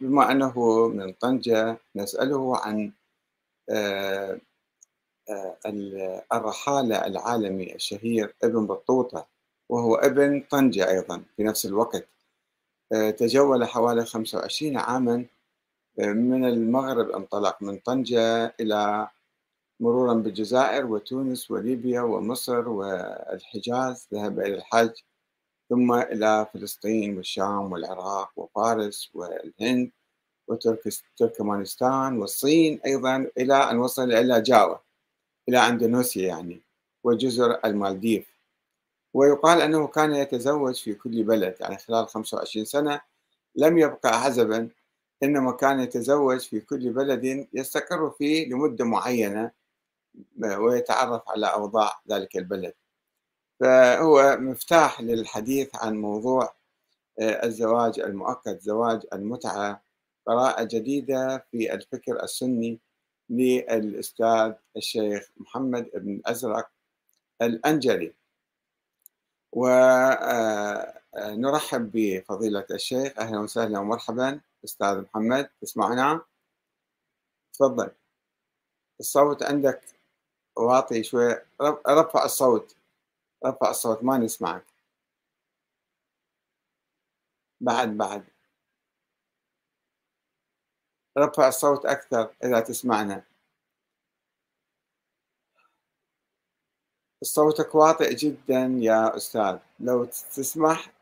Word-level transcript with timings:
بما 0.00 0.32
أنه 0.32 0.88
من 0.88 1.12
طنجة 1.12 1.78
نسأله 1.96 2.56
عن 2.56 2.92
آه، 3.70 4.40
آه، 5.30 6.24
الرحالة 6.32 7.06
العالمي 7.06 7.74
الشهير 7.74 8.34
ابن 8.44 8.66
بطوطة 8.66 9.26
وهو 9.68 9.94
ابن 9.94 10.40
طنجة 10.50 10.90
أيضا 10.90 11.24
في 11.36 11.44
نفس 11.44 11.66
الوقت. 11.66 12.08
آه، 12.92 13.10
تجول 13.10 13.64
حوالي 13.64 14.04
25 14.04 14.76
عاما 14.76 15.26
من 15.98 16.44
المغرب 16.44 17.10
انطلق 17.10 17.62
من 17.62 17.78
طنجة 17.78 18.54
إلى 18.60 19.08
مرورا 19.80 20.14
بالجزائر 20.14 20.86
وتونس 20.86 21.50
وليبيا 21.50 22.00
ومصر 22.00 22.68
والحجاز 22.68 24.08
ذهب 24.14 24.40
إلى 24.40 24.54
الحج 24.54 24.90
ثم 25.70 25.92
إلى 25.94 26.46
فلسطين 26.54 27.16
والشام 27.16 27.72
والعراق 27.72 28.30
وفارس 28.36 29.10
والهند 29.14 29.90
وتركمانستان 30.48 32.18
والصين 32.18 32.80
أيضا 32.86 33.30
إلى 33.38 33.54
أن 33.54 33.78
وصل 33.78 34.12
إلى 34.12 34.40
جاوا 34.42 34.76
إلى 35.48 35.58
أندونيسيا 35.58 36.28
يعني 36.28 36.60
وجزر 37.04 37.60
المالديف. 37.64 38.26
ويقال 39.14 39.60
أنه 39.60 39.86
كان 39.86 40.14
يتزوج 40.14 40.74
في 40.74 40.94
كل 40.94 41.22
بلد 41.24 41.56
يعني 41.60 41.78
خلال 41.78 42.08
25 42.08 42.64
سنة 42.64 43.00
لم 43.56 43.78
يبقى 43.78 44.22
عزبا 44.22 44.68
إنما 45.22 45.52
كان 45.52 45.80
يتزوج 45.80 46.40
في 46.40 46.60
كل 46.60 46.90
بلد 46.92 47.48
يستقر 47.52 48.10
فيه 48.10 48.48
لمدة 48.48 48.84
معينة 48.84 49.50
ويتعرف 50.38 51.22
على 51.28 51.46
أوضاع 51.46 51.92
ذلك 52.10 52.36
البلد. 52.36 52.74
فهو 53.60 54.36
مفتاح 54.40 55.00
للحديث 55.00 55.76
عن 55.76 55.96
موضوع 55.96 56.54
آه، 57.20 57.46
الزواج 57.46 58.00
المؤقت 58.00 58.60
زواج 58.62 59.06
المتعة 59.12 59.82
قراءة 60.26 60.64
جديدة 60.64 61.46
في 61.50 61.74
الفكر 61.74 62.22
السني 62.22 62.80
للأستاذ 63.30 64.52
الشيخ 64.76 65.30
محمد 65.36 65.90
بن 65.94 66.14
الأزرق 66.14 66.70
الأنجلي. 67.42 68.14
ونرحب 69.52 70.92
آه، 71.96 72.20
بفضيلة 72.20 72.66
الشيخ. 72.70 73.18
أهلا 73.18 73.38
وسهلا 73.40 73.78
ومرحبا. 73.78 74.40
أستاذ 74.64 75.00
محمد 75.02 75.48
تسمعنا 75.62 76.20
تفضل. 77.52 77.90
الصوت 79.00 79.42
عندك 79.42 79.82
واطي 80.56 81.02
شوي. 81.02 81.36
رفع 81.88 82.24
الصوت. 82.24 82.75
رفع 83.46 83.70
الصوت 83.70 84.04
ما 84.04 84.18
نسمعك. 84.18 84.64
بعد 87.60 87.88
بعد. 87.88 88.24
رفع 91.18 91.48
الصوت 91.48 91.86
أكثر 91.86 92.34
إذا 92.44 92.60
تسمعنا. 92.60 93.24
صوتك 97.22 97.74
واطئ 97.74 98.14
جدا 98.14 98.76
يا 98.78 99.16
أستاذ. 99.16 99.58
لو 99.80 100.04
تسمح 100.04 100.92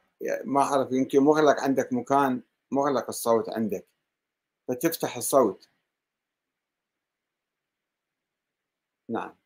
ما 0.45 0.63
أعرف 0.63 0.93
يمكن 0.93 1.21
مغلق 1.21 1.61
عندك 1.61 1.93
مكان 1.93 2.43
مغلق 2.73 3.09
الصوت 3.09 3.49
عندك. 3.49 3.87
فتفتح 4.69 5.17
الصوت. 5.17 5.69
نعم. 9.09 9.44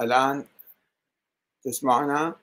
الآن 0.00 0.44
تسمعنا؟ 1.64 2.34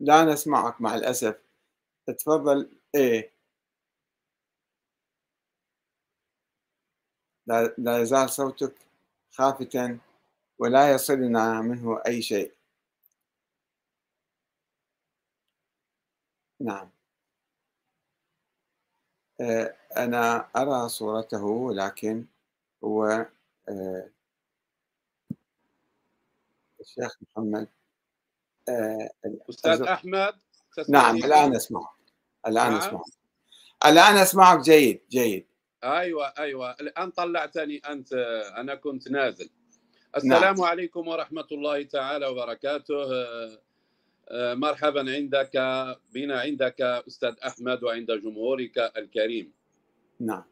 لا 0.00 0.24
نسمعك 0.24 0.80
مع 0.80 0.94
الأسف. 0.94 1.36
تفضل. 2.06 2.68
إيه. 2.94 3.32
لا, 7.46 7.74
لا 7.78 7.98
يزال 7.98 8.30
صوتك 8.30 8.74
خافتا 9.30 9.98
ولا 10.58 10.92
يصلنا 10.94 11.62
منه 11.62 12.02
أي 12.08 12.22
شيء. 12.22 12.52
نعم. 16.60 16.90
آه، 19.40 19.74
أنا 19.96 20.48
أرى 20.56 20.88
صورته 20.88 21.72
لكن 21.74 22.24
هو 22.84 23.26
آه، 23.68 24.08
الشيخ 26.84 27.16
محمد 27.22 27.68
آه، 28.68 29.10
أستاذ 29.50 29.82
أحمد 29.82 30.34
نعم 30.88 31.16
الآن 31.16 31.56
أسمعك. 31.56 31.94
الآن 32.46 32.70
نعم. 32.70 32.78
أسمعك. 32.78 33.04
الآن 33.86 34.16
أسمعك 34.16 34.60
جيد 34.60 35.00
جيد. 35.10 35.46
أيوة 35.84 36.26
أيوة. 36.38 36.70
الآن 36.70 37.10
طلعتني 37.10 37.78
أنت 37.78 38.12
أنا 38.56 38.74
كنت 38.74 39.10
نازل. 39.10 39.50
السلام 40.16 40.54
نعم. 40.54 40.62
عليكم 40.62 41.08
ورحمة 41.08 41.46
الله 41.52 41.82
تعالى 41.82 42.26
وبركاته. 42.26 43.04
آه، 44.28 44.54
مرحبا 44.54 45.12
عندك 45.12 45.52
بنا 46.14 46.40
عندك 46.40 46.80
أستاذ 46.80 47.34
أحمد 47.46 47.84
وعند 47.84 48.12
جمهورك 48.12 48.78
الكريم. 48.78 49.52
نعم. 50.20 50.44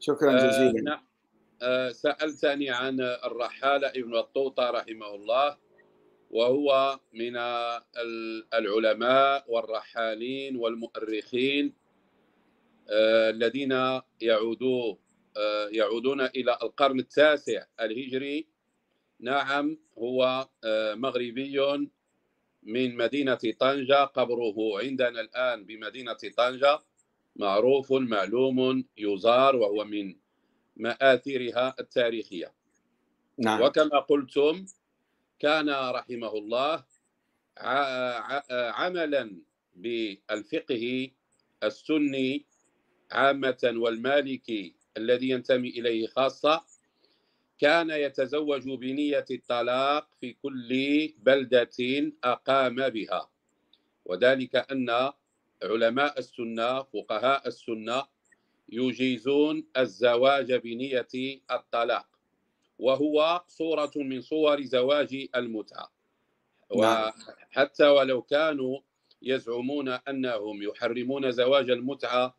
شكرا 0.00 0.32
آه، 0.32 0.46
جزيلا. 0.46 0.80
نعم. 0.82 1.08
سألتني 1.92 2.70
عن 2.70 3.00
الرحالة 3.00 3.88
ابن 3.88 4.16
الطوطة 4.16 4.70
رحمه 4.70 5.14
الله. 5.14 5.67
وهو 6.30 7.00
من 7.12 7.36
العلماء 8.54 9.44
والرحالين 9.48 10.56
والمؤرخين 10.56 11.74
آه، 12.90 13.30
الذين 13.30 14.00
يعودوا 14.20 14.94
آه، 15.36 15.68
يعودون 15.72 16.20
إلى 16.20 16.58
القرن 16.62 17.00
التاسع 17.00 17.66
الهجري. 17.80 18.48
نعم 19.20 19.78
هو 19.98 20.48
آه، 20.64 20.94
مغربي 20.94 21.88
من 22.62 22.96
مدينة 22.96 23.38
طنجة. 23.58 24.04
قبره 24.04 24.78
عندنا 24.78 25.20
الآن 25.20 25.64
بمدينة 25.64 26.18
طنجة. 26.36 26.78
معروف 27.36 27.92
معلوم 27.92 28.84
يزار 28.98 29.56
وهو 29.56 29.84
من 29.84 30.16
مآثرها 30.76 31.74
التاريخية. 31.80 32.54
نعم. 33.38 33.62
وكما 33.62 33.98
قلتم 33.98 34.66
كان 35.38 35.70
رحمه 35.70 36.32
الله 36.32 36.84
عملا 38.50 39.40
بالفقه 39.76 41.10
السني 41.62 42.46
عامة 43.12 43.72
والمالكي 43.76 44.74
الذي 44.96 45.28
ينتمي 45.28 45.68
إليه 45.68 46.06
خاصة 46.06 46.64
كان 47.58 47.90
يتزوج 47.90 48.62
بنية 48.70 49.24
الطلاق 49.30 50.08
في 50.20 50.32
كل 50.32 50.70
بلدة 51.18 51.78
أقام 52.24 52.88
بها. 52.88 53.30
وذلك 54.04 54.56
أن 54.56 55.12
علماء 55.62 56.18
السنة 56.18 56.82
فقهاء 56.82 57.48
السنة 57.48 58.06
يجيزون 58.68 59.66
الزواج 59.76 60.52
بنية 60.52 61.08
الطلاق. 61.50 62.17
وهو 62.78 63.42
صورة 63.48 63.90
من 63.96 64.20
صور 64.20 64.62
زواج 64.62 65.28
المتعة. 65.36 65.92
نعم. 66.76 67.12
وحتى 67.50 67.86
ولو 67.88 68.22
كانوا 68.22 68.80
يزعمون 69.22 69.88
أنهم 69.88 70.62
يحرمون 70.62 71.30
زواج 71.30 71.70
المتعة 71.70 72.38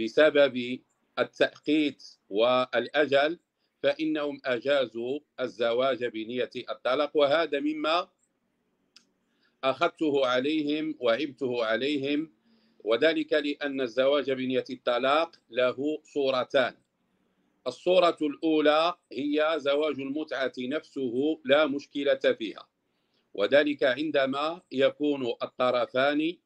بسبب 0.00 0.80
التأقيت 1.18 2.02
والأجل 2.28 3.38
فإنهم 3.82 4.40
أجازوا 4.44 5.20
الزواج 5.40 6.04
بنية 6.04 6.50
الطلاق. 6.70 7.16
وهذا 7.16 7.60
مما 7.60 8.08
أخذته 9.64 10.26
عليهم 10.26 10.96
وعبته 11.00 11.64
عليهم 11.64 12.32
وذلك 12.84 13.32
لأن 13.32 13.80
الزواج 13.80 14.30
بنية 14.30 14.64
الطلاق 14.70 15.36
له 15.50 15.98
صورتان. 16.02 16.74
الصورة 17.68 18.16
الأولى 18.22 18.94
هي 19.12 19.54
زواج 19.56 20.00
المتعة 20.00 20.52
نفسه 20.58 21.40
لا 21.44 21.66
مشكلة 21.66 22.34
فيها. 22.38 22.68
وذلك 23.34 23.84
عندما 23.84 24.62
يكون 24.72 25.26
الطرفان 25.42 26.36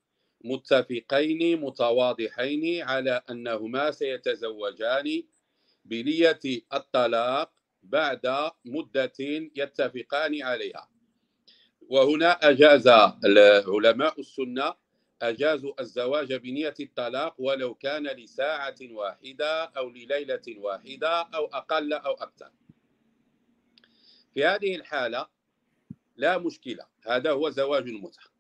متفقين 0.44 1.60
متواضحين 1.60 2.82
على 2.82 3.22
أنهما 3.30 3.90
سيتزوجان 3.90 5.22
بنية 5.84 6.40
الطلاق 6.72 7.52
بعد 7.82 8.50
مدة 8.64 9.18
يتفقان 9.56 10.42
عليها. 10.42 10.88
وهنا 11.88 12.50
أجاز 12.50 12.88
علماء 13.68 14.20
السنة 14.20 14.81
أجازوا 15.22 15.80
الزواج 15.80 16.34
بنية 16.34 16.74
الطلاق 16.80 17.34
ولو 17.38 17.74
كان 17.74 18.06
لساعة 18.06 18.76
واحدة 18.90 19.64
أو 19.64 19.88
لليلة 19.90 20.42
واحدة 20.56 21.22
أو 21.22 21.44
أقل 21.46 21.92
أو 21.92 22.12
أكثر. 22.12 22.50
في 24.34 24.44
هذه 24.44 24.76
الحالة 24.76 25.26
لا 26.16 26.38
مشكلة 26.38 26.86
هذا 27.06 27.30
هو 27.30 27.50
زواج 27.50 27.88
المتعة 27.88 28.32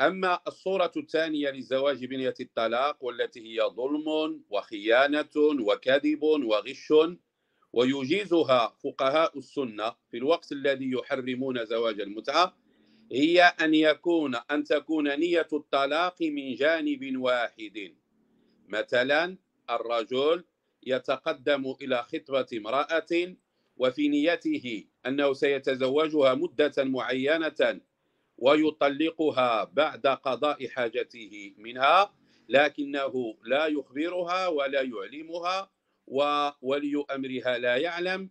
أما 0.00 0.40
الصورة 0.46 0.92
الثانية 0.96 1.50
للزواج 1.50 2.04
بنية 2.04 2.34
الطلاق 2.40 3.04
والتي 3.04 3.40
هي 3.40 3.62
ظلم 3.62 4.40
وخيانة 4.50 5.36
وكذب 5.36 6.22
وغش 6.22 6.92
ويجيزها 7.72 8.76
فقهاء 8.84 9.38
السنة 9.38 9.94
في 10.10 10.16
الوقت 10.16 10.52
الذي 10.52 10.90
يحرمون 10.90 11.64
زواج 11.64 12.00
المتعة 12.00 12.56
هي 13.12 13.42
أن 13.42 13.74
يكون 13.74 14.34
أن 14.50 14.64
تكون 14.64 15.18
نية 15.18 15.48
الطلاق 15.52 16.22
من 16.22 16.54
جانب 16.54 17.16
واحد. 17.16 17.94
مثلا 18.68 19.36
الرجل 19.70 20.44
يتقدم 20.82 21.74
إلى 21.82 22.02
خطبة 22.02 22.46
امرأة 22.54 23.36
وفي 23.76 24.08
نيته 24.08 24.84
أنه 25.06 25.32
سيتزوجها 25.32 26.34
مدة 26.34 26.84
معينة 26.84 27.80
ويطلقها 28.38 29.64
بعد 29.64 30.06
قضاء 30.06 30.68
حاجته 30.68 31.54
منها 31.58 32.14
لكنه 32.48 33.34
لا 33.44 33.66
يخبرها 33.66 34.46
ولا 34.46 34.82
يعلمها 34.82 35.70
وولي 36.06 37.04
أمرها 37.10 37.58
لا 37.58 37.76
يعلم. 37.76 38.30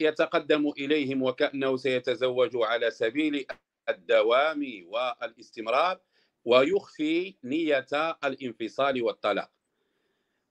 يتقدم 0.00 0.68
إليهم 0.78 1.22
وكأنه 1.22 1.76
سيتزوج 1.76 2.50
على 2.54 2.90
سبيل 2.90 3.46
الدوام 3.88 4.84
والاستمرار 4.86 6.00
ويخفي 6.44 7.34
نية 7.44 7.86
الانفصال 8.24 9.02
والطلاق. 9.02 9.50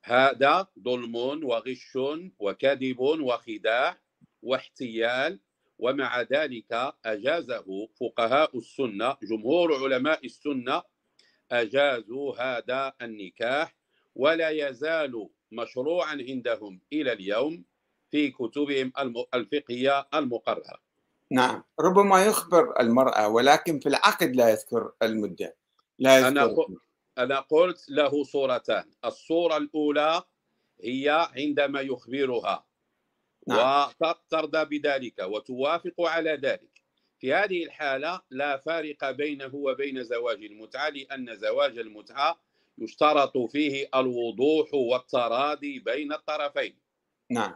هذا 0.03 0.67
ظلم 0.79 1.15
وغش 1.45 1.97
وكذب 2.39 2.99
وخداع 2.99 3.97
واحتيال 4.41 5.39
ومع 5.79 6.21
ذلك 6.21 6.93
أجازه 7.05 7.87
فقهاء 7.99 8.57
السنة 8.57 9.17
جمهور 9.23 9.83
علماء 9.83 10.25
السنة 10.25 10.83
أجازوا 11.51 12.35
هذا 12.41 12.93
النكاح 13.01 13.75
ولا 14.15 14.49
يزال 14.49 15.29
مشروعا 15.51 16.17
عندهم 16.29 16.81
إلى 16.93 17.13
اليوم 17.13 17.65
في 18.11 18.31
كتبهم 18.31 18.93
الفقهية 19.33 20.07
المقررة. 20.13 20.84
نعم 21.31 21.63
ربما 21.79 22.25
يخبر 22.25 22.79
المرأة 22.79 23.27
ولكن 23.27 23.79
في 23.79 23.89
العقد 23.89 24.35
لا 24.35 24.49
يذكر 24.49 24.91
المدة 25.01 25.55
لا 25.99 26.17
يذكر 26.17 26.27
أنا, 26.27 26.55
أنا 27.17 27.39
قلت 27.39 27.89
له 27.89 28.23
صورتان 28.23 28.91
الصورة 29.05 29.57
الأولى 29.57 30.23
هي 30.83 31.29
عندما 31.37 31.81
يخبرها 31.81 32.65
نعم. 33.47 33.89
وترضى 34.01 34.79
بذلك 34.79 35.19
وتوافق 35.19 36.01
على 36.01 36.31
ذلك. 36.31 36.75
في 37.19 37.33
هذه 37.33 37.63
الحالة 37.63 38.21
لا 38.29 38.57
فارق 38.57 39.11
بينه 39.11 39.55
وبين 39.55 40.03
زواج 40.03 40.43
المتعة 40.43 40.89
لأن 40.89 41.35
زواج 41.35 41.77
المتعة 41.77 42.39
يشترط 42.77 43.37
فيه 43.37 43.89
الوضوح 43.95 44.73
والتراضي 44.73 45.79
بين 45.79 46.13
الطرفين. 46.13 46.75
نعم. 47.29 47.55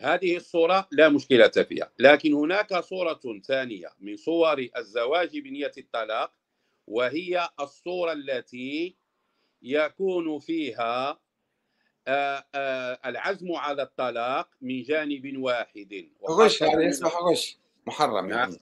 هذه 0.00 0.36
الصورة 0.36 0.88
لا 0.92 1.08
مشكلة 1.08 1.48
فيها 1.48 1.92
لكن 1.98 2.34
هناك 2.34 2.74
صورة 2.74 3.20
ثانية 3.46 3.88
من 4.00 4.16
صور 4.16 4.68
الزواج 4.76 5.38
بنية 5.38 5.72
الطلاق 5.78 6.32
وهي 6.86 7.48
الصورة 7.60 8.12
التي 8.12 8.96
يكون 9.62 10.38
فيها 10.38 11.20
آه، 12.08 12.46
آه، 12.54 12.98
العزم 13.06 13.52
على 13.52 13.82
الطلاق 13.82 14.48
من 14.60 14.82
جانب 14.82 15.38
واحد 15.38 16.10
غش 16.30 16.60
يعني 16.60 16.84
يصبح 16.84 17.16
غش 17.16 17.58
محرم 17.86 18.26
نعم. 18.26 18.38
يعني 18.38 18.60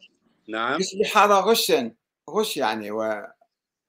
نعم 0.48 0.80
يصبح 0.80 1.18
هذا 1.18 1.34
غشا 1.34 1.94
غش 2.30 2.56
يعني 2.56 2.90
و 2.90 3.02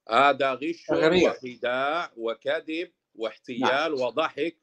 هذا 0.09 0.53
غش. 0.53 0.85
وخداع 0.89 2.11
وكذب 2.17 2.91
واحتيال 3.15 3.61
نعم. 3.61 3.93
وضحك 3.93 4.57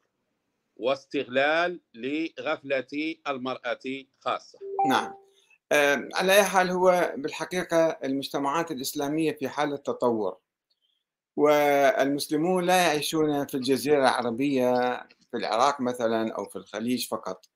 واستغلال 0.76 1.80
لغفلة 1.94 3.16
المرأة 3.28 4.04
خاصة. 4.20 4.58
نعم. 4.88 5.14
على 6.14 6.32
أي 6.32 6.44
حال 6.44 6.70
هو 6.70 7.14
بالحقيقة 7.16 7.86
المجتمعات 8.04 8.70
الإسلامية 8.70 9.32
في 9.32 9.48
حالة 9.48 9.76
تطور 9.76 10.36
والمسلمون 11.36 12.64
لا 12.64 12.76
يعيشون 12.86 13.46
في 13.46 13.54
الجزيرة 13.54 13.98
العربية 13.98 14.96
في 15.30 15.36
العراق 15.36 15.80
مثلا 15.80 16.32
أو 16.34 16.44
في 16.44 16.56
الخليج 16.56 17.06
فقط. 17.08 17.46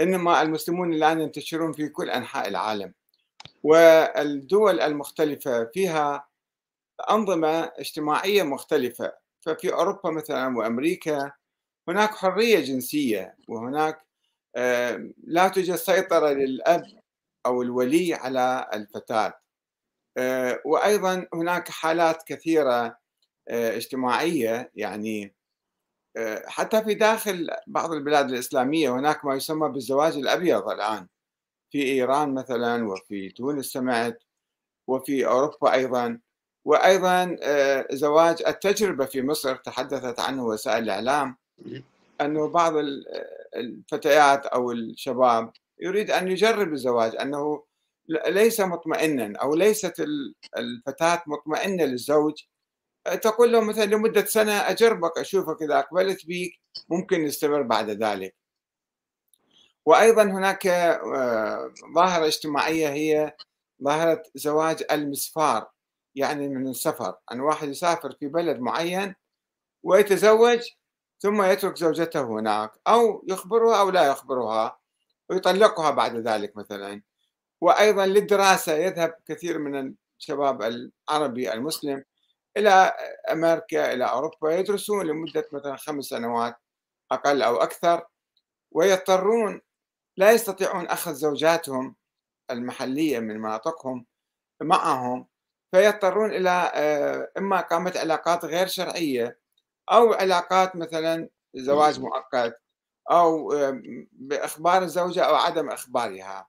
إنما 0.00 0.42
المسلمون 0.42 0.94
الآن 0.94 1.20
ينتشرون 1.20 1.72
في 1.72 1.88
كل 1.88 2.10
أنحاء 2.10 2.48
العالم. 2.48 2.94
والدول 3.62 4.80
المختلفة 4.80 5.64
فيها 5.64 6.28
أنظمة 7.10 7.72
اجتماعية 7.78 8.42
مختلفة. 8.42 9.12
ففي 9.40 9.72
أوروبا 9.72 10.10
مثلا 10.10 10.58
وأمريكا 10.58 11.32
هناك 11.88 12.10
حرية 12.14 12.60
جنسية 12.60 13.36
وهناك 13.48 14.00
لا 15.24 15.48
توجد 15.54 15.74
سيطرة 15.74 16.28
للأب 16.30 16.84
أو 17.46 17.62
الولي 17.62 18.14
على 18.14 18.70
الفتاة. 18.74 19.40
آه، 20.18 20.60
وأيضا 20.66 21.26
هناك 21.34 21.68
حالات 21.68 22.22
كثيرة 22.22 22.98
آه، 23.48 23.76
اجتماعية 23.76 24.72
يعني 24.74 25.34
آه، 26.16 26.44
حتى 26.48 26.84
في 26.84 26.94
داخل 26.94 27.50
بعض 27.66 27.92
البلاد 27.92 28.30
الإسلامية 28.30 28.90
هناك 28.96 29.24
ما 29.24 29.34
يسمى 29.36 29.68
بالزواج 29.68 30.16
الأبيض 30.16 30.68
الآن. 30.70 31.08
في 31.72 31.82
إيران 31.84 32.34
مثلا 32.34 32.88
وفي 32.88 33.30
تونس 33.30 33.66
سمعت 33.66 34.24
وفي 34.88 35.26
أوروبا 35.26 35.74
أيضا. 35.74 36.20
وأيضا 36.66 37.36
آه، 37.42 37.86
زواج 37.92 38.42
التجربة 38.48 39.06
في 39.06 39.22
مصر 39.22 39.56
تحدثت 39.56 40.20
عنه 40.20 40.44
وسائل 40.46 40.84
الإعلام. 40.84 41.36
أنه 42.20 42.48
بعض 42.48 42.76
ال- 42.76 43.04
الفتيات 43.56 44.46
أو 44.46 44.72
الشباب 44.72 45.52
يريد 45.80 46.10
أن 46.10 46.28
يجرب 46.28 46.72
الزواج 46.72 47.16
أنه 47.16 47.64
ل- 48.08 48.34
ليس 48.34 48.60
مطمئنا 48.60 49.38
أو 49.38 49.54
ليست 49.54 50.00
ال- 50.00 50.34
الفتاة 50.56 51.22
مطمئنة 51.26 51.84
للزوج. 51.84 52.34
تقول 53.22 53.52
له 53.52 53.60
مثلا 53.60 53.84
لمدة 53.84 54.24
سنة 54.24 54.52
أجربك 54.52 55.18
أشوفك 55.18 55.62
إذا 55.62 55.78
أقبلت 55.78 56.26
بيك 56.26 56.60
ممكن 56.88 57.24
نستمر 57.24 57.62
بعد 57.62 57.90
ذلك. 57.90 58.34
وأيضا 59.86 60.22
هناك 60.22 60.66
آه، 60.66 61.72
ظاهرة 61.94 62.26
اجتماعية 62.26 62.88
هي 62.88 63.32
ظاهرة 63.82 64.22
زواج 64.34 64.84
المسفار 64.90 65.70
يعني 66.14 66.48
من 66.48 66.68
السفر. 66.68 67.14
أن 67.32 67.40
واحد 67.40 67.68
يسافر 67.68 68.12
في 68.20 68.26
بلد 68.28 68.58
معين 68.60 69.14
ويتزوج 69.82 70.60
ثم 71.24 71.42
يترك 71.42 71.76
زوجته 71.76 72.22
هناك 72.22 72.72
أو 72.86 73.24
يخبرها 73.28 73.80
أو 73.80 73.90
لا 73.90 74.06
يخبرها 74.06 74.78
ويطلقها 75.30 75.90
بعد 75.90 76.16
ذلك 76.16 76.56
مثلا. 76.56 77.02
وأيضا 77.60 78.06
للدراسة 78.06 78.72
يذهب 78.72 79.14
كثير 79.26 79.58
من 79.58 79.94
الشباب 80.20 80.62
العربي 80.62 81.52
المسلم 81.52 82.04
إلى 82.56 82.70
أمريكا 83.32 83.92
إلى 83.92 84.04
أوروبا 84.04 84.50
يدرسون 84.50 85.06
لمدة 85.06 85.48
مثلا 85.52 85.76
خمس 85.76 86.04
سنوات 86.04 86.56
أقل 87.12 87.42
أو 87.42 87.56
أكثر 87.56 88.06
ويضطرون 88.72 89.60
لا 90.16 90.32
يستطيعون 90.32 90.86
أخذ 90.86 91.14
زوجاتهم 91.14 91.96
المحلية 92.50 93.18
من 93.18 93.38
مناطقهم 93.40 94.06
معهم 94.62 95.26
فيضطرون 95.72 96.30
إلى 96.30 96.72
آه، 96.74 97.30
إما 97.38 97.58
إقامة 97.58 97.92
علاقات 97.96 98.44
غير 98.44 98.66
شرعية 98.66 99.43
أو 99.92 100.12
علاقات 100.12 100.76
مثلا 100.76 101.28
زواج 101.54 102.00
مؤقت 102.00 102.60
أو 103.10 103.52
آه، 103.52 103.82
بإخبار 104.12 104.82
الزوجة 104.82 105.22
أو 105.24 105.34
عدم 105.34 105.70
إخبارها. 105.70 106.48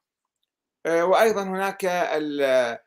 آه، 0.85 1.05
وأيضا 1.05 1.43
هناك 1.43 1.85
ال- 1.85 2.77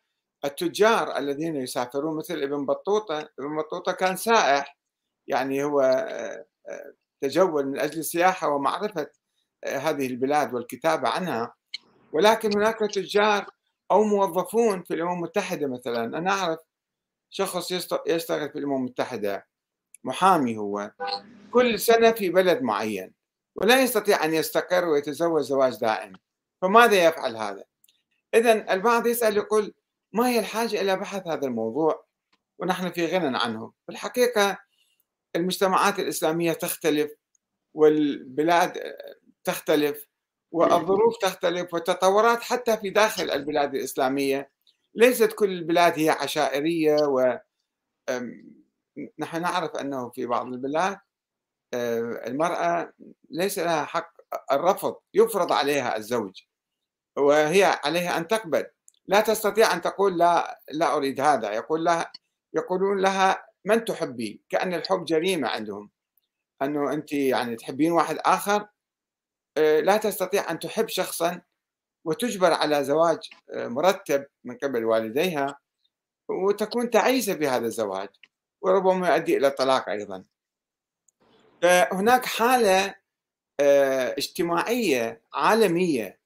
التجار 0.45 1.17
الذين 1.19 1.57
يسافرون 1.57 2.17
مثل 2.19 2.35
ابن 2.35 2.67
بطوطة. 2.67 3.19
ابن 3.39 3.57
بطوطة 3.59 3.93
كان 3.93 4.17
سائح 4.17 4.77
يعني 5.27 5.65
هو 5.65 5.81
آه، 5.81 6.47
آه، 6.69 6.95
تجول 7.21 7.67
من 7.67 7.79
أجل 7.81 7.99
السياحة 7.99 8.49
ومعرفة 8.49 9.11
آه، 9.65 9.79
هذه 9.79 10.07
البلاد 10.07 10.55
والكتابة 10.55 11.09
عنها. 11.09 11.55
ولكن 12.13 12.51
هناك 12.57 12.79
تجار 12.79 13.47
أو 13.91 14.03
موظفون 14.05 14.83
في 14.83 14.95
الأمم 14.95 15.13
المتحدة 15.13 15.67
مثلا. 15.67 16.05
أنا 16.19 16.31
أعرف 16.31 16.59
شخص 17.31 17.73
يشتغل 18.07 18.51
في 18.51 18.59
الأمم 18.59 18.77
المتحدة. 18.77 19.47
محامي 20.05 20.57
هو 20.57 20.93
كل 21.51 21.81
سنة 21.81 22.11
في 22.11 22.31
بلد 22.31 22.63
معين 22.63 23.15
ولا 23.57 23.83
يستطيع 23.83 24.25
أن 24.25 24.35
يستقر 24.35 24.85
ويتزوج 24.85 25.43
زواج 25.43 25.81
دائم. 25.81 26.13
فماذا 26.63 27.05
يفعل 27.05 27.37
هذا؟ 27.37 27.65
إذا 28.35 28.73
البعض 28.73 29.07
يسأل 29.07 29.37
يقول 29.37 29.75
ما 30.13 30.29
هي 30.29 30.39
الحاجة 30.39 30.81
إلى 30.81 30.97
بحث 30.97 31.27
هذا 31.27 31.47
الموضوع؟ 31.47 32.07
ونحن 32.59 32.91
في 32.91 33.07
غنى 33.07 33.39
عنه. 33.39 33.73
في 33.87 33.93
الحقيقة 33.93 34.59
المجتمعات 35.37 35.99
الإسلامية 35.99 36.53
تختلف 36.53 37.13
والبلاد 37.75 38.83
تختلف 39.45 40.07
والظروف 40.51 41.17
تختلف 41.17 41.75
والتطورات 41.75 42.43
حتى 42.43 42.77
في 42.77 42.91
داخل 42.91 43.31
البلاد 43.31 43.75
الإسلامية 43.75 44.51
ليست 44.95 45.33
كل 45.33 45.51
البلاد 45.51 45.99
هي 45.99 46.11
عشائرية 46.11 46.97
و 46.97 47.39
نحن 49.19 49.43
نعرف 49.43 49.77
أنه 49.77 50.11
في 50.11 50.27
بعض 50.27 50.47
البلاد 50.47 50.99
المرأة 52.27 52.93
ليس 53.31 53.59
لها 53.59 53.85
حق 53.85 54.13
الرفض 54.53 54.97
يفرض 55.15 55.53
عليها 55.53 55.97
الزوج 55.97 56.43
وهي 57.17 57.65
عليها 57.85 58.19
أن 58.19 58.27
تقبل. 58.27 58.67
لا 59.07 59.21
تستطيع 59.21 59.75
أن 59.75 59.81
تقول 59.81 60.19
لا 60.19 60.61
لا 60.73 60.97
أريد 60.97 61.21
هذا. 61.21 61.53
يقول 61.53 61.85
لها 61.85 62.13
يقولون 62.55 63.01
لها 63.01 63.47
من 63.65 63.85
تحبين؟ 63.85 64.41
كأن 64.49 64.75
الحب 64.75 65.05
جريمة 65.05 65.49
عندهم. 65.49 65.91
أنه 66.63 66.93
أنت 66.93 67.13
يعني 67.13 67.57
تحبين 67.57 67.93
واحد 67.93 68.19
آخر 68.25 68.69
آه، 69.57 69.81
لا 69.81 69.97
تستطيع 69.97 70.51
أن 70.51 70.59
تحب 70.59 70.89
شخصا 70.89 71.41
وتجبر 72.05 72.53
على 72.53 72.85
زواج 72.85 73.19
آه، 73.55 73.69
مرتب 73.69 74.27
من 74.45 74.57
قبل 74.57 74.85
والديها 74.85 75.59
وتكون 76.29 76.91
تعيسة 76.91 77.35
في 77.35 77.49
هذا 77.49 77.67
الزواج. 77.67 78.09
وربما 78.61 79.09
يؤدي 79.09 79.37
إلى 79.37 79.47
الطلاق 79.47 79.89
أيضا. 79.89 80.25
فهناك 81.63 82.25
حالة 82.25 82.95
آه، 83.61 84.15
اجتماعية 84.19 85.23
عالمية 85.35 86.19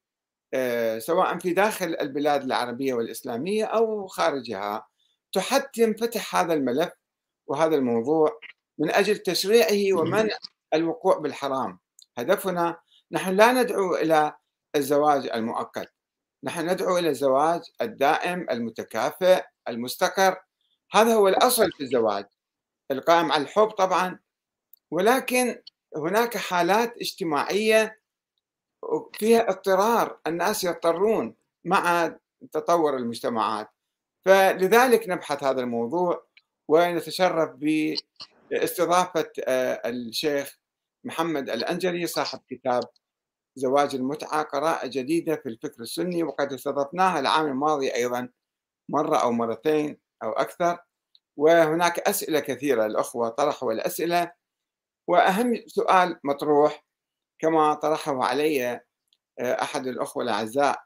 سواء 0.99 1.39
في 1.39 1.53
داخل 1.53 1.97
البلاد 2.01 2.43
العربية 2.43 2.95
والإسلامية 2.95 3.65
أو 3.65 4.07
خارجها 4.07 4.87
تحتم 5.33 5.95
فتح 5.95 6.37
هذا 6.37 6.55
الملف 6.55 6.93
وهذا 7.47 7.77
الموضوع 7.77 8.41
من 8.79 8.91
أجل 8.91 9.19
تشريعه 9.19 10.01
ومنع 10.01 10.37
الوقوع 10.75 11.19
بالحرام. 11.19 11.79
هدفنا 12.19 12.77
نحن 13.13 13.31
لا 13.37 13.53
ندعو 13.53 13.97
إلى 13.97 14.35
الزواج 14.77 15.27
المؤقت. 15.27 15.93
نحن 16.45 16.71
ندعو 16.71 16.99
إلى 16.99 17.09
الزواج 17.09 17.61
الدائم 17.81 18.47
المتكافئ 18.51 19.45
المستقر. 19.69 20.37
هذا 20.93 21.15
هو 21.15 21.29
الأصل 21.29 21.73
في 21.73 21.83
الزواج 21.83 22.25
القائم 22.91 23.33
على 23.33 23.43
الحب 23.43 23.71
طبعا. 23.71 24.19
ولكن 24.91 25.63
هناك 25.97 26.37
حالات 26.37 26.95
اجتماعية 27.01 28.01
فيها 29.13 29.51
اضطرار 29.51 30.21
الناس 30.27 30.65
يضطرون 30.65 31.35
مع 31.65 32.15
تطور 32.53 32.97
المجتمعات. 32.97 33.69
فلذلك 34.25 35.09
نبحث 35.09 35.45
هذا 35.45 35.61
الموضوع 35.61 36.27
ونتشرف 36.69 37.51
باستضافة 38.51 39.33
آه، 39.49 39.89
الشيخ 39.89 40.59
محمد 41.05 41.51
الأنجلي 41.51 42.07
صاحب 42.07 42.41
كتاب 42.49 42.83
زواج 43.57 43.95
المتعة 43.95 44.43
قراءة 44.43 44.87
جديدة 44.87 45.37
في 45.37 45.49
الفكر 45.49 45.83
السني 45.83 46.23
وقد 46.23 46.53
استضفناها 46.53 47.21
العام 47.21 47.47
الماضي 47.47 47.95
أيضا 47.95 48.29
مرة 48.89 49.17
أو 49.17 49.33
مرتين. 49.33 49.99
أو 50.23 50.33
أكثر. 50.33 50.79
وهناك 51.37 51.99
أسئلة 51.99 52.41
كثيرة 52.41 52.87
الأخوة 52.87 53.29
طرحوا 53.29 53.73
الأسئلة. 53.73 54.33
وأهم 55.09 55.63
سؤال 55.67 56.21
مطروح 56.25 56.85
كما 57.39 57.75
طرحه 57.75 58.25
علي 58.25 58.81
آه، 59.41 59.63
أحد 59.63 59.87
الأخوة 59.87 60.23
الأعزاء 60.25 60.83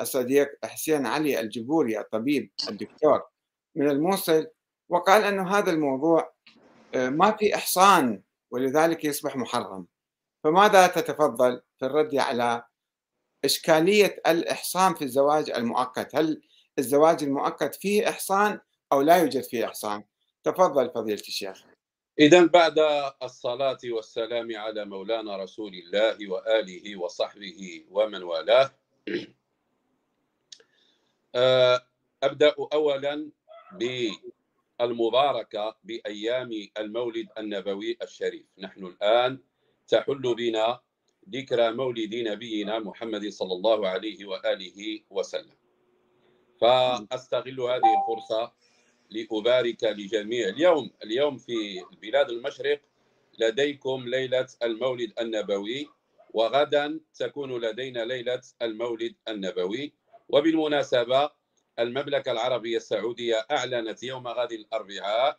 الصديق 0.00 0.48
حسين 0.64 1.06
علي 1.06 1.40
الجبوري 1.40 1.98
الطبيب 1.98 2.50
الدكتور 2.68 3.22
من 3.76 3.90
الموصل. 3.90 4.46
وقال 4.88 5.24
أن 5.24 5.48
هذا 5.48 5.70
الموضوع 5.70 6.34
آه، 6.94 7.08
ما 7.08 7.36
في 7.36 7.54
إحصان 7.54 8.22
ولذلك 8.50 9.04
يصبح 9.04 9.36
محرم. 9.36 9.86
فماذا 10.44 10.86
تتفضل 10.86 11.62
في 11.78 11.86
الرد 11.86 12.14
على 12.14 12.64
إشكالية 13.44 14.22
الإحصان 14.26 14.94
في 14.94 15.04
الزواج 15.04 15.50
المؤقت؟ 15.50 16.16
هل 16.16 16.42
الزواج 16.78 17.22
المؤقت 17.22 17.74
فيه 17.74 18.08
إحصان 18.08 18.60
أو 18.94 19.02
لا 19.02 19.16
يوجد 19.16 19.42
فيه 19.42 19.64
إحصان 19.64 20.04
تفضل 20.44 20.90
فضيلة 20.90 21.20
الشيخ. 21.20 21.64
إذا 22.18 22.46
بعد 22.46 22.78
الصلاة 23.22 23.78
والسلام 23.84 24.56
على 24.56 24.84
مولانا 24.84 25.36
رسول 25.36 25.74
الله 25.74 26.30
وآله 26.30 26.96
وصحبه 26.96 27.84
ومن 27.90 28.22
والاه. 28.22 28.70
آه، 31.34 31.86
أبدأ 32.22 32.54
أولا 32.72 33.30
بالمباركة 34.80 35.76
بأيام 35.84 36.50
المولد 36.78 37.28
النبوي 37.38 37.98
الشريف. 38.02 38.46
نحن 38.58 38.86
الآن 38.86 39.38
تحل 39.88 40.34
بنا 40.34 40.80
ذكرى 41.30 41.72
مولد 41.72 42.14
نبينا 42.14 42.78
محمد 42.78 43.28
صلى 43.28 43.52
الله 43.52 43.88
عليه 43.88 44.26
وآله 44.26 45.00
وسلم. 45.10 45.56
فأستغل 46.60 47.60
هذه 47.60 47.92
الفرصة 48.00 48.63
لأبارك 49.10 49.84
لجميع 49.84 50.48
اليوم. 50.48 50.90
اليوم 51.04 51.36
في 51.38 51.84
بلاد 52.02 52.30
المشرق 52.30 52.80
لديكم 53.38 54.08
ليلة 54.08 54.46
المولد 54.62 55.12
النبوي 55.20 55.88
وغدا 56.34 57.00
تكون 57.14 57.60
لدينا 57.60 58.04
ليلة 58.04 58.40
المولد 58.62 59.14
النبوي. 59.28 59.92
وبالمناسبة 60.28 61.30
المملكة 61.78 62.32
العربية 62.32 62.76
السعودية 62.76 63.46
أعلنت 63.50 64.02
يوم 64.02 64.28
غد 64.28 64.52
الأربعاء 64.52 65.38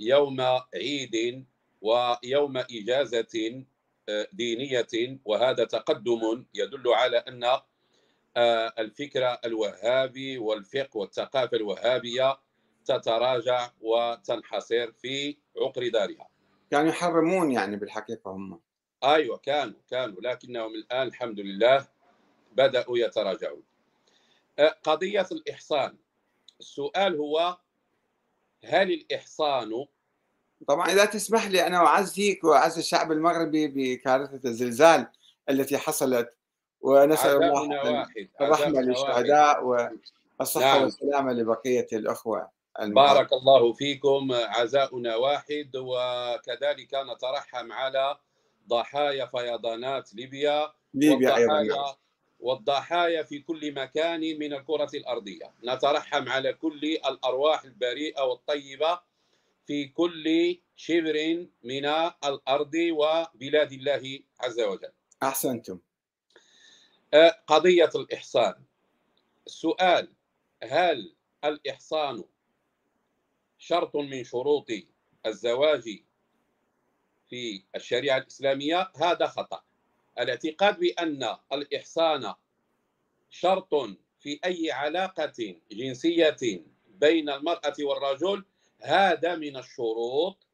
يوم 0.00 0.40
عيد 0.74 1.46
ويوم 1.80 2.56
إجازة 2.56 3.64
آه، 4.08 4.28
دينية 4.32 5.20
وهذا 5.24 5.64
تقدم 5.64 6.44
يدل 6.54 6.88
على 6.88 7.16
أن 7.16 7.44
آه، 8.36 8.74
الفكرة 8.78 9.40
الوهابي 9.44 10.38
والفقه 10.38 10.98
والثقافة 10.98 11.56
الوهابية 11.56 12.38
تتراجع 12.88 13.70
وتنحصر 13.80 14.92
في 14.92 15.36
عقر 15.56 15.88
دارها. 15.88 16.28
كانوا 16.70 16.88
يحرمون 16.88 17.52
يعني 17.52 17.76
بالحقيقة 17.76 18.30
هم. 18.30 18.60
أيوة 19.04 19.36
كانوا 19.38 19.74
كانوا 19.90 20.20
لكنهم 20.20 20.74
الآن 20.74 21.06
الحمد 21.06 21.40
لله 21.40 21.88
بدأوا 22.52 22.98
يتراجعون. 22.98 23.62
قضية 24.82 25.26
الإحصان. 25.32 25.96
السؤال 26.60 27.16
هو 27.16 27.58
هل 28.64 28.92
الإحصان؟ 28.92 29.86
طبعا 30.68 30.88
إذا 30.88 31.04
تسمح 31.04 31.46
لي 31.46 31.66
أنا 31.66 31.76
أعزيك 31.76 32.44
وأعز 32.44 32.78
الشعب 32.78 33.12
المغربي 33.12 33.68
بكارثة 33.68 34.48
الزلزال 34.48 35.06
التي 35.50 35.78
حصلت. 35.78 36.34
ونسأل 36.80 37.42
الله 37.42 38.06
الرحمة 38.40 38.80
للشهداء 38.80 39.64
والصحة 39.64 40.64
نعم. 40.64 40.82
والسلامة 40.82 41.32
لبقية 41.32 41.86
الأخوة. 41.92 42.57
بارك 42.78 43.32
الله 43.32 43.72
فيكم. 43.72 44.32
عزاؤنا 44.32 45.16
واحد 45.16 45.70
وكذلك 45.76 46.94
نترحم 46.94 47.72
على 47.72 48.18
ضحايا 48.68 49.26
فيضانات 49.26 50.14
ليبيا 50.14 50.72
ليبيا 50.94 51.58
أيضا 51.58 51.96
والضحايا 52.40 53.22
في 53.22 53.38
كل 53.38 53.74
مكان 53.74 54.20
من 54.20 54.52
الكرة 54.52 54.90
الأرضية. 54.94 55.54
نترحم 55.64 56.28
على 56.28 56.52
كل 56.52 56.84
الأرواح 56.84 57.64
البريئة 57.64 58.22
والطيبة 58.22 59.00
في 59.66 59.84
كل 59.84 60.58
شبر 60.76 61.46
من 61.64 61.86
الأرض 62.24 62.74
وبلاد 62.74 63.72
الله 63.72 64.20
عز 64.40 64.60
وجل. 64.60 64.92
أحسنتم. 65.22 65.78
أه، 67.14 67.42
قضية 67.46 67.90
الإحصان. 67.94 68.54
السؤال 69.46 70.12
هل 70.62 71.14
الإحصان 71.44 72.24
شرط 73.58 73.96
من 73.96 74.24
شروط 74.24 74.66
الزواج 75.26 76.02
في 77.28 77.62
الشريعة 77.76 78.18
الإسلامية 78.18 78.92
هذا 78.96 79.26
خطأ. 79.26 79.62
الاعتقاد 80.18 80.78
بأن 80.78 81.36
الإحصان 81.52 82.34
شرط 83.30 83.74
في 84.20 84.40
أي 84.44 84.70
علاقة 84.72 85.56
جنسية 85.72 86.64
بين 86.88 87.30
المرأة 87.30 87.74
والرجل 87.80 88.44
هذا 88.80 89.34
من 89.36 89.56
الشروط 89.56 90.46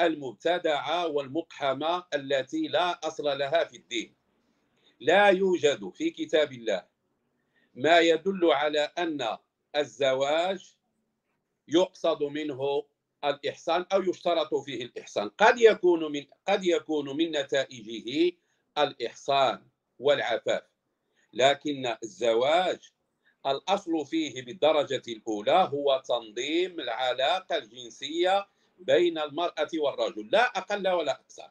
المبتدعة 0.00 1.06
والمقحمة 1.06 2.04
التي 2.14 2.68
لا 2.68 3.06
أصل 3.08 3.38
لها 3.38 3.64
في 3.64 3.76
الدين. 3.76 4.14
لا 5.00 5.28
يوجد 5.28 5.88
في 5.88 6.10
كتاب 6.10 6.52
الله 6.52 6.84
ما 7.74 7.98
يدل 7.98 8.52
على 8.52 8.80
أن 8.80 9.38
الزواج 9.76 10.74
يقصد 11.68 12.22
منه 12.22 12.84
الإحسان 13.24 13.86
أو 13.92 14.02
يشترط 14.02 14.54
فيه 14.54 14.84
الإحسان. 14.84 15.28
قد 15.28 15.60
يكون 15.60 16.12
من 16.12 16.24
قد 16.48 16.64
يكون 16.64 17.16
من 17.16 17.30
نتائجه 17.30 18.32
الإحصان 18.78 19.62
والعفاف 19.98 20.62
لكن 21.32 21.96
الزواج 22.02 22.92
الأصل 23.46 24.06
فيه 24.06 24.42
بالدرجة 24.44 25.02
الأولى 25.08 25.70
هو 25.72 26.02
تنظيم 26.08 26.80
العلاقة 26.80 27.56
الجنسية 27.56 28.46
بين 28.78 29.18
المرأة 29.18 29.68
والرجل 29.74 30.28
لا 30.32 30.58
أقل 30.58 30.88
ولا 30.88 31.12
أكثر 31.12 31.50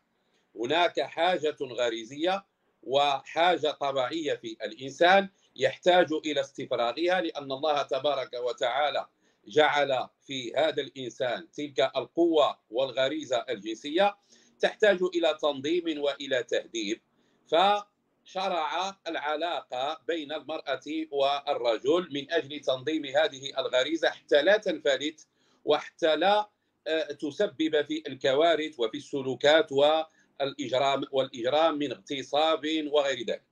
هناك 0.55 1.01
حاجة 1.01 1.57
غريزية 1.61 2.45
وحاجة 2.83 3.71
طبيعية 3.71 4.33
في 4.33 4.57
الإنسان 4.63 5.29
يحتاج 5.55 6.13
إلى 6.25 6.41
استفراغها 6.41 7.21
لأن 7.21 7.51
الله 7.51 7.81
تبارك 7.81 8.33
وتعالى 8.33 9.07
جعل 9.47 10.07
في 10.27 10.53
هذا 10.53 10.81
الإنسان 10.81 11.51
تلك 11.51 11.91
القوة 11.95 12.59
والغريزة 12.69 13.45
الجنسية 13.49 14.15
تحتاج 14.59 14.99
إلى 15.15 15.37
تنظيم 15.41 16.01
وإلى 16.01 16.43
تهذيب 16.43 17.01
فشرع 17.47 18.97
العلاقة 19.07 20.01
بين 20.07 20.31
المرأة 20.31 20.81
والرجل 21.11 22.09
من 22.11 22.31
أجل 22.31 22.59
تنظيم 22.59 23.05
هذه 23.05 23.51
الغريزة 23.57 24.09
حتى 24.09 24.41
لا 24.41 24.57
تنفلت 24.57 25.27
وحتى 25.65 26.15
لا 26.15 26.49
آه، 26.87 27.11
تسبب 27.11 27.85
في 27.85 28.03
الكوارث 28.07 28.79
وفي 28.79 28.97
السلوكات 28.97 29.71
والإجرام 29.71 31.03
والإجرام 31.11 31.77
من 31.77 31.91
اغتصاب 31.91 32.61
وغير 32.91 33.25
ذلك. 33.25 33.43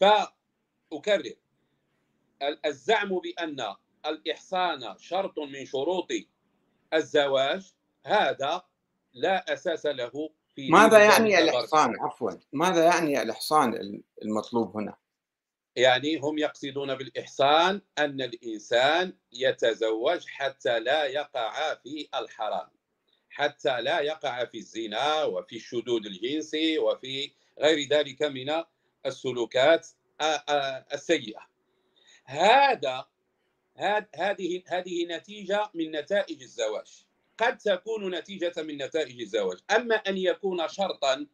فأكرر 0.00 1.34
الزعم 2.66 3.18
بأن 3.18 3.74
الإحصان 4.08 4.98
شرط 4.98 5.38
من 5.38 5.66
شروط 5.66 6.08
الزواج 6.94 7.72
هذا 8.06 8.62
لا 9.14 9.52
أساس 9.52 9.86
له 9.86 10.30
في 10.54 10.70
ماذا 10.70 11.04
يعني 11.04 11.38
الإحصان 11.38 12.00
عفوا 12.00 12.30
ماذا 12.52 12.84
يعني 12.84 13.22
الإحصان 13.22 14.00
المطلوب 14.22 14.76
هنا؟ 14.76 14.96
يعني 15.76 16.16
هم 16.16 16.38
يقصدون 16.38 16.94
بالإحصان 16.94 17.80
أن 17.98 18.20
الإنسان 18.20 19.12
يتزوج 19.32 20.26
حتى 20.26 20.78
لا 20.80 21.04
يقع 21.04 21.74
في 21.74 22.08
الحرام 22.14 22.68
حتى 23.30 23.80
لا 23.80 24.00
يقع 24.00 24.44
في 24.44 24.58
الزنا 24.58 25.24
وفي 25.24 25.56
الشذوذ 25.56 26.06
الجنسي 26.06 26.78
وفي 26.78 27.32
غير 27.58 27.88
ذلك 27.88 28.22
من 28.22 28.62
السلوكات 29.06 29.88
السيئة. 30.92 31.48
هذا 32.24 33.06
هذه 34.14 34.62
هذه 34.66 35.06
نتيجة 35.06 35.70
من 35.74 35.90
نتائج 35.90 36.42
الزواج. 36.42 37.06
قد 37.38 37.58
تكون 37.58 38.14
نتيجة 38.14 38.52
من 38.62 38.82
نتائج 38.82 39.20
الزواج. 39.20 39.58
أما 39.70 39.94
أن 39.94 40.16
يكون 40.16 40.68
شرطا 40.68 41.26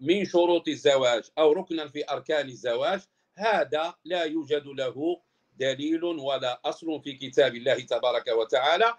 من 0.00 0.24
شروط 0.24 0.68
الزواج 0.68 1.24
أو 1.38 1.52
ركنا 1.52 1.88
في 1.88 2.10
أركان 2.10 2.48
الزواج 2.48 3.00
هذا 3.34 3.94
لا 4.04 4.22
يوجد 4.24 4.66
له 4.66 5.22
دليل 5.56 6.04
ولا 6.04 6.60
أصل 6.64 7.02
في 7.02 7.12
كتاب 7.12 7.54
الله 7.54 7.80
تبارك 7.80 8.28
وتعالى. 8.28 8.94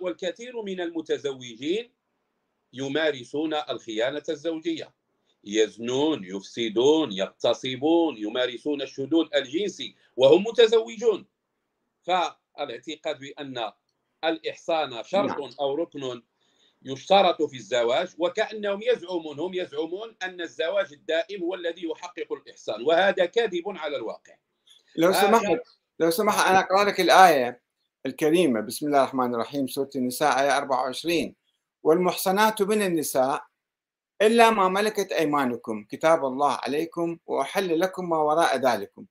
والكثير 0.00 0.62
من 0.62 0.80
المتزوجين 0.80 1.92
يمارسون 2.72 3.54
الخيانة 3.54 4.22
الزوجية. 4.28 4.94
يزنون 5.46 6.24
يفسدون 6.24 7.12
يغتصبون 7.12 8.16
يمارسون 8.16 8.82
الشذوذ 8.82 9.26
الجنسي 9.34 9.94
وهم 10.16 10.44
متزوجون. 10.44 11.26
فالاعتقاد 12.02 13.18
بأن 13.18 13.72
الإحصان 14.24 15.02
شرط 15.04 15.38
نعم. 15.38 15.50
أو 15.60 15.74
ركن 15.74 16.22
يشترط 16.82 17.42
في 17.42 17.56
الزواج 17.56 18.08
وكأنهم 18.18 18.80
يزعمون 18.82 19.40
هم 19.40 19.54
يزعمون 19.54 20.16
أن 20.22 20.40
الزواج 20.40 20.92
الدائم 20.92 21.42
هو 21.42 21.54
الذي 21.54 21.84
يحقق 21.84 22.32
الإحصان 22.32 22.82
وهذا 22.82 23.24
كاذب 23.24 23.62
على 23.66 23.96
الواقع. 23.96 24.34
لو 24.96 25.12
سمحت 25.12 25.60
لو 26.00 26.10
سمحت 26.10 26.46
أنا 26.46 26.58
أقرأ 26.58 26.84
لك 26.84 27.00
الآية 27.00 27.62
الكريمة. 28.06 28.60
بسم 28.60 28.86
الله 28.86 29.02
الرحمن 29.02 29.34
الرحيم 29.34 29.66
سورة 29.66 29.90
النساء 29.96 30.40
آية 30.40 30.56
24 30.56 31.34
والمحصنات 31.82 32.62
من 32.62 32.82
النساء 32.82 33.46
إلا 34.24 34.50
ما 34.50 34.68
ملكت 34.68 35.12
أيمانكم. 35.12 35.84
كتاب 35.84 36.24
الله 36.24 36.58
عليكم 36.62 37.18
وأحل 37.26 37.80
لكم 37.80 38.08
ما 38.08 38.16
وراء 38.16 38.56
ذلكم. 38.56 39.04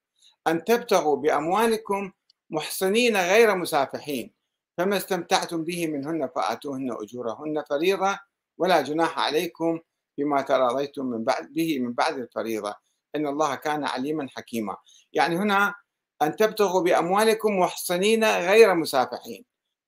أن 0.48 0.64
تبتغوا 0.64 1.16
بأموالكم 1.18 2.12
محصنين 2.50 3.18
غير 3.18 3.56
مسافحين. 3.56 4.34
فما 4.78 4.98
استمتعتم 4.98 5.64
به 5.64 5.88
منهن 5.88 6.30
فآتوهن 6.36 6.92
أجورهن 6.92 7.64
فريضة 7.70 8.20
ولا 8.58 8.82
جناح 8.82 9.20
عليكم 9.20 9.80
بما 10.18 10.42
تراضيتم 10.42 11.06
من 11.06 11.24
بعد 11.24 11.54
به 11.54 11.80
من 11.80 11.94
بعد 11.94 12.18
الفريضة. 12.18 12.76
إن 13.16 13.28
الله 13.28 13.56
كان 13.56 13.86
عليما 13.86 14.28
حكيما. 14.36 14.78
يعني 15.14 15.36
هنا 15.36 15.76
أن 16.22 16.36
تبتغوا 16.36 16.82
بأموالكم 16.82 17.60
محصنين 17.60 18.24
غير 18.24 18.76
مسافحين. 18.76 19.46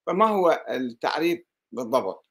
فما 0.07 0.27
هو 0.27 0.65
التعريف 0.69 1.41
بالضبط؟ 1.71 2.24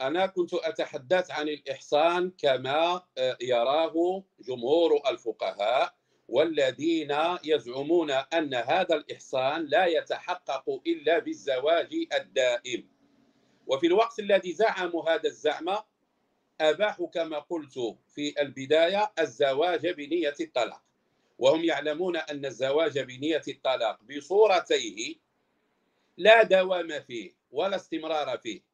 أنا 0.00 0.26
كنت 0.26 0.54
أتحدث 0.54 1.30
عن 1.30 1.48
الإحصان 1.48 2.30
كما 2.30 3.02
آه، 3.18 3.38
يراه 3.40 4.24
جمهور 4.40 5.02
الفقهاء 5.10 5.94
والذين 6.28 7.16
يزعمون 7.44 8.10
أن 8.10 8.54
هذا 8.54 8.94
الإحصان 8.94 9.66
لا 9.66 9.86
يتحقق 9.86 10.80
إلا 10.86 11.18
بالزواج 11.18 11.94
الدائم. 12.20 12.88
وفي 13.66 13.86
الوقت 13.86 14.18
الذي 14.18 14.52
زعموا 14.52 15.10
هذا 15.10 15.28
الزعم 15.28 15.76
أباحوا 16.60 17.08
كما 17.08 17.38
قلت 17.38 17.96
في 18.08 18.42
البداية 18.42 19.12
الزواج 19.18 19.86
بنية 19.86 20.34
الطلاق. 20.40 20.82
وهم 21.38 21.64
يعلمون 21.64 22.16
أن 22.16 22.44
الزواج 22.44 22.98
بنية 22.98 23.42
الطلاق 23.48 24.02
بصورتيه 24.02 25.14
لا 26.16 26.42
دوام 26.42 27.00
فيه 27.00 27.36
ولا 27.50 27.76
استمرار 27.76 28.38
فيه. 28.38 28.73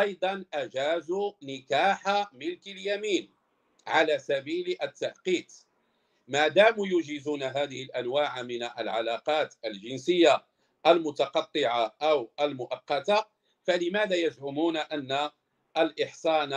أيضا 0.00 0.44
أجازوا 0.54 1.32
نكاح 1.42 2.32
ملك 2.32 2.66
اليمين 2.66 3.34
على 3.86 4.18
سبيل 4.18 4.76
التأقيت. 4.82 5.52
ما 6.28 6.48
داموا 6.48 6.86
يجيزون 6.86 7.42
هذه 7.42 7.82
الأنواع 7.82 8.42
من 8.42 8.62
العلاقات 8.62 9.54
الجنسية 9.64 10.44
المتقطعة 10.86 11.96
أو 12.02 12.30
المؤقتة 12.40 13.24
فلماذا 13.64 14.16
يزعمون 14.16 14.76
أن 14.76 15.30
الإحصان 15.76 16.52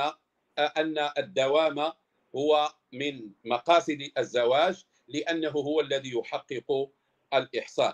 أن 0.57 1.09
الدوام 1.17 1.91
هو 2.35 2.73
من 2.91 3.29
مقاصد 3.45 4.11
الزواج 4.17 4.85
لأنه 5.07 5.49
هو 5.49 5.81
الذي 5.81 6.11
يحقق 6.11 6.89
الإحصان؟ 7.33 7.93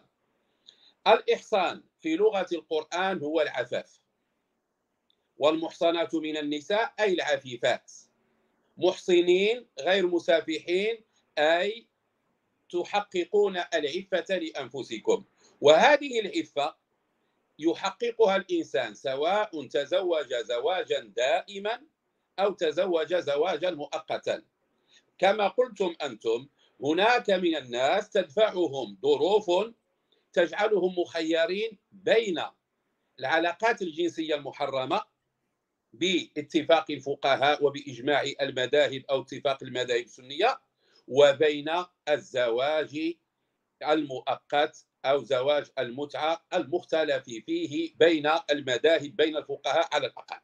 الإحصان 1.08 1.84
في 2.02 2.16
لغة 2.16 2.48
القرآن 2.52 3.20
هو 3.20 3.42
العفاف. 3.42 4.03
والمحصنات 5.38 6.16
من 6.16 6.38
النساء 6.38 6.94
أي 7.00 7.14
العفيفات. 7.14 7.92
محصنين 8.78 9.66
غير 9.80 10.08
مسافحين 10.08 11.04
أي 11.38 11.88
تحققون 12.70 13.58
العفة 13.74 14.38
لأنفسكم. 14.38 15.24
وهذه 15.62 16.20
العفة 16.20 16.76
يحققها 17.60 18.36
الإنسان 18.36 18.94
سواء 18.94 19.68
تزوج 19.68 20.34
زواجا 20.36 21.00
دائما 21.00 21.82
أو 22.40 22.54
تزوج 22.54 23.16
زواجا 23.16 23.72
مؤقتا. 23.72 24.44
كما 25.18 25.48
قلتم 25.48 25.96
أنتم 26.02 26.48
هناك 26.84 27.30
من 27.30 27.56
الناس 27.56 28.10
تدفعهم 28.10 28.98
ظروف 29.02 29.74
تجعلهم 30.34 31.00
مخيرين 31.00 31.78
بين 31.92 32.42
العلاقات 33.20 33.82
الجنسية 33.82 34.36
المحرمة 34.36 35.02
باتفاق 35.94 36.92
الفقهاء 36.92 37.66
وبإجماع 37.66 38.24
المذاهب 38.42 39.04
أو 39.10 39.22
اتفاق 39.22 39.64
المذاهب 39.64 40.04
السنية 40.04 40.60
وبين 41.08 41.70
الزواج 42.10 43.14
المؤقت 43.88 44.86
أو 45.06 45.24
زواج 45.24 45.66
المتعة 45.80 46.46
المختلف 46.54 47.24
فيه 47.24 47.94
بين 47.96 48.32
المذاهب 48.52 49.16
بين 49.16 49.38
الفقهاء 49.38 49.90
على 49.94 50.08
الأقل. 50.08 50.40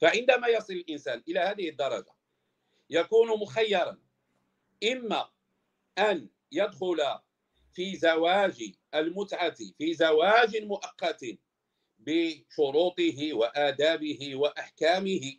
فعندما 0.00 0.48
يصل 0.48 0.72
الإنسان 0.72 1.22
إلى 1.28 1.40
هذه 1.40 1.68
الدرجة 1.68 2.12
يكون 2.90 3.28
مخيرا. 3.40 3.98
إما 4.92 5.28
أن 5.98 6.28
يدخل 6.52 7.18
في 7.74 7.96
زواج 7.96 8.72
المتعة 8.94 9.54
في 9.78 9.94
زواج 9.94 10.56
مؤقت 10.56 11.24
بشروطه 11.98 13.32
وآدابه 13.32 14.34
وأحكامه 14.34 15.36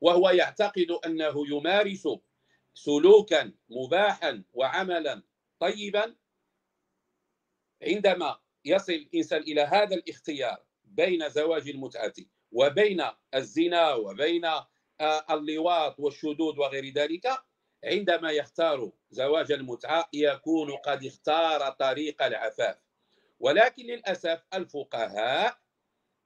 وهو 0.00 0.30
يعتقد 0.30 0.90
أنه 1.06 1.46
يمارس 1.48 2.08
سلوكا 2.74 3.52
مباحا 3.68 4.44
وعملا 4.52 5.22
طيبا. 5.60 6.16
عندما 7.82 8.38
يصل 8.64 8.92
الإنسان 8.92 9.40
إلى 9.42 9.60
هذا 9.60 9.94
الاختيار 9.96 10.58
بين 10.84 11.28
زواج 11.28 11.68
المتعة 11.68 12.12
وبين 12.52 13.04
الزنا 13.34 13.94
وبين 13.94 14.44
آه، 15.00 15.24
اللواط 15.30 16.00
والشذوذ 16.00 16.58
وغير 16.58 16.92
ذلك 16.92 17.26
عندما 17.84 18.30
يختار 18.30 18.92
زواج 19.10 19.52
المتعة 19.52 20.08
يكون 20.12 20.76
قد 20.76 21.04
اختار 21.04 21.70
طريق 21.70 22.22
العفاف. 22.22 22.76
ولكن 23.40 23.82
للأسف 23.82 24.42
الفقهاء 24.54 25.58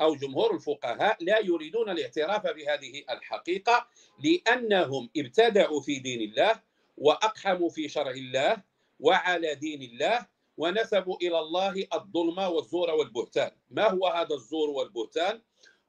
أو 0.02 0.14
جمهور 0.14 0.54
الفقهاء 0.54 1.16
لا 1.24 1.38
يريدون 1.38 1.90
الاعتراف 1.90 2.42
بهذه 2.46 3.04
الحقيقة 3.10 3.86
لأنهم 4.24 5.10
ابتدعوا 5.16 5.80
في 5.80 5.98
دين 5.98 6.20
الله 6.30 6.60
وأقحموا 6.98 7.68
في 7.68 7.88
شرع 7.88 8.10
الله 8.10 8.56
وعلى 9.00 9.54
دين 9.54 9.82
الله 9.82 10.26
ونسبوا 10.56 11.16
إلى 11.22 11.38
الله 11.38 11.86
الظلم 11.94 12.38
والزور 12.38 12.90
والبهتان 12.90 13.50
ما 13.70 13.90
هو 13.90 14.06
هذا 14.06 14.34
الزور 14.34 14.70
والبهتان؟ 14.70 15.42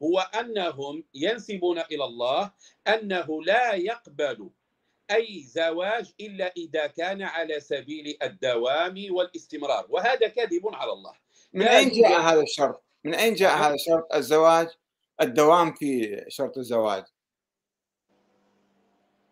هو 0.03 0.19
أنهم 0.19 1.03
ينسبون 1.13 1.79
إلى 1.79 2.03
الله 2.03 2.51
أنه 2.87 3.43
لا 3.43 3.73
يقبل 3.73 4.49
أي 5.11 5.43
زواج 5.43 6.13
إلا 6.19 6.53
إذا 6.57 6.87
كان 6.87 7.21
على 7.21 7.59
سبيل 7.59 8.17
الدوام 8.23 9.05
والاستمرار 9.09 9.85
وهذا 9.89 10.27
كذب 10.27 10.61
على 10.73 10.91
الله 10.91 11.13
من 11.53 11.67
أين 11.67 11.89
جاء 11.89 12.21
هذا 12.21 12.41
الشرط؟ 12.41 12.83
من 13.03 13.15
أين 13.15 13.33
جاء 13.33 13.57
هذا 13.57 13.73
الشرط 13.73 14.15
الزواج؟ 14.15 14.67
الدوام 15.21 15.73
في 15.73 16.25
شرط 16.27 16.57
الزواج؟ 16.57 17.03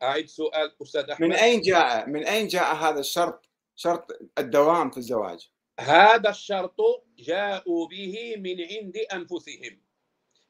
أعيد 0.04 0.28
سؤال 0.28 0.72
أستاذ 0.82 1.10
أحمد. 1.10 1.28
من 1.28 1.34
أين 1.34 1.62
جاء 1.62 2.10
من 2.10 2.24
أين 2.24 2.48
جاء 2.48 2.76
هذا 2.76 3.00
الشرط 3.00 3.46
شرط 3.76 4.08
الدوام 4.38 4.92
في 4.92 4.98
الزواج؟ 4.98 5.52
هذا 5.80 6.30
الشرط 6.30 6.76
جاءوا 7.18 7.88
به 7.88 8.36
من 8.38 8.62
عند 8.62 8.98
أنفسهم. 9.14 9.82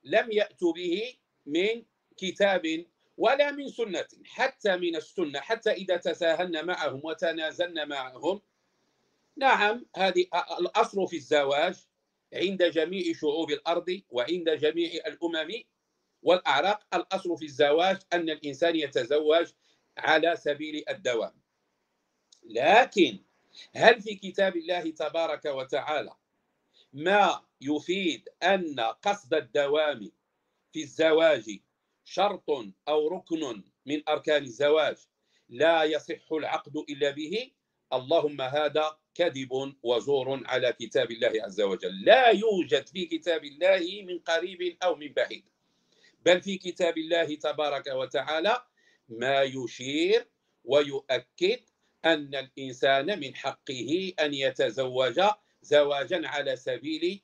لم 0.04 0.32
يأتوا 0.32 0.74
به 0.74 1.14
من 1.46 1.84
كتاب 2.18 2.86
ولا 3.18 3.52
من 3.52 3.68
سنة 3.70 4.08
حتى 4.26 4.78
من 4.78 4.96
السنة 4.96 5.40
حتى 5.40 5.72
إذا 5.72 5.98
تساهلنا 5.98 6.62
معهم 6.62 7.02
وتنازلنا 7.04 7.86
معهم. 7.86 8.42
نعم 9.38 9.86
هذه 9.96 10.26
الأصل 10.60 11.08
في 11.08 11.16
الزواج. 11.16 11.76
عند 12.34 12.64
جميع 12.64 13.14
شعوب 13.14 13.52
الأرض 13.52 14.02
وعند 14.10 14.50
جميع 14.50 14.92
الأمم 15.08 15.64
والأعراق. 16.22 16.96
الأصل 16.96 17.38
في 17.38 17.46
الزواج 17.46 17.98
أن 18.14 18.30
الإنسان 18.30 18.76
يتزوج 18.76 19.48
على 19.98 20.36
سبيل 20.36 20.84
الدوام. 20.90 21.42
لكن 22.44 23.20
هل 23.76 24.02
في 24.02 24.16
كتاب 24.16 24.56
الله 24.56 24.92
تبارك 24.92 25.46
وتعالى 25.46 26.16
ما 26.94 27.46
يفيد 27.62 28.30
أن 28.44 28.80
قصد 28.80 29.34
الدوام 29.34 30.12
في 30.72 30.82
الزواج 30.84 31.60
شرط 32.04 32.50
أو 32.88 33.08
ركن 33.08 33.64
من 33.86 34.10
أركان 34.10 34.44
الزواج 34.44 34.98
لا 35.50 35.84
يصح 35.84 36.32
العقد 36.32 36.78
إلا 36.90 37.12
به؟ 37.12 37.52
اللهم 37.94 38.42
هذا 38.42 38.98
كذب 39.16 39.74
وزور 39.84 40.48
على 40.48 40.74
كتاب 40.74 41.12
الله 41.12 41.34
عز 41.44 41.62
وجل. 41.62 42.06
لا 42.06 42.30
يوجد 42.30 42.88
في 42.88 43.06
كتاب 43.06 43.44
الله 43.44 44.04
من 44.08 44.20
قريب 44.20 44.78
أو 44.84 44.96
من 44.96 45.14
بعيد. 45.14 45.46
بل 46.26 46.42
في 46.42 46.58
كتاب 46.58 46.98
الله 46.98 47.36
تبارك 47.36 47.88
وتعالى 47.88 48.64
ما 49.10 49.42
يشير 49.42 50.28
ويؤكد 50.64 51.60
أن 52.06 52.36
الإنسان 52.36 53.20
من 53.20 53.36
حقه 53.36 54.14
أن 54.20 54.34
يتزوج 54.34 55.22
زواجا 55.62 56.28
على 56.28 56.56
سبيل 56.56 57.22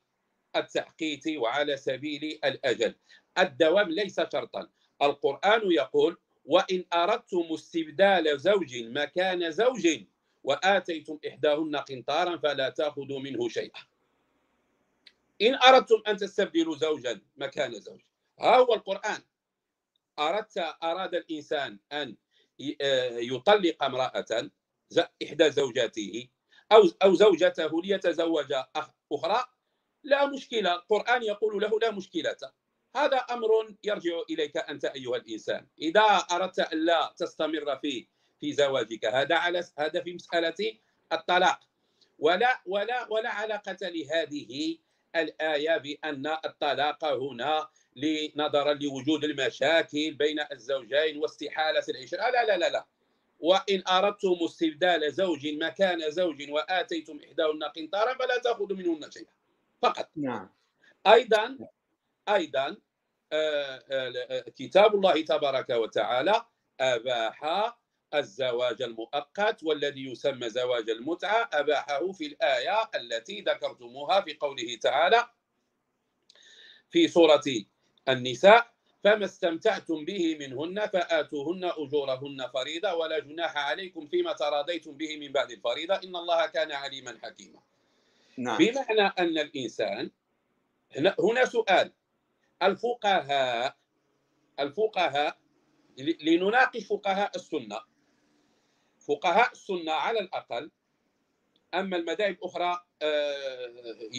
التحقيق 0.56 1.42
وعلى 1.42 1.78
سبيل 1.78 2.40
الأجل. 2.46 2.96
الدوام 3.38 3.90
ليس 3.92 4.16
شرطا. 4.16 4.70
القرآن 5.02 5.72
يقول 5.72 6.18
وإن 6.46 6.86
أردتم 6.94 7.48
استبدال 7.54 8.40
زوج 8.40 8.84
مكان 8.84 9.52
زوج 9.52 9.88
وآتيتم 10.48 11.20
إحداهن 11.28 11.76
قنطارا 11.76 12.38
فلا 12.38 12.70
تأخذوا 12.70 13.20
منه 13.20 13.50
شيئا. 13.50 13.82
إن 15.42 15.56
أردتم 15.56 16.02
أن 16.08 16.18
تستبدلوا 16.18 16.76
زوجا 16.76 17.22
مكان 17.38 17.80
زوج. 17.80 18.00
ها 18.40 18.58
هو 18.58 18.74
القرآن. 18.74 19.22
أردت 20.20 20.58
أراد 20.84 21.16
الإنسان 21.16 21.80
أن 21.92 22.16
يطلق 23.32 23.84
امرأة 23.84 24.52
إحدى 25.24 25.52
زوجاته 25.52 26.28
أو 26.72 26.82
أو 27.04 27.14
زوجته 27.14 27.82
ليتزوج 27.82 28.54
أخرى. 29.12 29.44
لا 30.04 30.26
مشكلة. 30.26 30.76
القرآن 30.76 31.24
يقول 31.24 31.62
له 31.62 31.80
لا 31.82 31.92
مشكلة. 31.92 32.38
هذا 32.96 33.18
أمر 33.18 33.76
يرجع 33.84 34.22
إليك 34.30 34.58
أنت 34.58 34.86
أيها 34.86 35.18
الإنسان. 35.18 35.68
إذا 35.82 36.02
أردت 36.32 36.60
أن 36.60 36.86
لا 36.86 37.14
تستمر 37.18 37.76
في 37.76 38.08
في 38.40 38.54
زواجك. 38.54 39.06
هذا 39.06 39.36
على 39.36 39.64
هذا 39.80 40.02
في 40.02 40.14
مسألة 40.14 40.78
الطلاق. 41.12 41.60
ولا 42.20 42.62
ولا 42.66 43.08
ولا 43.12 43.30
علاقة 43.30 43.78
لهذه 43.82 44.78
الآية 45.16 45.78
بأن 45.78 46.28
الطلاق 46.28 47.06
هنا 47.06 47.70
نظرا 48.36 48.74
لوجود 48.74 49.24
المشاكل 49.24 50.14
بين 50.14 50.40
الزوجين 50.52 51.18
واستحالة 51.18 51.84
العشرة 51.90 52.30
لا 52.30 52.46
لا 52.46 52.58
لا 52.58 52.70
لا. 52.70 52.86
وإن 53.40 53.84
أردتم 53.88 54.38
استبدال 54.46 55.14
زوج 55.14 55.48
مكان 55.48 56.12
زوج 56.12 56.50
وآتيتم 56.50 57.20
إحداهن 57.26 57.64
قنطارا 57.64 58.14
فلا 58.14 58.38
تأخذوا 58.38 58.78
منهن 58.78 59.12
شيئا. 59.12 59.32
فقط. 59.82 60.10
نعم. 60.16 60.50
أيضا 61.08 61.58
أيضا 62.30 62.78
آه، 63.34 63.84
آه، 63.92 64.40
كتاب 64.56 64.96
الله 64.96 65.22
تبارك 65.22 65.70
وتعالى 65.70 66.46
أباح 66.80 67.44
الزواج 68.14 68.82
المؤقت 68.82 69.64
والذي 69.64 70.06
يسمى 70.12 70.50
زواج 70.50 70.90
المتعة 70.90 71.50
أباحه 71.54 72.12
في 72.12 72.26
الآية 72.26 72.90
التي 72.96 73.42
ذكرتموها 73.42 74.22
في 74.22 74.34
قوله 74.34 74.76
تعالى 74.82 75.30
في 76.90 77.08
سورة 77.08 77.44
النساء 78.10 78.78
فما 79.04 79.26
استمتعتم 79.26 80.06
به 80.06 80.38
منهن 80.40 80.88
فآتوهن 80.88 81.64
أجورهن 81.64 82.48
فريضة 82.54 82.94
ولا 82.94 83.20
جناح 83.20 83.58
عليكم 83.58 84.08
فيما 84.08 84.34
تراضيتم 84.34 84.92
به 84.98 85.18
من 85.18 85.32
بعد 85.32 85.52
الفريضة 85.52 85.96
إن 85.96 86.16
الله 86.16 86.46
كان 86.46 86.72
عليما 86.72 87.20
حكيما. 87.24 87.60
نعم. 88.38 88.58
بمعنى 88.58 89.02
أن 89.02 89.38
الإنسان 89.38 90.12
هنا 91.20 91.46
سؤال. 91.46 91.94
الفقهاء 92.64 93.78
الفقهاء 94.60 95.38
لنناقش 95.98 96.86
فقهاء 96.86 97.32
السنة. 97.36 97.80
فقهاء 99.08 99.52
السنة 99.52 99.92
على 99.92 100.20
الأقل. 100.20 100.72
أما 101.74 101.98
المذاهب 101.98 102.32
الأخرى 102.32 102.84
آه، 103.02 103.72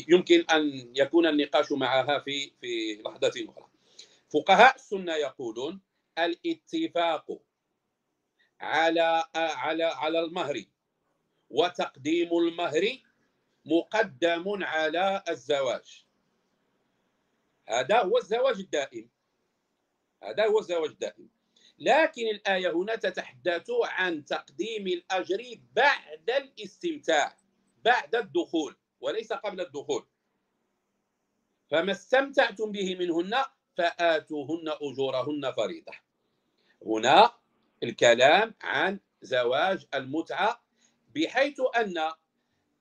يمكن 0.08 0.44
أن 0.50 0.92
يكون 0.96 1.26
النقاش 1.26 1.72
معها 1.72 2.18
في 2.18 2.52
في 2.60 3.02
لحظة 3.06 3.32
أخرى. 3.48 3.68
فقهاء 4.32 4.74
السنة 4.74 5.14
يقولون 5.14 5.80
الاتفاق 6.18 7.40
على 8.60 9.24
على 9.34 9.84
على 9.84 10.20
المهر 10.20 10.64
وتقديم 11.50 12.38
المهر 12.38 12.98
مقدم 13.64 14.64
على 14.64 15.22
الزواج. 15.28 16.06
هذا 17.68 18.02
هو 18.02 18.18
الزواج 18.18 18.58
الدائم. 18.58 19.10
هذا 20.22 20.46
هو 20.46 20.58
الزواج 20.58 20.90
الدائم. 20.90 21.37
لكن 21.78 22.22
الآية 22.26 22.70
هنا 22.70 22.96
تتحدث 22.96 23.70
عن 23.84 24.24
تقديم 24.24 24.86
الأجر 24.86 25.60
بعد 25.72 26.30
الاستمتاع 26.30 27.36
بعد 27.84 28.14
الدخول 28.14 28.76
وليس 29.00 29.32
قبل 29.32 29.60
الدخول. 29.60 30.06
فما 31.70 31.92
استمتعتم 31.92 32.72
به 32.72 32.96
منهن 32.96 33.44
فآتوهن 33.76 34.68
أجورهن 34.68 35.52
فريضة. 35.52 35.92
هنا 36.86 37.32
الكلام 37.82 38.54
عن 38.62 39.00
زواج 39.22 39.86
المتعة 39.94 40.62
بحيث 41.14 41.60
أن 41.76 42.12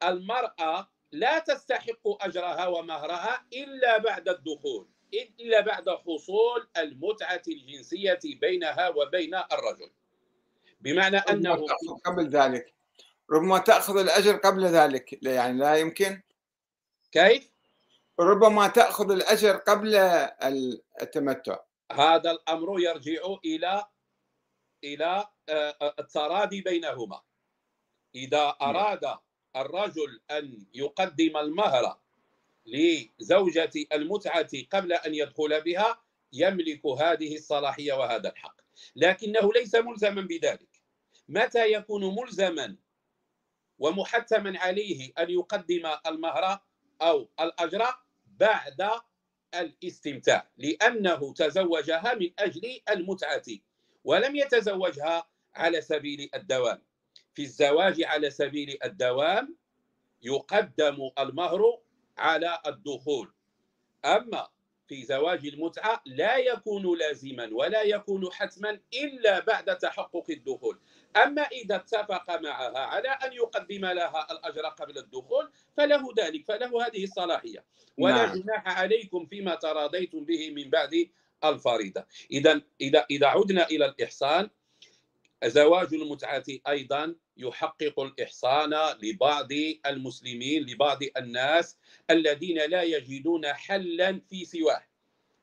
المرأة 0.03 0.89
لا 1.11 1.39
تستحق 1.39 2.23
أجرها 2.23 2.67
ومهرها 2.67 3.47
إلا 3.53 3.97
بعد 3.97 4.29
الدخول. 4.29 4.87
إلا 5.13 5.59
بعد 5.59 5.89
حصول 5.89 6.67
المتعة 6.77 7.41
الجنسية 7.47 8.19
بينها 8.23 8.89
وبين 8.89 9.35
الرجل. 9.35 9.91
بمعنى 10.81 11.17
أنه 11.17 11.65
قبل 12.05 12.29
ذلك. 12.29 12.73
ربما 13.31 13.57
تأخذ 13.57 13.97
الأجر 13.97 14.35
قبل 14.35 14.65
ذلك 14.65 15.23
يعني 15.23 15.59
لا 15.59 15.75
يمكن. 15.75 16.21
كيف؟ 17.11 17.49
ربما 18.19 18.67
تأخذ 18.67 19.11
الأجر 19.11 19.55
قبل 19.55 19.95
التمتع. 21.01 21.59
هذا 21.91 22.31
الأمر 22.31 22.79
يرجع 22.79 23.21
إلى 23.45 23.85
إلى 24.83 25.27
آه، 25.49 25.95
التراضي 25.99 26.61
بينهما. 26.61 27.21
إذا 28.15 28.43
نعم. 28.61 28.75
أراد 28.75 29.17
الرجل 29.55 30.21
أن 30.31 30.65
يقدم 30.73 31.37
المهر 31.37 31.97
لزوجة 32.67 33.71
المتعة 33.93 34.49
قبل 34.71 34.93
أن 34.93 35.15
يدخل 35.15 35.61
بها 35.61 36.01
يملك 36.33 36.85
هذه 36.85 37.35
الصلاحية 37.35 37.93
وهذا 37.93 38.29
الحق. 38.29 38.55
لكنه 38.95 39.53
ليس 39.53 39.75
ملزما 39.75 40.21
بذلك. 40.21 40.81
متى 41.29 41.71
يكون 41.71 42.15
ملزما 42.15 42.77
ومحتما 43.79 44.59
عليه 44.59 45.11
أن 45.19 45.29
يقدم 45.29 45.91
المهر 46.07 46.59
أو 47.01 47.29
الأجر؟ 47.39 47.85
بعد 48.25 48.89
الاستمتاع 49.55 50.49
لأنه 50.57 51.33
تزوجها 51.33 52.13
من 52.13 52.31
أجل 52.39 52.81
المتعة 52.89 53.43
ولم 54.03 54.35
يتزوجها 54.35 55.29
على 55.55 55.81
سبيل 55.81 56.29
الدوام. 56.35 56.81
في 57.33 57.41
الزواج 57.41 58.03
على 58.03 58.29
سبيل 58.29 58.77
الدوام 58.83 59.55
يقدم 60.21 61.11
المهر 61.19 61.79
على 62.17 62.59
الدخول. 62.67 63.33
أما 64.05 64.47
في 64.87 65.03
زواج 65.03 65.47
المتعة 65.47 66.01
لا 66.05 66.37
يكون 66.37 66.97
لازما 66.97 67.49
ولا 67.51 67.81
يكون 67.81 68.31
حتما 68.31 68.79
إلا 68.93 69.39
بعد 69.39 69.77
تحقق 69.77 70.25
الدخول. 70.29 70.79
أما 71.23 71.41
إذا 71.41 71.75
اتفق 71.75 72.41
معها 72.41 72.79
على 72.79 73.09
أن 73.09 73.33
يقدم 73.33 73.85
لها 73.85 74.27
الأجر 74.31 74.61
قبل 74.61 74.97
الدخول 74.97 75.51
فله 75.77 76.13
ذلك 76.17 76.45
فله 76.45 76.87
هذه 76.87 77.03
الصلاحية. 77.03 77.65
ولا 77.97 78.25
نعم. 78.25 78.41
جناح 78.41 78.79
عليكم 78.79 79.25
فيما 79.25 79.55
تراضيتم 79.55 80.25
به 80.25 80.51
من 80.51 80.69
بعد 80.69 81.09
الفريضة. 81.43 82.05
إذا 82.31 82.61
إذا 82.81 83.05
إذا 83.11 83.27
عدنا 83.27 83.67
إلى 83.67 83.85
الإحصان 83.85 84.49
زواج 85.45 85.93
المتعة 85.93 86.43
أيضا 86.67 87.15
يحقق 87.37 87.99
الإحصان 87.99 88.73
لبعض 89.03 89.49
المسلمين 89.85 90.63
لبعض 90.63 90.99
الناس 91.17 91.77
الذين 92.09 92.57
لا 92.57 92.83
يجدون 92.83 93.53
حلا 93.53 94.21
في 94.29 94.45
سواه. 94.45 94.83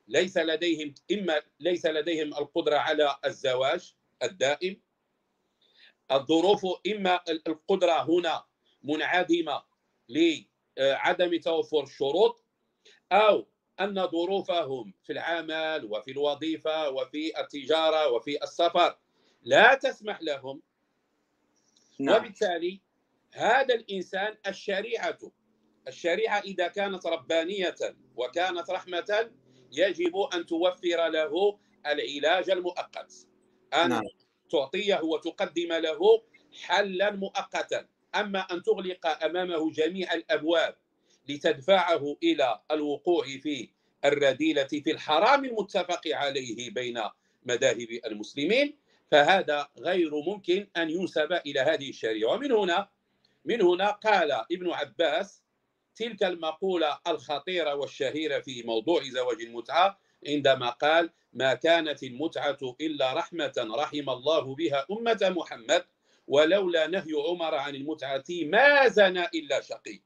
ليس 0.07 0.37
لديهم 0.37 0.93
إما 1.11 1.41
ليس 1.59 1.85
لديهم 1.85 2.27
القدرة 2.27 2.77
على 2.77 3.17
الزواج 3.25 3.93
الدائم. 4.23 4.81
الظروف 6.11 6.65
إما 6.87 7.19
القدرة 7.47 8.03
هنا 8.09 8.43
منعدمة 8.83 9.63
لعدم 10.09 11.39
توفر 11.39 11.83
الشروط 11.83 12.43
أو 13.11 13.47
أن 13.79 14.07
ظروفهم 14.07 14.93
في 15.03 15.13
العمل 15.13 15.85
وفي 15.85 16.11
الوظيفة 16.11 16.89
وفي 16.89 17.39
التجارة 17.39 18.11
وفي 18.11 18.43
السفر 18.43 18.97
لا 19.43 19.75
تسمح 19.75 20.21
لهم 20.21 20.61
نعم. 21.99 22.15
وبالتالي 22.15 22.81
هذا 23.33 23.75
الإنسان 23.75 24.35
الشريعة 24.47 25.17
الشريعة 25.87 26.39
إذا 26.39 26.67
كانت 26.67 27.05
ربانية 27.05 27.75
وكانت 28.15 28.69
رحمة 28.69 29.31
يجب 29.71 30.17
أن 30.33 30.45
توفر 30.45 31.07
له 31.09 31.59
العلاج 31.85 32.49
المؤقت 32.49 33.13
أن 33.73 33.89
نعم. 33.89 34.03
تعطيه 34.51 34.99
وتقدم 35.03 35.73
له 35.73 36.23
حلا 36.63 37.11
مؤقتا 37.11 37.87
أما 38.15 38.39
أن 38.39 38.63
تغلق 38.63 39.23
أمامه 39.25 39.71
جميع 39.71 40.13
الأبواب 40.13 40.75
لتدفعه 41.29 42.17
إلى 42.23 42.61
الوقوع 42.71 43.25
في 43.25 43.69
الرذيلة 44.05 44.63
في 44.63 44.91
الحرام 44.91 45.45
المتفق 45.45 46.01
عليه 46.07 46.71
بين 46.73 47.01
مذاهب 47.45 47.87
المسلمين 48.05 48.77
فهذا 49.15 49.67
غير 49.79 50.15
ممكن 50.15 50.67
أن 50.77 50.89
ينسب 50.89 51.33
إلى 51.33 51.59
هذه 51.59 51.89
الشريعة. 51.89 52.33
ومن 52.33 52.51
هنا 52.51 52.89
من 53.45 53.61
هنا 53.61 53.91
قال 53.91 54.31
ابن 54.31 54.71
عباس 54.71 55.43
تلك 55.95 56.23
المقولة 56.23 56.99
الخطيرة 57.07 57.75
والشهيرة 57.75 58.39
في 58.39 58.63
موضوع 58.63 59.03
زواج 59.03 59.41
المتعة 59.41 59.99
عندما 60.27 60.69
قال 60.69 61.09
ما 61.33 61.53
كانت 61.53 62.03
المتعة 62.03 62.57
إلا 62.81 63.13
رحمة 63.13 63.53
رحم 63.57 64.09
الله 64.09 64.55
بها 64.55 64.85
أمة 64.91 65.33
محمد 65.37 65.85
ولولا 66.27 66.87
نهي 66.87 67.13
عمر 67.27 67.55
عن 67.55 67.75
المتعة 67.75 68.23
ما 68.29 68.87
زنى 68.87 69.25
إلا 69.25 69.61
شقي. 69.61 70.01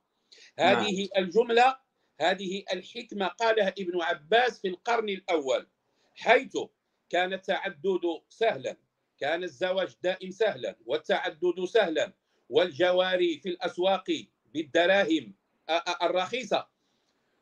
هذه 0.59 1.07
نعم. 1.15 1.23
الجملة 1.23 1.77
هذه 2.21 2.63
الحكمة 2.73 3.27
قالها 3.27 3.73
ابن 3.79 4.01
عباس 4.01 4.61
في 4.61 4.67
القرن 4.67 5.09
الأول 5.09 5.67
حيث 6.15 6.57
كان 7.09 7.33
التعدد 7.33 8.01
سهلا. 8.29 8.88
كان 9.19 9.43
الزواج 9.43 9.95
دائم 10.03 10.31
سهلا 10.31 10.75
والتعدد 10.85 11.65
سهلا 11.65 12.13
والجواري 12.49 13.39
في 13.39 13.49
الأسواق 13.49 14.25
بالدراهم 14.53 15.35
الرخيصة. 16.01 16.67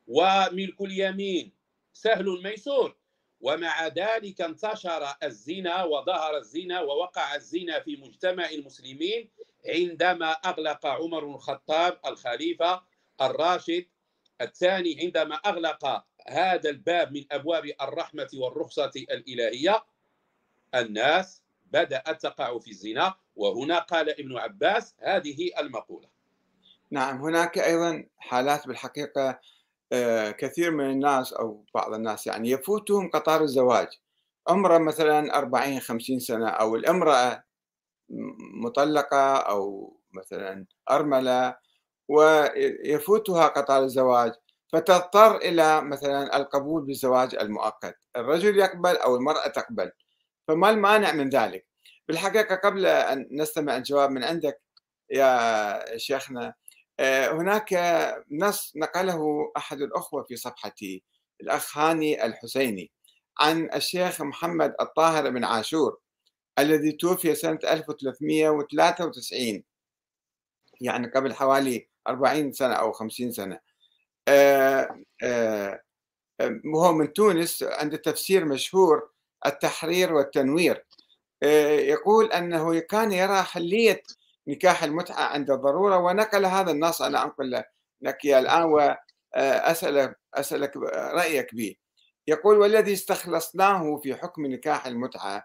وملك 0.08 0.82
اليمين 0.82 1.54
سهل 1.94 2.44
ميسور. 2.44 2.98
ومع 3.42 3.88
ذلك 3.88 4.42
انتشر 4.42 5.14
الزنا 5.24 5.84
وظهر 5.84 6.38
الزنا 6.38 6.82
ووقع 6.82 7.36
الزنا 7.36 7.80
في 7.80 7.96
مجتمع 7.96 8.50
المسلمين 8.50 9.30
عندما 9.68 10.32
أغلق 10.32 10.86
عمر 10.86 11.36
الخطاب 11.36 12.00
الخليفة 12.06 12.84
الراشد 13.22 13.86
الثاني 14.42 15.02
عندما 15.02 15.36
أغلق 15.36 16.06
هذا 16.28 16.70
الباب 16.70 17.12
من 17.12 17.26
أبواب 17.32 17.72
الرحمة 17.82 18.30
والرخصة 18.34 18.92
الإلهية. 18.96 19.84
الناس 20.76 21.44
بدأت 21.72 22.22
تقع 22.22 22.60
في 22.60 22.72
الزنا 22.72 23.14
وهنا 23.36 23.80
قال 23.80 24.10
ابن 24.10 24.38
عباس 24.38 24.96
هذه 25.00 25.50
المقولة. 25.60 26.08
نعم 26.92 27.22
هناك 27.22 27.58
أيضا 27.58 28.06
حالات 28.18 28.68
بالحقيقة 28.68 29.40
آه، 29.92 30.32
كثير 30.32 30.72
من 30.72 30.90
الناس 30.90 31.34
أو 31.34 31.66
بعض 31.76 31.94
الناس 31.94 32.28
يعني 32.28 32.50
يفوتهم 32.50 33.10
قطار 33.10 33.42
الزواج. 33.42 33.88
عمره 34.48 34.78
مثلا 34.78 35.38
40 35.38 35.80
50 35.80 36.20
سنة 36.20 36.50
أو 36.50 36.76
الامرأة 36.76 37.44
مطلقة 38.64 39.36
أو 39.36 39.94
مثلا 40.14 40.66
أرملة 40.92 41.56
ويفوتها 42.08 43.48
قطار 43.48 43.84
الزواج 43.84 44.34
فتضطر 44.74 45.38
إلى 45.38 45.82
مثلا 45.82 46.38
القبول 46.38 46.86
بالزواج 46.86 47.36
المؤقت. 47.36 47.98
الرجل 48.16 48.60
يقبل 48.60 48.98
أو 48.98 49.16
المرأة 49.16 49.48
تقبل. 49.48 49.92
فما 50.48 50.70
المانع 50.70 51.12
من 51.12 51.30
ذلك. 51.30 51.68
بالحقيقة 52.08 52.56
قبل 52.56 52.86
أن 52.86 53.28
نستمع 53.32 53.78
الجواب 53.78 54.12
من 54.12 54.24
عندك 54.24 54.62
يا 55.12 55.98
شيخنا 55.98 56.54
آه، 57.00 57.32
هناك 57.32 57.74
نص 58.32 58.74
نقله 58.76 59.52
أحد 59.58 59.82
الأخوة 59.82 60.24
في 60.24 60.36
صفحتي 60.36 61.04
الأخ 61.42 61.78
هاني 61.78 62.26
الحسيني 62.26 62.92
عن 63.40 63.70
الشيخ 63.76 64.22
محمد 64.22 64.76
الطاهر 64.82 65.30
بن 65.30 65.44
عاشور 65.44 65.98
الذي 66.60 66.92
توفي 66.92 67.36
سنة 67.36 67.60
1393 67.64 69.64
يعني 70.82 71.08
قبل 71.08 71.34
حوالي 71.34 71.90
40 72.08 72.52
سنة 72.52 72.74
أو 72.74 72.92
50 72.92 73.32
سنة. 73.32 73.60
آه، 74.28 75.04
آه، 75.24 75.82
وهو 76.66 76.94
من 76.94 77.14
تونس 77.14 77.64
عنده 77.64 77.98
تفسير 77.98 78.46
مشهور 78.46 79.10
التحرير 79.46 80.14
والتنوير. 80.14 80.86
يقول 81.80 82.32
أنه 82.32 82.80
كان 82.80 83.12
يرى 83.12 83.44
حلية 83.44 84.02
نكاح 84.48 84.84
المتعة 84.84 85.24
عند 85.24 85.52
الضرورة 85.52 85.98
ونقل 85.98 86.46
هذا 86.46 86.72
النص 86.72 87.02
أنا 87.02 87.24
أنقل 87.24 87.64
لك 88.02 88.26
الآن 88.26 88.64
وأسألك 88.64 90.20
أسألك 90.34 90.78
رأيك 91.14 91.56
به. 91.56 91.76
يقول 92.28 92.58
والذي 92.58 92.94
استخلصناه 92.94 93.98
في 93.98 94.16
حكم 94.16 94.46
نكاح 94.46 94.86
المتعة 94.86 95.44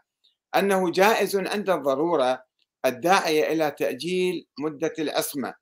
أنه 0.56 0.90
جائز 0.90 1.36
عند 1.36 1.70
الضرورة 1.70 2.44
الداعية 2.86 3.52
إلى 3.52 3.70
تأجيل 3.70 4.46
مدة 4.58 4.92
العصمة 4.98 5.54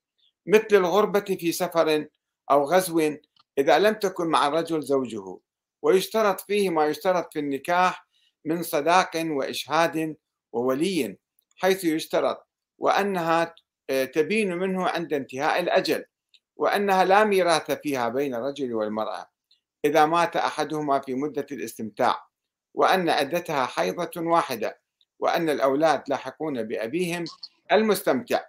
مثل 0.46 0.66
الغربة 0.72 1.20
في 1.20 1.52
سفر 1.52 2.06
أو 2.50 2.64
غزو 2.64 3.16
إذا 3.58 3.78
لم 3.78 3.94
تكن 3.94 4.26
مع 4.26 4.46
الرجل 4.46 4.82
زوجه 4.82 5.38
ويشترط 5.82 6.40
فيه 6.40 6.70
ما 6.70 6.86
يشترط 6.86 7.32
في 7.32 7.38
النكاح 7.38 8.06
من 8.44 8.62
صداق 8.62 9.10
وإشهاد 9.16 10.16
وولي 10.52 11.18
حيث 11.56 11.84
يشترط 11.84 12.48
وأنها 12.78 13.54
آه، 13.90 14.04
تبين 14.04 14.56
منه 14.56 14.88
عند 14.88 15.12
انتهاء 15.12 15.60
الأجل 15.60 16.04
وأنها 16.56 17.04
لا 17.04 17.24
ميراث 17.24 17.70
فيها 17.70 18.08
بين 18.08 18.34
الرجل 18.34 18.74
والمرأة 18.74 19.30
إذا 19.84 20.06
مات 20.06 20.36
أحدهما 20.36 21.00
في 21.00 21.14
مدة 21.14 21.46
الاستمتاع 21.52 22.26
وأن 22.74 23.08
عدتها 23.08 23.66
حيضة 23.66 24.10
واحدة 24.16 24.80
وأن 25.18 25.50
الأولاد 25.50 26.02
لاحقون 26.08 26.62
بأبيهم 26.62 27.24
المستمتع. 27.72 28.44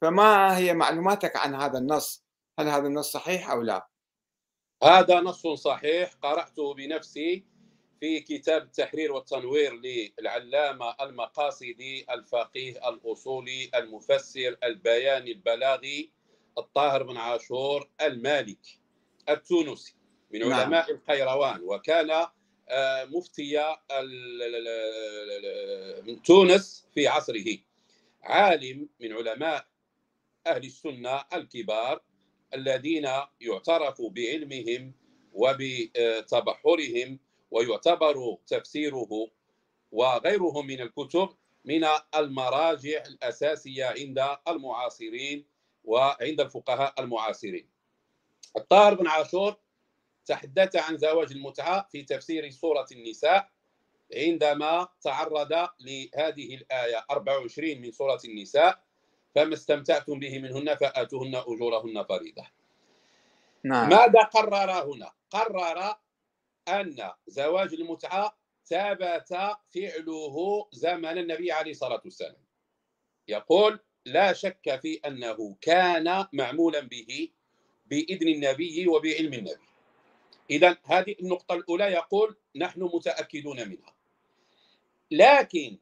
فما 0.00 0.56
هي 0.56 0.74
معلوماتك 0.74 1.36
عن 1.36 1.54
هذا 1.54 1.78
النص؟ 1.78 2.24
هل 2.58 2.68
هذا 2.68 2.86
النص 2.86 3.12
صحيح 3.12 3.50
أو 3.50 3.62
لا؟ 3.62 3.88
هذا 4.82 5.20
نص 5.20 5.46
صحيح 5.46 6.14
قرأته 6.22 6.74
بنفسي 6.74 7.44
في 8.00 8.20
كتاب 8.20 8.62
التحرير 8.62 9.12
والتنوير 9.12 9.74
للعلامة 9.74 10.94
المقاصدي 11.00 12.06
الفقيه 12.10 12.88
الأصولي 12.88 13.70
المفسر 13.74 14.56
البياني 14.64 15.32
البلاغي 15.32 16.10
الطاهر 16.58 17.02
بن 17.02 17.16
عاشور 17.16 17.88
المالكي 18.00 18.80
التونسي 19.28 19.94
من 20.30 20.40
نعم. 20.40 20.52
علماء 20.52 20.90
القيروان 20.90 21.60
وكان 21.62 22.26
آه، 22.68 23.04
مفتي 23.04 23.76
من 26.02 26.22
تونس 26.22 26.86
في 26.94 27.08
عصره 27.08 27.58
عالم 28.22 28.88
من 29.00 29.12
علماء 29.12 29.66
أهل 30.46 30.64
السنة 30.64 31.24
الكبار 31.32 32.02
الذين 32.54 33.08
يعترف 33.40 34.02
بعلمهم 34.02 34.94
وبتبحرهم 35.32 37.18
ويعتبر 37.50 38.36
تفسيره 38.46 39.30
وغيره 39.92 40.62
من 40.62 40.80
الكتب 40.80 41.28
من 41.64 41.84
المراجع 42.14 43.02
الأساسية 43.06 43.84
عند 43.84 44.36
المعاصرين 44.48 45.44
وعند 45.84 46.40
الفقهاء 46.40 46.94
المعاصرين 46.98 47.68
الطاهر 48.56 48.94
بن 48.94 49.06
عاشور 49.06 49.56
تحدث 50.26 50.76
عن 50.76 50.96
زواج 50.98 51.32
المتعة 51.32 51.88
في 51.92 52.02
تفسير 52.02 52.50
سورة 52.50 52.86
النساء 52.92 53.50
عندما 54.16 54.88
تعرض 55.02 55.52
لهذه 55.80 56.54
الآية 56.54 57.04
24 57.10 57.80
من 57.80 57.92
سورة 57.92 58.20
النساء 58.24 58.82
فما 59.34 59.54
استمتعتم 59.54 60.18
به 60.18 60.38
منهن 60.38 60.74
فآتوهن 60.74 61.34
أجورهن 61.34 62.04
فريضة 62.04 62.46
نعم. 63.64 63.88
ماذا 63.88 64.20
قرر 64.20 64.92
هنا؟ 64.92 65.12
قرر 65.30 65.96
أن 66.70 67.12
زواج 67.26 67.74
المتعة 67.74 68.38
ثبت 68.64 69.28
فعله 69.74 70.68
زمن 70.72 71.18
النبي 71.18 71.52
عليه 71.52 71.70
الصلاة 71.70 72.00
والسلام. 72.04 72.44
يقول 73.28 73.80
لا 74.06 74.32
شك 74.32 74.80
في 74.82 75.00
أنه 75.06 75.56
كان 75.60 76.26
معمولا 76.32 76.80
به 76.80 77.28
بإذن 77.86 78.28
النبي 78.28 78.88
وبعلم 78.88 79.34
النبي. 79.34 79.70
إذا 80.50 80.76
هذه 80.84 81.14
النقطة 81.20 81.54
الأولى 81.54 81.84
يقول 81.84 82.36
نحن 82.56 82.82
متأكدون 82.82 83.68
منها. 83.68 83.94
لكن 85.10 85.78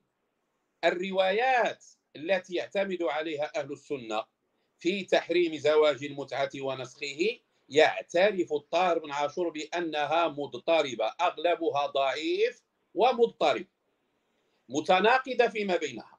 الروايات 0.84 1.84
التي 2.16 2.54
يعتمد 2.54 3.02
عليها 3.02 3.52
أهل 3.60 3.72
السنة 3.72 4.24
في 4.78 5.04
تحريم 5.04 5.56
زواج 5.56 6.04
المتعة 6.04 6.50
ونسخه 6.60 7.38
يعترف 7.68 8.52
الطاهر 8.52 8.98
بن 8.98 9.10
عاشور 9.12 9.48
بأنها 9.48 10.28
مضطربة. 10.28 11.06
أغلبها 11.20 11.86
ضعيف 11.86 12.62
ومضطرب. 12.94 13.66
متناقضة 14.68 15.48
فيما 15.48 15.76
بينها. 15.76 16.18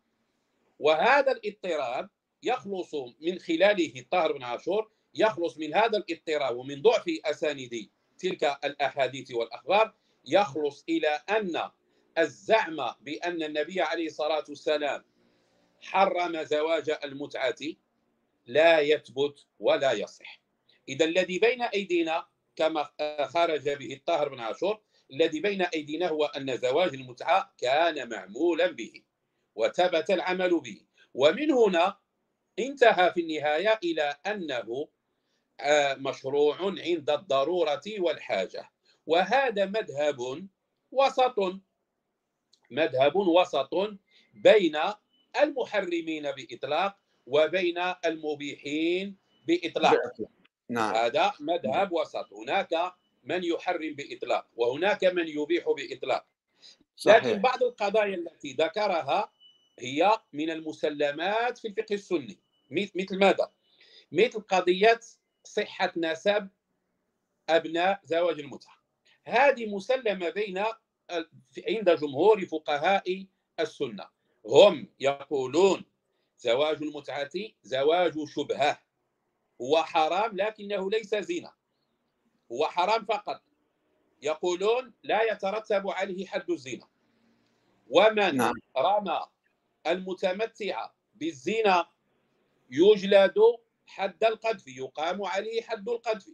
وهذا 0.79 1.31
الاضطراب 1.31 2.09
يخلص 2.43 2.95
من 3.21 3.39
خلاله 3.39 3.93
الطاهر 3.99 4.31
بن 4.31 4.43
عاشور 4.43 4.91
يخلص 5.15 5.57
من 5.57 5.73
هذا 5.73 5.97
الاضطراب 5.97 6.57
ومن 6.57 6.81
ضعف 6.81 7.05
أسانيد 7.25 7.89
تلك 8.19 8.43
الأحاديث 8.63 9.31
والأخبار. 9.31 9.93
يخلص 10.25 10.83
إلى 10.89 11.21
أن 11.29 11.69
الزعم 12.17 12.93
بأن 13.01 13.43
النبي 13.43 13.81
عليه 13.81 14.05
الصلاة 14.05 14.43
والسلام 14.49 15.03
حرم 15.81 16.43
زواج 16.43 16.89
المتعة 17.03 17.55
لا 18.45 18.79
يثبت 18.79 19.45
ولا 19.59 19.91
يصح. 19.91 20.41
إذا 20.89 21.05
الذي 21.05 21.39
بين 21.39 21.61
أيدينا 21.61 22.27
كما 22.55 22.89
خرج 23.25 23.69
به 23.69 23.93
الطاهر 23.93 24.29
بن 24.29 24.39
عاشور 24.39 24.81
الذي 25.11 25.39
بين 25.39 25.61
أيدينا 25.61 26.07
هو 26.07 26.25
أن 26.25 26.57
زواج 26.57 26.93
المتعة 26.93 27.53
كان 27.57 28.09
معمولا 28.09 28.67
به 28.71 29.03
وثبت 29.55 30.11
العمل 30.11 30.59
به. 30.59 30.81
ومن 31.13 31.51
هنا 31.51 31.97
انتهى 32.59 33.11
في 33.13 33.21
النهاية 33.21 33.79
إلى 33.83 34.15
أنه 34.25 34.87
آه، 35.59 35.93
مشروع 35.93 36.57
عند 36.61 37.09
الضرورة 37.09 37.81
والحاجة. 37.99 38.71
وهذا 39.05 39.65
مذهب 39.65 40.47
وسط 40.91 41.35
مذهب 42.71 43.15
وسط 43.15 43.75
بين 44.33 44.77
المحرمين 45.41 46.31
بإطلاق 46.31 46.97
وبين 47.27 47.77
المبيحين 48.05 49.17
بإطلاق. 49.47 50.29
نعم. 50.69 50.95
هذا 50.95 51.33
مذهب 51.39 51.91
وسط. 51.91 52.33
هناك 52.33 52.93
من 53.23 53.43
يحرم 53.43 53.93
بإطلاق 53.93 54.47
وهناك 54.55 55.03
من 55.03 55.27
يبيح 55.27 55.65
بإطلاق. 55.69 56.25
صحيح. 56.95 57.25
لكن 57.25 57.41
بعض 57.41 57.63
القضايا 57.63 58.15
التي 58.15 58.53
ذكرها 58.53 59.31
هي 59.79 60.19
من 60.33 60.49
المسلمات 60.49 61.57
في 61.57 61.67
الفقه 61.67 61.93
السني. 61.93 62.39
مثل 62.71 63.17
ماذا؟ 63.17 63.51
مثل 64.11 64.41
قضية 64.41 64.99
صحة 65.43 65.93
نسب 65.97 66.49
أبناء 67.49 68.01
زواج 68.03 68.39
المتعة. 68.39 68.79
هذه 69.25 69.65
مسلمة 69.65 70.29
بين 70.29 70.63
عند 71.67 71.89
جمهور 71.89 72.45
فقهاء 72.45 73.25
السنة. 73.59 74.05
هم 74.45 74.93
يقولون 74.99 75.85
زواج 76.37 76.83
المتعة 76.83 77.29
زواج 77.63 78.13
شبهة. 78.35 78.88
هو 79.61 79.83
حرام 79.83 80.37
لكنه 80.37 80.89
ليس 80.89 81.15
زنا. 81.15 81.53
هو 82.51 82.65
حرام 82.67 83.05
فقط. 83.05 83.41
يقولون 84.21 84.93
لا 85.03 85.23
يترتب 85.23 85.87
عليه 85.87 86.25
حد 86.25 86.49
الزنا. 86.49 86.87
ومن 87.89 88.35
نعم. 88.35 88.53
رمى 88.77 89.25
المتمتع 89.87 90.89
بالزنا 91.15 91.87
يجلد 92.71 93.39
حد 93.87 94.23
القذف 94.23 94.67
يقام 94.67 95.23
عليه 95.23 95.61
حد 95.61 95.89
القذف. 95.89 96.29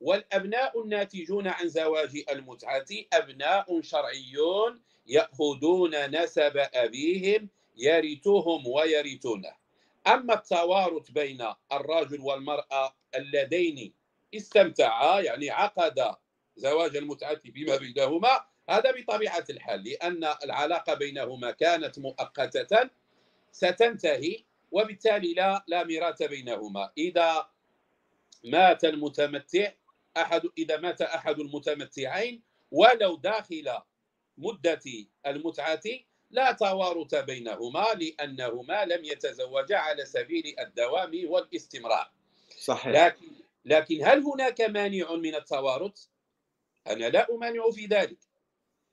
والأبناء 0.00 0.82
الناتجون 0.82 1.48
عن 1.48 1.68
زواج 1.68 2.24
المتعة 2.30 2.86
أبناء 3.12 3.80
شرعيون 3.80 4.82
يأخذون 5.06 6.10
نسب 6.22 6.56
أبيهم 6.56 7.48
يرثهم 7.76 8.66
ويرثونه. 8.66 9.63
أما 10.06 10.34
التوارث 10.34 11.10
بين 11.10 11.46
الرجل 11.72 12.20
والمرأة 12.20 12.94
اللذين 13.14 13.94
استمتعا 14.34 15.20
يعني 15.20 15.50
عقد 15.50 16.16
زواج 16.56 16.96
المتعة 16.96 17.34
فيما 17.34 17.76
بينهما 17.76 18.44
هذا 18.68 18.90
بطبيعة 18.90 19.44
الحال 19.50 19.84
لأن 19.84 20.24
العلاقة 20.44 20.94
بينهما 20.94 21.50
كانت 21.50 21.98
مؤقتة 21.98 22.90
ستنتهي 23.52 24.44
وبالتالي 24.72 25.34
لا 25.34 25.64
لا 25.68 25.84
ميراث 25.84 26.22
بينهما. 26.22 26.90
إذا 26.98 27.48
مات 28.44 28.84
المتمتع 28.84 29.72
أحد 30.16 30.42
إذا 30.58 30.76
مات 30.76 31.02
أحد 31.02 31.40
المتمتعين 31.40 32.42
ولو 32.70 33.16
داخل 33.16 33.78
مدة 34.38 34.80
المتعة 35.26 35.80
لا 36.34 36.52
توارث 36.52 37.14
بينهما 37.14 37.86
لأنهما 37.94 38.84
لم 38.84 39.04
يتزوجا 39.04 39.76
على 39.76 40.04
سبيل 40.04 40.54
الدوام 40.58 41.12
والاستمرار. 41.26 42.10
صحيح. 42.58 42.92
لكن 42.92 43.26
لكن 43.64 44.04
هل 44.04 44.22
هناك 44.22 44.60
مانع 44.60 45.14
من 45.14 45.34
التوارث؟ 45.34 46.06
أنا 46.86 47.06
لا 47.08 47.34
أمانع 47.34 47.70
في 47.70 47.86
ذلك. 47.86 48.18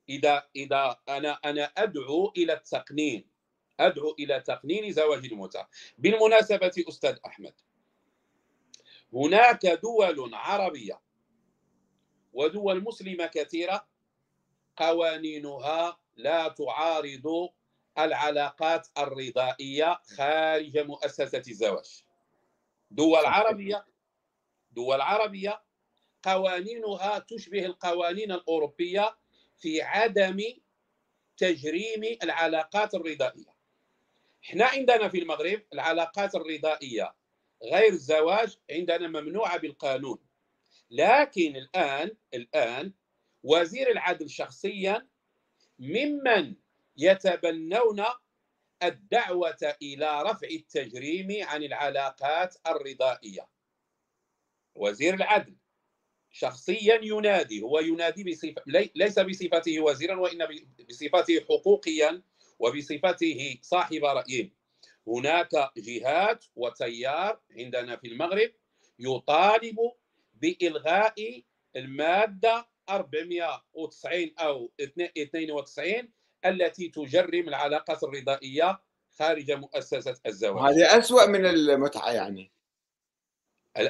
إذا 0.10 0.44
إذا 0.56 1.00
أنا 1.10 1.40
أنا 1.46 1.64
أدعو 1.78 2.34
إلى 2.38 2.54
التقنين. 2.54 3.32
أدعو 3.80 4.16
إلى 4.20 4.40
تقنين 4.40 4.94
زواج 4.94 5.26
المتعة 5.26 5.70
بالمناسبة 5.98 6.72
أستاذ 6.90 7.18
أحمد 7.26 7.54
هناك 9.14 9.66
دول 9.66 10.34
عربية 10.34 11.02
ودول 12.34 12.84
مسلمة 12.84 13.26
كثيرة 13.26 13.88
قوانينها 14.78 16.01
لا 16.16 16.48
تعارض 16.48 17.50
العلاقات 17.98 18.88
الرضائية 18.98 20.00
خارج 20.18 20.78
مؤسسة 20.78 21.44
الزواج. 21.48 22.04
دول 22.92 23.26
عربية 23.26 23.86
دول 24.72 25.02
عربية 25.02 25.64
قوانينها 26.24 27.20
تشبه 27.20 27.66
القوانين 27.66 28.32
الأوروبية 28.32 29.18
في 29.58 29.82
عدم 29.82 30.40
تجريم 31.38 32.18
العلاقات 32.24 32.94
الرضائية. 32.96 33.56
إحنا 34.44 34.66
عندنا 34.66 35.10
في 35.10 35.20
المغرب 35.20 35.62
العلاقات 35.74 36.36
الرضائية 36.36 37.16
غير 37.64 37.94
الزواج 37.94 38.58
عندنا 38.72 39.08
ممنوعة 39.08 39.58
بالقانون. 39.58 40.20
لكن 40.92 41.56
الآن 41.56 42.12
الآن 42.34 42.94
وزير 43.44 43.92
العدل 43.92 44.30
شخصيا 44.30 45.08
ممن 45.82 46.56
يتبنون 46.98 48.04
الدعوة 48.84 49.76
إلى 49.82 50.22
رفع 50.24 50.48
التجريم 50.48 51.46
عن 51.48 51.64
العلاقات 51.64 52.56
الرضائية. 52.68 53.48
وزير 54.76 55.14
العدل 55.14 55.56
شخصيا 56.32 57.00
ينادي 57.04 57.62
هو 57.62 57.80
ينادي 57.80 58.24
بصفة 58.24 58.64
ليس 58.96 59.20
بصفته 59.20 59.80
وزيرا 59.80 60.16
وإن 60.16 60.48
بصفته 60.90 61.40
حقوقيا 61.40 62.22
وبصفته 62.60 63.60
صاحب 63.62 64.06
رأي 64.06 64.54
هناك 65.08 65.72
جهات 65.78 66.46
وتيار 66.56 67.42
عندنا 67.58 67.96
في 67.96 68.08
المغرب 68.08 68.52
يطالب 69.00 69.78
بإلغاء 70.34 71.44
المادة 71.76 72.71
490 72.96 74.34
أو 74.40 74.72
92 74.80 76.10
التي 76.46 76.88
تجرم 76.88 77.48
العلاقات 77.48 78.04
الرضائية 78.04 78.82
خارج 79.20 79.52
مؤسسة 79.52 80.16
الزواج. 80.26 80.74
هذه 80.74 81.00
أسوأ 81.00 81.26
من 81.26 81.46
المتعة 81.46 82.12
يعني. 82.12 82.52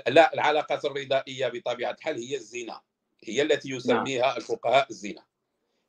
لا 0.07 0.33
العلاقات 0.33 0.85
الرضائية 0.85 1.47
بطبيعة 1.47 1.91
الحال 1.91 2.17
هي 2.17 2.35
الزنا. 2.35 2.81
هي 3.23 3.41
التي 3.41 3.69
يسميها 3.69 4.27
نعم. 4.27 4.37
الفقهاء 4.37 4.87
الزنا. 4.89 5.25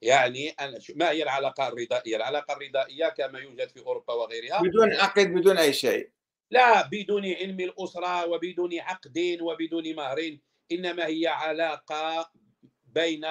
يعني 0.02 0.54
ما 0.94 1.10
هي 1.10 1.22
العلاقة 1.22 1.68
الرضائية؟ 1.68 2.16
العلاقة 2.16 2.56
الرضائية 2.56 3.08
كما 3.08 3.38
يوجد 3.38 3.68
في 3.68 3.80
أوروبا 3.80 4.14
وغيرها. 4.14 4.62
بدون 4.62 4.92
عقد 4.92 5.26
بدون 5.26 5.58
أي 5.58 5.72
شيء. 5.72 6.10
لا 6.50 6.86
بدون 6.86 7.26
علم 7.26 7.60
الأسرة 7.60 8.26
وبدون 8.26 8.80
عقد 8.80 9.38
وبدون 9.40 9.94
مهر. 9.94 10.38
إنما 10.72 11.06
هي 11.06 11.26
علاقة 11.26 12.30
بين 12.92 13.26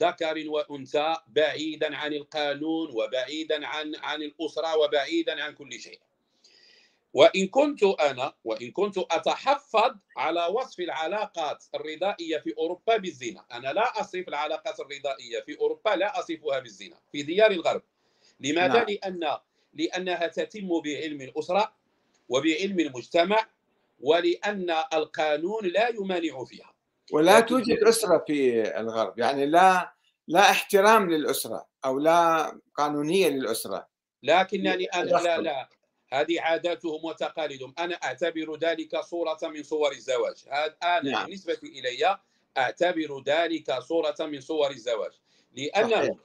ذكر 0.00 0.44
وأنثى 0.48 1.16
بعيدا 1.28 1.96
عن 1.96 2.12
القانون 2.12 2.90
وبعيدا 2.94 3.66
عن 3.66 3.96
عن 3.96 4.22
الأسرة 4.22 4.76
وبعيدا 4.76 5.42
عن 5.42 5.54
كل 5.54 5.80
شيء 5.80 6.00
وإن 7.14 7.46
كنت 7.46 7.82
أنا 7.82 8.34
وإن 8.44 8.70
كنت 8.70 8.98
أتحفظ 8.98 9.96
على 10.16 10.46
وصف 10.46 10.80
العلاقات 10.80 11.64
الرضائية 11.74 12.38
في 12.38 12.54
أوروبا 12.58 12.96
بالزنا 12.96 13.44
أنا 13.52 13.72
لا 13.72 14.00
أصف 14.00 14.28
العلاقات 14.28 14.80
الرضائية 14.80 15.40
في 15.40 15.58
أوروبا 15.58 15.90
لا 15.90 16.18
أصفها 16.18 16.58
بالزنا 16.58 16.96
في 17.12 17.22
ديار 17.22 17.50
الغرب 17.50 17.82
لماذا؟ 18.40 18.74
نعم. 18.74 18.86
لأن 18.88 19.38
لأنها 19.74 20.26
تتم 20.26 20.80
بعلم 20.80 21.20
الأسرة 21.20 21.72
وبعلم 22.28 22.80
المجتمع 22.80 23.46
ولأن 24.00 24.70
القانون 24.92 25.66
لا 25.66 25.88
يمانع 25.88 26.44
فيها 26.44 26.69
ولا 27.12 27.40
توجد 27.40 27.78
أسرة 27.78 28.24
في 28.26 28.62
الغرب. 28.80 29.18
يعني 29.18 29.46
لا 29.46 29.94
لا 30.28 30.50
احترام 30.50 31.10
للأسرة 31.10 31.66
أو 31.84 31.98
لا 31.98 32.52
قانونية 32.74 33.28
للأسرة. 33.28 33.88
لكنني 34.22 34.84
أنا 34.84 35.10
لا 35.10 35.40
لا. 35.40 35.68
هذه 36.12 36.40
عاداتهم 36.40 37.04
وتقاليدهم. 37.04 37.74
أنا 37.78 37.94
أعتبر 37.94 38.58
ذلك 38.58 39.00
صورة 39.00 39.38
من 39.42 39.62
صور 39.62 39.92
الزواج. 39.92 40.44
هذا 40.50 40.76
أنا 40.82 41.10
نعم. 41.10 41.24
بالنسبة 41.24 41.58
إلي 41.62 42.18
أعتبر 42.58 43.22
ذلك 43.26 43.78
صورة 43.78 44.16
من 44.20 44.40
صور 44.40 44.70
الزواج. 44.70 45.12
لأنهم 45.56 46.18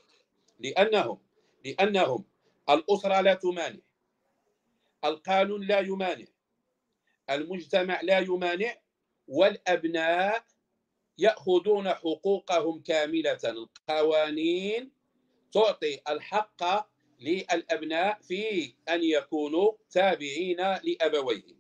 لأنهم 0.59 1.17
لأنهم 1.65 2.25
الأسرة 2.69 3.21
لا 3.21 3.33
تمانع. 3.33 3.79
القانون 5.05 5.67
لا 5.67 5.79
يمانع. 5.79 6.25
المجتمع 7.29 8.01
لا 8.01 8.19
يمانع. 8.19 8.75
والأبناء 9.27 10.43
يأخذون 11.18 11.89
حقوقهم 11.89 12.82
كاملة. 12.82 13.39
القوانين 13.45 14.91
تعطي 15.53 15.99
الحق 16.09 16.88
للأبناء 17.20 18.18
في 18.22 18.74
أن 18.89 19.03
يكونوا 19.03 19.72
تابعين 19.91 20.57
لأبويهم. 20.57 21.57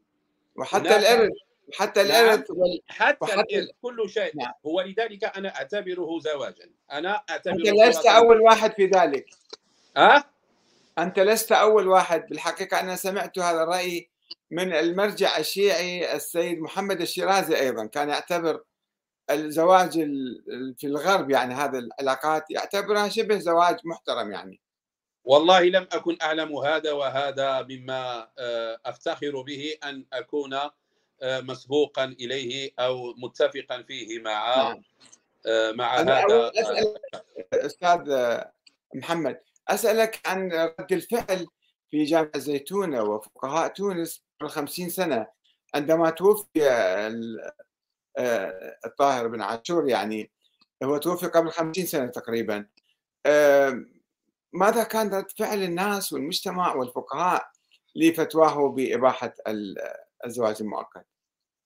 وحتى 0.55 0.95
الإرث 0.95 1.31
حتى 1.73 2.01
الإرث 2.01 2.51
نعم. 2.51 2.79
حتى 2.87 3.67
كل 3.81 4.09
شيء. 4.09 4.37
نعم. 4.37 4.53
هو 4.65 4.81
لذلك 4.81 5.23
أنا 5.23 5.55
أعتبره 5.55 6.19
زواجا. 6.19 6.69
أنا 6.91 7.23
أعتبره 7.29 7.53
أنت 7.53 7.67
لست 7.67 8.05
أول 8.05 8.41
واحد 8.41 8.73
في 8.73 8.85
ذلك. 8.85 9.25
أه؟ 9.97 10.23
أنت 10.97 11.19
لست 11.19 11.51
أول 11.51 11.87
واحد. 11.87 12.27
بالحقيقة 12.29 12.79
أنا 12.79 12.95
سمعت 12.95 13.39
هذا 13.39 13.63
الرأي 13.63 14.09
من 14.51 14.73
المرجع 14.73 15.37
الشيعي 15.37 16.15
السيد 16.15 16.59
محمد 16.59 17.01
الشيرازي 17.01 17.59
أيضا. 17.59 17.85
كان 17.85 18.09
يعتبر 18.09 18.63
الزواج 19.29 19.93
في 20.77 20.87
الغرب 20.87 21.31
يعني 21.31 21.53
هذه 21.53 21.79
العلاقات 21.79 22.51
يعتبرها 22.51 23.09
شبه 23.09 23.37
زواج 23.37 23.77
محترم 23.85 24.31
يعني 24.31 24.59
والله 25.25 25.63
لم 25.63 25.87
أكن 25.91 26.17
أعلم 26.21 26.57
هذا 26.57 26.91
وهذا 26.91 27.61
مما 27.69 28.29
آه، 28.39 28.79
أفتخر 28.85 29.41
به 29.41 29.75
أن 29.83 30.05
أكون 30.13 30.53
آه، 30.53 31.41
مسبوقا 31.41 32.05
إليه 32.05 32.71
أو 32.79 33.13
متفقا 33.17 33.83
فيه 33.87 34.19
مع 34.19 34.55
نعم. 34.55 34.83
آه، 35.47 35.71
مع 35.71 35.99
هذا 35.99 36.51
أستاذ 37.53 38.33
محمد 38.95 39.39
أسألك 39.67 40.19
عن 40.25 40.51
رد 40.51 40.91
الفعل 40.91 41.47
في 41.91 42.03
جامعة 42.03 42.37
زيتونة 42.37 43.03
وفقهاء 43.03 43.67
تونس 43.67 44.23
قبل 44.39 44.49
خمسين 44.49 44.89
سنة 44.89 45.27
عندما 45.75 46.09
توفي 46.09 46.61
الطاهر 48.85 49.27
بن 49.27 49.41
عاشور 49.41 49.89
يعني 49.89 50.31
هو 50.83 50.97
توفي 50.97 51.27
قبل 51.27 51.49
خمسين 51.49 51.85
سنة 51.85 52.07
تقريبا. 52.07 52.67
ماذا 54.53 54.83
كان 54.83 55.13
رد 55.13 55.31
فعل 55.31 55.63
الناس 55.63 56.13
والمجتمع 56.13 56.75
والفقهاء 56.75 57.51
لفتواه 57.95 58.69
بإباحة 58.69 59.33
الزواج 60.25 60.57
المؤقت؟ 60.61 61.05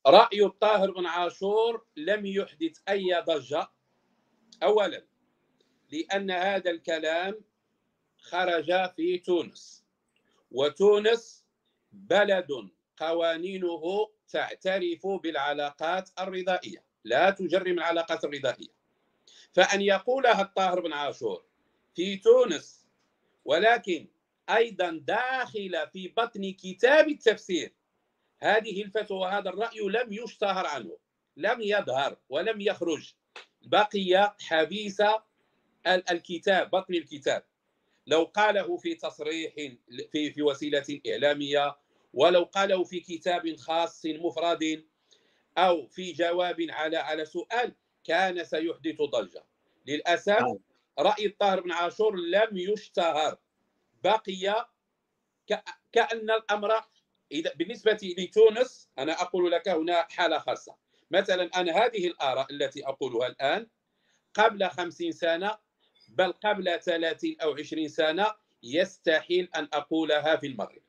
رأي 0.08 0.46
الطاهر 0.46 0.92
بن 0.92 1.06
عاشور 1.06 1.86
لم 1.98 2.26
يحدث 2.26 2.78
أي 2.90 3.24
ضجة. 3.28 3.72
أولا 4.64 5.06
لأن 5.92 6.32
هذا 6.32 6.72
الكلام 6.72 7.42
خرج 8.18 8.92
في 8.96 9.18
تونس 9.18 9.86
وتونس 10.52 11.46
بلد 11.92 12.48
قوانينه 13.00 14.10
تعترف 14.30 15.08
بالعلاقات 15.08 16.10
الرضائية. 16.20 16.84
لا 17.04 17.30
تجرم 17.30 17.80
العلاقات 17.80 18.24
الرضائية. 18.24 18.80
فأن 19.54 19.82
يقولها 19.82 20.42
الطاهر 20.42 20.80
بن 20.80 20.94
عاشور 20.94 21.46
في 21.96 22.18
تونس 22.18 22.88
ولكن 23.46 24.08
أيضا 24.50 24.90
داخل 25.04 25.88
في 25.94 26.08
بطن 26.08 26.54
كتاب 26.54 27.08
التفسير 27.08 27.74
هذه 28.40 28.84
الفتوى 28.84 29.18
وهذا 29.18 29.50
الرأي 29.50 29.80
لم 29.80 30.14
يشتهر 30.14 30.66
عنه 30.68 30.98
لم 31.38 31.62
يظهر 31.62 32.18
ولم 32.30 32.62
يخرج. 32.62 33.14
بقي 33.62 34.36
حبيس 34.40 35.02
الكتاب 35.88 36.70
بطن 36.70 36.94
الكتاب. 36.94 37.44
لو 38.08 38.24
قاله 38.24 38.78
في 38.78 38.96
تصريح 38.96 39.54
في 40.12 40.32
في 40.32 40.42
وسيلة 40.42 41.02
إعلامية 41.08 41.78
ولو 42.14 42.44
قاله 42.44 42.84
في 42.84 43.00
كتاب 43.00 43.56
خاص 43.56 44.06
مفرد 44.06 44.86
أو 45.58 45.88
في 45.88 46.12
جواب 46.12 46.66
على 46.70 46.98
على 46.98 47.26
سؤال 47.26 47.76
كان 48.04 48.44
سيحدث 48.44 49.02
ضجة. 49.02 49.44
للأسف 49.88 50.40
نعم. 50.40 50.58
رأي 51.00 51.26
الطاهر 51.26 51.62
بن 51.62 51.72
عاشور 51.72 52.16
لم 52.16 52.58
يشتهر. 52.58 53.38
بقي 54.04 54.70
كأن 55.92 56.30
الأمر 56.30 56.82
إذا 57.32 57.54
بالنسبة 57.54 58.00
لتونس 58.18 58.90
أنا 58.98 59.22
أقول 59.22 59.52
لك 59.52 59.68
هنا 59.68 60.08
حالة 60.10 60.40
خاصة. 60.40 60.76
مثلا 61.12 61.50
أنا 61.56 61.72
هذه 61.86 62.08
الآراء 62.08 62.52
التي 62.52 62.88
أقولها 62.88 63.28
الآن 63.28 63.68
قبل 64.34 64.70
خمسين 64.70 65.12
سنة 65.12 65.58
بل 66.10 66.32
قبل 66.32 66.80
30 66.82 67.36
أو 67.42 67.56
20 67.58 67.88
سنة 67.88 68.34
يستحيل 68.64 69.50
أن 69.56 69.68
أقولها 69.74 70.36
في 70.36 70.48
المغرب. 70.48 70.82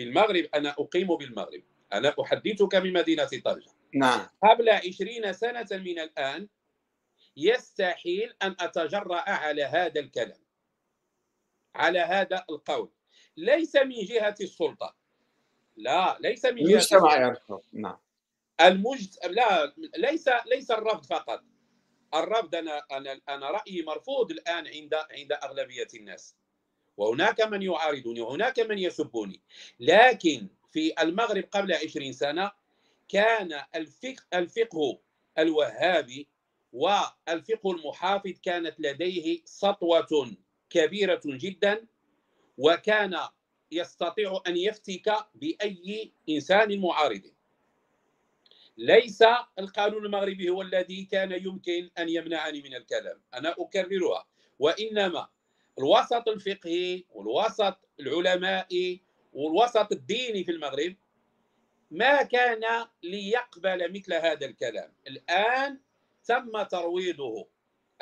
في 0.00 0.04
المغرب 0.04 0.48
أنا 0.54 0.70
أقيم 0.78 1.16
بالمغرب. 1.16 1.62
أنا 1.92 2.14
أحدثك 2.20 2.74
من 2.74 2.92
مدينة 2.92 3.24
طنجة 3.24 3.70
نعم. 3.94 4.28
قبل 4.42 4.68
20 4.68 5.32
سنة 5.32 5.66
من 5.72 5.98
الآن 5.98 6.48
يستحيل 7.36 8.34
أن 8.42 8.56
أتجرأ 8.60 9.20
على 9.30 9.64
هذا 9.64 10.00
الكلام 10.00 10.40
على 11.74 11.98
هذا 11.98 12.44
القول. 12.50 12.90
ليس 13.36 13.76
من 13.76 14.04
جهة 14.04 14.34
السلطة. 14.40 14.96
لا 15.76 16.18
ليس 16.20 16.44
من 16.44 16.64
جهة 16.64 16.70
المجتمع 16.70 17.16
يرفض. 17.16 17.62
نعم. 17.72 17.98
المجت... 18.60 19.26
لا 19.26 19.74
ليس 19.96 20.28
ليس 20.46 20.70
الرفض 20.70 21.04
فقط. 21.04 21.44
الرفض 22.14 22.54
أنا 22.54 22.82
أنا 22.92 23.20
أنا 23.28 23.50
رأيي 23.50 23.82
مرفوض 23.82 24.30
الآن 24.30 24.66
عند 24.66 24.94
عند 24.94 25.32
أغلبية 25.32 25.88
الناس. 25.94 26.36
وهناك 27.00 27.40
من 27.40 27.62
يعارضني 27.62 28.20
وهناك 28.20 28.60
من 28.60 28.78
يسبني. 28.78 29.40
لكن 29.80 30.48
في 30.72 31.02
المغرب 31.02 31.44
قبل 31.52 31.72
عشرين 31.72 32.12
سنة 32.12 32.50
كان 33.08 33.62
الفقه 33.74 34.22
الفقه 34.34 34.98
الوهابي 35.38 36.28
والفقه 36.72 37.70
المحافظ 37.70 38.32
كانت 38.42 38.74
لديه 38.78 39.40
سطوة 39.44 40.36
كبيرة 40.70 41.20
جدا 41.24 41.86
وكان 42.58 43.18
يستطيع 43.72 44.42
أن 44.46 44.56
يفتك 44.56 45.14
بأي 45.34 46.12
إنسان 46.28 46.80
معارض. 46.80 47.22
ليس 48.76 49.24
القانون 49.58 50.04
المغربي 50.06 50.50
هو 50.50 50.62
الذي 50.62 51.04
كان 51.04 51.32
يمكن 51.32 51.90
أن 51.98 52.08
يمنعني 52.08 52.62
من 52.62 52.74
الكلام 52.74 53.20
أنا 53.34 53.54
أكررها 53.58 54.26
وإنما 54.58 55.28
الوسط 55.80 56.28
الفقهي 56.28 57.04
والوسط 57.10 57.76
العلمائي 58.00 59.00
والوسط 59.32 59.92
الديني 59.92 60.44
في 60.44 60.52
المغرب 60.52 60.96
ما 61.90 62.22
كان 62.22 62.86
ليقبل 63.02 63.92
مثل 63.92 64.14
هذا 64.14 64.46
الكلام. 64.46 64.92
الآن 65.06 65.80
تم 66.24 66.62
ترويضه. 66.62 67.48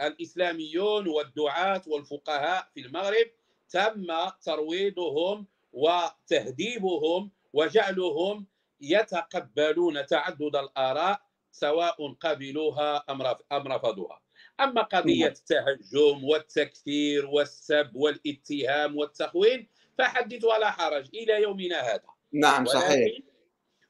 الإسلاميون 0.01 1.09
والدعاة 1.09 1.83
والفقهاء 1.87 2.69
في 2.75 2.81
المغرب 2.81 3.27
تم 3.71 4.07
ترويضهم 4.43 5.47
وتهذيبهم 5.73 7.31
وجعلهم 7.53 8.47
يتقبلون 8.81 10.07
تعدد 10.07 10.57
الآراء 10.57 11.23
سواء 11.53 12.13
قبلوها 12.13 13.05
أم 13.53 13.69
رفضوها. 13.73 14.21
أما 14.61 14.83
قضية 14.83 15.25
نعم. 15.25 15.33
التهجم 15.33 16.25
والتكفير 16.25 17.27
والسب 17.27 17.91
والاتهام 17.95 18.97
والتخوين 18.97 19.69
فحدث 19.99 20.45
ولا 20.45 20.71
حرج 20.71 21.09
إلى 21.15 21.43
يومنا 21.43 21.81
هذا 21.81 22.03
نعم 22.33 22.67
صحيح 22.67 22.91
ولكن 22.91 23.23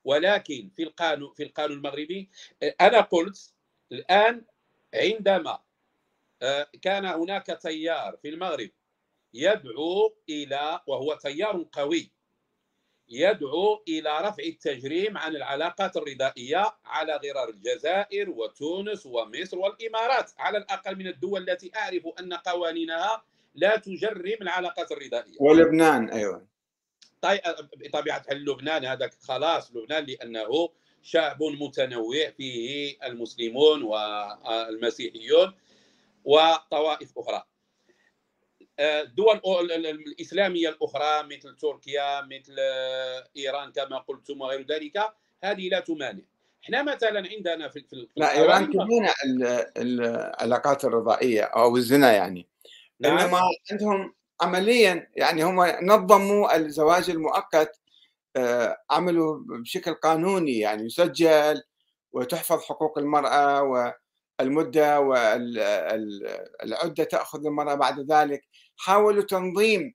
ولكن 0.04 0.70
في 0.76 0.82
القانون 0.82 1.34
في 1.34 1.42
القانون 1.42 1.76
المغربي 1.78 2.30
أنا 2.80 3.00
قلت 3.00 3.54
الآن 3.92 4.44
عندما 4.94 5.58
آه، 6.42 6.70
كان 6.82 7.06
هناك 7.06 7.46
تيار 7.46 8.16
في 8.22 8.28
المغرب 8.28 8.70
يدعو 9.34 10.16
إلى 10.28 10.80
وهو 10.86 11.14
تيار 11.14 11.66
قوي 11.72 12.12
يدعو 13.10 13.82
إلى 13.88 14.18
رفع 14.20 14.42
التجريم 14.42 15.18
عن 15.18 15.36
العلاقات 15.36 15.96
الرضائية 15.96 16.74
على 16.84 17.20
غرار 17.24 17.48
الجزائر 17.48 18.30
وتونس 18.30 19.06
ومصر 19.06 19.58
والإمارات 19.58 20.30
على 20.38 20.58
الأقل 20.58 20.96
من 20.96 21.06
الدول 21.06 21.50
التي 21.50 21.70
أعرف 21.76 22.02
أن 22.20 22.34
قوانينها 22.34 23.22
لا 23.54 23.76
تجرم 23.76 24.36
العلاقات 24.42 24.92
الرضائية. 24.92 25.36
ولبنان 25.40 26.10
أيضا. 26.10 26.46
طيب 27.22 27.40
بطبيعة 27.76 28.18
الحال 28.18 28.44
لبنان 28.44 28.84
هذا 28.84 29.10
خلاص 29.22 29.76
لبنان 29.76 30.04
لأنه 30.04 30.68
شعب 31.02 31.42
متنوع 31.42 32.30
فيه 32.36 32.96
المسلمون 33.04 33.82
والمسيحيون 33.82 35.54
وطوائف 36.24 37.18
أخرى. 37.18 37.44
الدول 38.80 39.72
الإسلامية 39.72 40.68
الأخرى 40.68 41.22
مثل 41.22 41.56
تركيا 41.56 42.20
مثل 42.20 42.56
إيران 43.36 43.72
كما 43.72 43.98
قلتم 43.98 44.40
وغير 44.40 44.66
ذلك 44.66 45.12
هذه 45.44 45.68
لا 45.68 45.80
تمانع. 45.80 46.22
إحنا 46.64 46.82
مثلا 46.82 47.28
عندنا 47.28 47.68
في, 47.68 47.80
في 47.80 48.08
لا 48.16 48.38
إيران 48.38 48.70
تمانع 48.70 49.14
العلاقات 49.76 50.84
الرضائية 50.84 51.42
أو 51.42 51.76
الزنا 51.76 52.12
يعني. 52.12 52.46
نعم. 53.00 53.18
إنما 53.18 53.40
عندهم 53.70 54.14
عمليا 54.40 55.08
يعني 55.16 55.44
هم 55.44 55.60
نظموا 55.82 56.56
الزواج 56.56 57.10
المؤقت 57.10 57.80
آه، 58.36 58.76
عملوا 58.90 59.38
بشكل 59.46 59.94
قانوني 59.94 60.58
يعني 60.58 60.84
يسجل 60.84 61.62
وتحفظ 62.12 62.62
حقوق 62.62 62.98
المرأة 62.98 63.62
والمدة 64.40 65.00
والعده 65.00 67.04
تأخذ 67.04 67.46
المراه 67.46 67.74
بعد 67.74 68.12
ذلك. 68.12 68.47
حاولوا 68.78 69.22
تنظيم 69.22 69.94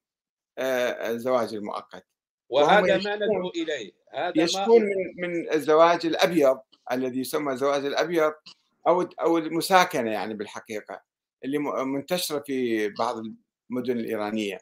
آه، 0.57 1.11
الزواج 1.11 1.53
المؤقت 1.53 2.05
وهذا 2.49 2.97
ما 2.97 3.15
ندعو 3.15 3.49
إليه 3.49 3.91
هذا 4.13 4.33
يشكون 4.35 4.81
ما... 4.81 4.89
من 5.17 5.29
من 5.29 5.51
الزواج 5.51 6.05
الأبيض 6.05 6.59
الذي 6.91 7.19
يسمى 7.19 7.53
الزواج 7.53 7.85
الأبيض 7.85 8.33
أو 8.87 9.01
أو 9.01 9.37
المساكنة 9.37 10.11
يعني 10.11 10.33
بالحقيقة 10.33 11.01
اللي 11.43 11.57
منتشرة 11.85 12.39
في 12.39 12.89
بعض 12.89 13.15
المدن 13.71 13.99
الإيرانية. 13.99 14.59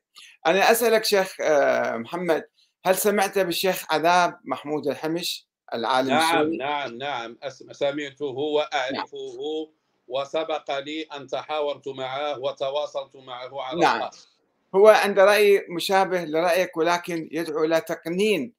أنا 0.47 0.71
أسألك 0.71 1.03
شيخ 1.03 1.35
آه، 1.41 1.97
محمد 1.97 2.43
هل 2.85 2.95
سمعت 2.95 3.39
بالشيخ 3.39 3.93
عذاب 3.93 4.39
محمود 4.45 4.87
الحمش 4.87 5.47
العالم 5.73 6.09
نعم 6.09 6.41
السوري؟ 6.41 6.57
نعم 6.57 6.97
نعم 6.97 7.37
سمعته 7.71 8.25
وأعرفه 8.25 9.17
نعم. 9.17 9.75
وسبق 10.11 10.79
لي 10.79 11.01
أن 11.01 11.27
تحاورت 11.27 11.87
معه 11.87 12.39
وتواصلت 12.39 13.15
معه 13.15 13.61
على 13.61 13.81
نعم. 13.81 13.97
الخاص. 13.97 14.31
هو 14.75 14.87
عند 14.87 15.19
رأي 15.19 15.65
مشابه 15.69 16.23
لرأيك 16.23 16.77
ولكن 16.77 17.29
يدعو 17.31 17.63
إلى 17.63 17.81
تقنين 17.81 18.53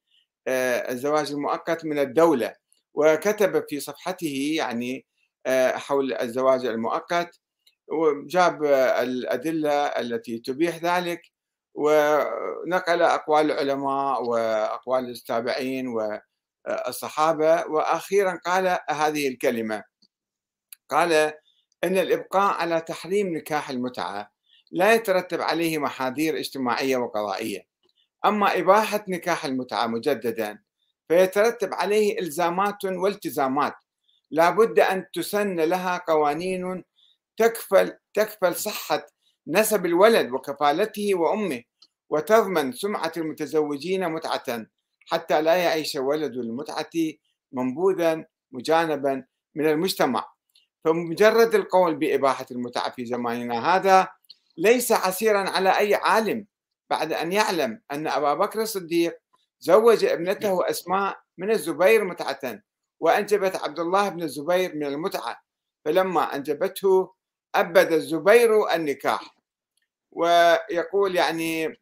آه، 0.47 0.91
الزواج 0.91 1.31
المؤقت 1.31 1.85
من 1.85 1.99
الدولة. 1.99 2.55
وكتب 2.93 3.65
في 3.69 3.79
صفحته 3.79 4.53
يعني 4.57 5.05
آه، 5.45 5.77
حول 5.77 6.13
الزواج 6.13 6.65
المؤقت 6.65 7.39
وجاب 7.87 8.65
الأدلة 9.01 9.85
التي 9.85 10.39
تبيح 10.39 10.77
ذلك 10.77 11.21
ونقل 11.73 13.01
أقوال 13.01 13.51
العلماء 13.51 14.23
وأقوال 14.23 15.09
التابعين 15.09 15.87
والصحابة. 15.87 17.65
وأخيرا 17.67 18.39
قال 18.45 18.77
هذه 18.89 19.27
الكلمة 19.27 19.83
قال 20.89 21.33
أن 21.83 21.97
الإبقاء 21.97 22.53
على 22.53 22.81
تحريم 22.81 23.37
نكاح 23.37 23.69
المتعة 23.69 24.31
لا 24.71 24.93
يترتب 24.93 25.41
عليه 25.41 25.77
محاذير 25.77 26.37
اجتماعية 26.37 26.97
وقضائية. 26.97 27.67
أما 28.25 28.59
إباحة 28.59 29.05
نكاح 29.07 29.45
المتعة 29.45 29.87
مجددا 29.87 30.59
فيترتب 31.07 31.73
عليه 31.73 32.19
إلزامات 32.19 32.85
والتزامات. 32.85 33.73
لا 34.31 34.49
بد 34.49 34.79
أن 34.79 35.05
تسن 35.13 35.59
لها 35.59 36.03
قوانين 36.07 36.83
تكفل 37.37 37.93
تكفل 38.13 38.55
صحة 38.55 39.05
نسب 39.47 39.85
الولد 39.85 40.31
وكفالته 40.31 41.15
وأمه 41.15 41.63
وتضمن 42.09 42.71
سمعة 42.71 43.11
المتزوجين 43.17 44.09
متعة 44.09 44.65
حتى 45.07 45.41
لا 45.41 45.55
يعيش 45.55 45.95
ولد 45.95 46.33
المتعة 46.33 46.89
منبوذا 47.51 48.25
مجانبا 48.51 49.25
من 49.55 49.67
المجتمع. 49.67 50.32
فمجرد 50.83 51.55
القول 51.55 51.95
بإباحة 51.95 52.45
المتعة 52.51 52.89
في 52.91 53.05
زماننا 53.05 53.75
هذا 53.75 54.07
ليس 54.57 54.91
عسيرا 54.91 55.49
على 55.49 55.77
أي 55.77 55.95
عالم. 55.95 56.45
بعد 56.89 57.13
أن 57.13 57.31
يعلم 57.31 57.81
أن 57.91 58.07
أبا 58.07 58.33
بكر 58.33 58.61
الصديق 58.61 59.19
زوج 59.59 60.05
ابنته 60.05 60.69
أسماء 60.69 61.19
من 61.37 61.51
الزبير 61.51 62.03
متعة 62.03 62.61
وأنجبت 62.99 63.55
عبد 63.55 63.79
الله 63.79 64.09
بن 64.09 64.23
الزبير 64.23 64.75
من 64.75 64.83
المتعة 64.85 65.41
فلما 65.85 66.35
أنجبته 66.35 67.13
أبد 67.55 67.91
الزبير 67.91 68.73
النكاح. 68.75 69.35
ويقول 70.11 71.15
يعني 71.15 71.79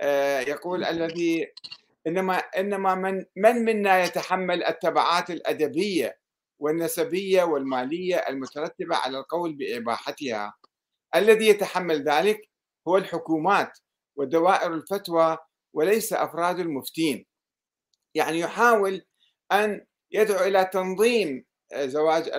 آه، 0.00 0.40
يقول 0.40 0.84
الذي 0.84 1.52
إنما 2.06 2.36
إنما 2.36 2.94
من 2.94 3.24
من 3.36 3.64
منا 3.64 4.04
يتحمل 4.04 4.64
التبعات 4.64 5.30
الأدبية 5.30 6.18
والنسبية 6.58 7.42
والمالية 7.42 8.16
المترتبة 8.16 8.96
على 8.96 9.18
القول 9.18 9.54
بإباحتها. 9.54 10.54
الذي 11.14 11.48
يتحمل 11.48 12.08
ذلك 12.08 12.50
هو 12.88 12.96
الحكومات 12.96 13.78
ودوائر 14.16 14.74
الفتوى 14.74 15.38
وليس 15.72 16.12
أفراد 16.12 16.58
المفتين. 16.58 17.26
يعني 18.14 18.38
يحاول 18.40 19.02
أن 19.52 19.86
يدعو 20.12 20.44
إلى 20.44 20.64
تنظيم 20.64 21.44
زواج 21.76 22.30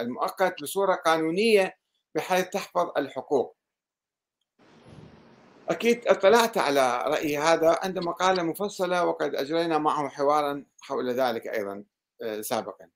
المؤقت 0.00 0.62
بصورة 0.62 0.94
قانونية 0.94 1.76
بحيث 2.14 2.48
تحفظ 2.48 2.90
الحقوق. 2.98 3.56
أكيد 5.68 6.06
اطلعت 6.08 6.58
على 6.58 7.04
رأي 7.06 7.38
هذا 7.38 7.78
عند 7.82 7.98
مقالة 7.98 8.42
مفصلة 8.42 9.04
وقد 9.04 9.34
أجرينا 9.34 9.78
معه 9.78 10.08
حوارا 10.08 10.64
حول 10.80 11.10
ذلك 11.10 11.46
أيضا. 11.46 11.72
آه، 11.72 11.99
سابقا. 12.40 12.88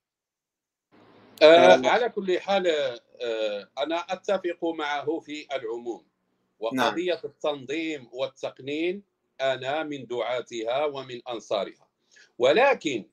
آه 1.42 1.88
على 1.88 2.08
كل 2.08 2.40
حال 2.40 2.66
آه 2.66 3.68
أنا 3.78 3.96
أتفق 3.96 4.64
معه 4.64 5.20
في 5.20 5.46
العموم. 5.56 6.06
وقضية 6.58 7.14
نعم. 7.14 7.20
التنظيم 7.24 8.08
والتقنين 8.12 9.02
أنا 9.40 9.82
من 9.82 10.06
دعاتها 10.06 10.84
ومن 10.84 11.20
أنصارها. 11.28 11.88
ولكن 12.38 13.04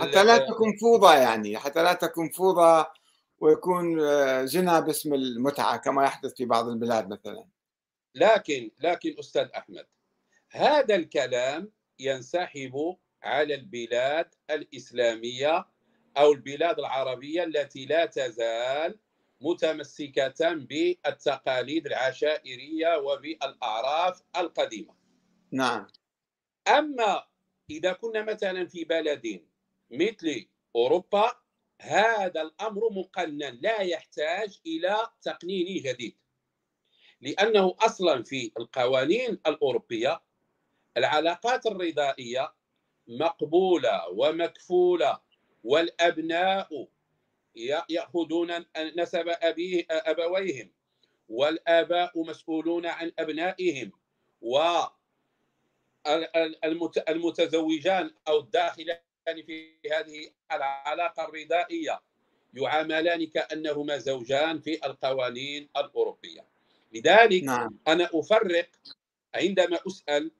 حتى 0.00 0.24
لا 0.24 0.38
تكون 0.38 0.76
فوضى 0.80 1.14
يعني 1.14 1.58
حتى 1.58 1.82
لا 1.82 1.92
تكون 1.92 2.28
فوضى 2.28 2.86
ويكون 3.40 4.00
آه، 4.00 4.44
زنا 4.44 4.80
باسم 4.80 5.14
المتعة 5.14 5.76
كما 5.76 6.04
يحدث 6.04 6.34
في 6.34 6.44
بعض 6.44 6.68
البلاد 6.68 7.08
مثلا. 7.08 7.44
لكن 8.14 8.70
لكن 8.80 9.16
أستاذ 9.18 9.48
أحمد 9.56 9.86
هذا 10.50 10.94
الكلام 10.94 11.72
ينسحب 11.98 12.96
على 13.22 13.54
البلاد 13.54 14.34
الإسلامية 14.50 15.66
أو 16.16 16.32
البلاد 16.32 16.78
العربية 16.78 17.44
التي 17.44 17.86
لا 17.86 18.06
تزال 18.06 18.98
متمسكة 19.40 20.54
بالتقاليد 20.54 21.86
العشائرية 21.86 22.98
وبالأعراف 22.98 24.22
القديمة. 24.36 24.94
نعم. 25.52 25.86
أما 26.68 27.24
إذا 27.70 27.92
كنا 27.92 28.22
مثلا 28.22 28.66
في 28.66 28.84
بلد 28.84 29.46
مثل 29.90 30.46
أوروبا 30.76 31.32
هذا 31.80 32.42
الأمر 32.42 32.90
مقنن 32.90 33.58
لا 33.62 33.80
يحتاج 33.80 34.60
إلى 34.66 34.96
تقنين 35.22 35.82
جديد 35.82 36.16
لأنه 37.20 37.76
أصلا 37.80 38.22
في 38.22 38.52
القوانين 38.58 39.30
الأوروبية 39.46 40.22
العلاقات 40.96 41.66
الرضائية 41.66 42.54
مقبولة 43.10 44.08
ومكفولة 44.08 45.20
والأبناء 45.64 46.88
يأخذون 47.88 48.64
نسب 48.96 49.28
أبيه 49.28 49.86
أبويهم 49.90 50.70
والآباء 51.28 52.22
مسؤولون 52.22 52.86
عن 52.86 53.12
أبنائهم 53.18 53.92
والمتزوجان 57.06 58.10
أو 58.28 58.38
الداخلان 58.38 58.98
في 59.46 59.72
هذه 59.92 60.30
العلاقة 60.52 61.24
الرضائية 61.24 62.00
يعاملان 62.54 63.26
كأنهما 63.26 63.98
زوجان 63.98 64.60
في 64.60 64.86
القوانين 64.86 65.68
الأوروبية 65.76 66.46
لذلك 66.92 67.42
نعم. 67.42 67.78
أنا 67.88 68.10
أفرق 68.14 68.68
عندما 69.34 69.78
أسأل 69.86 70.30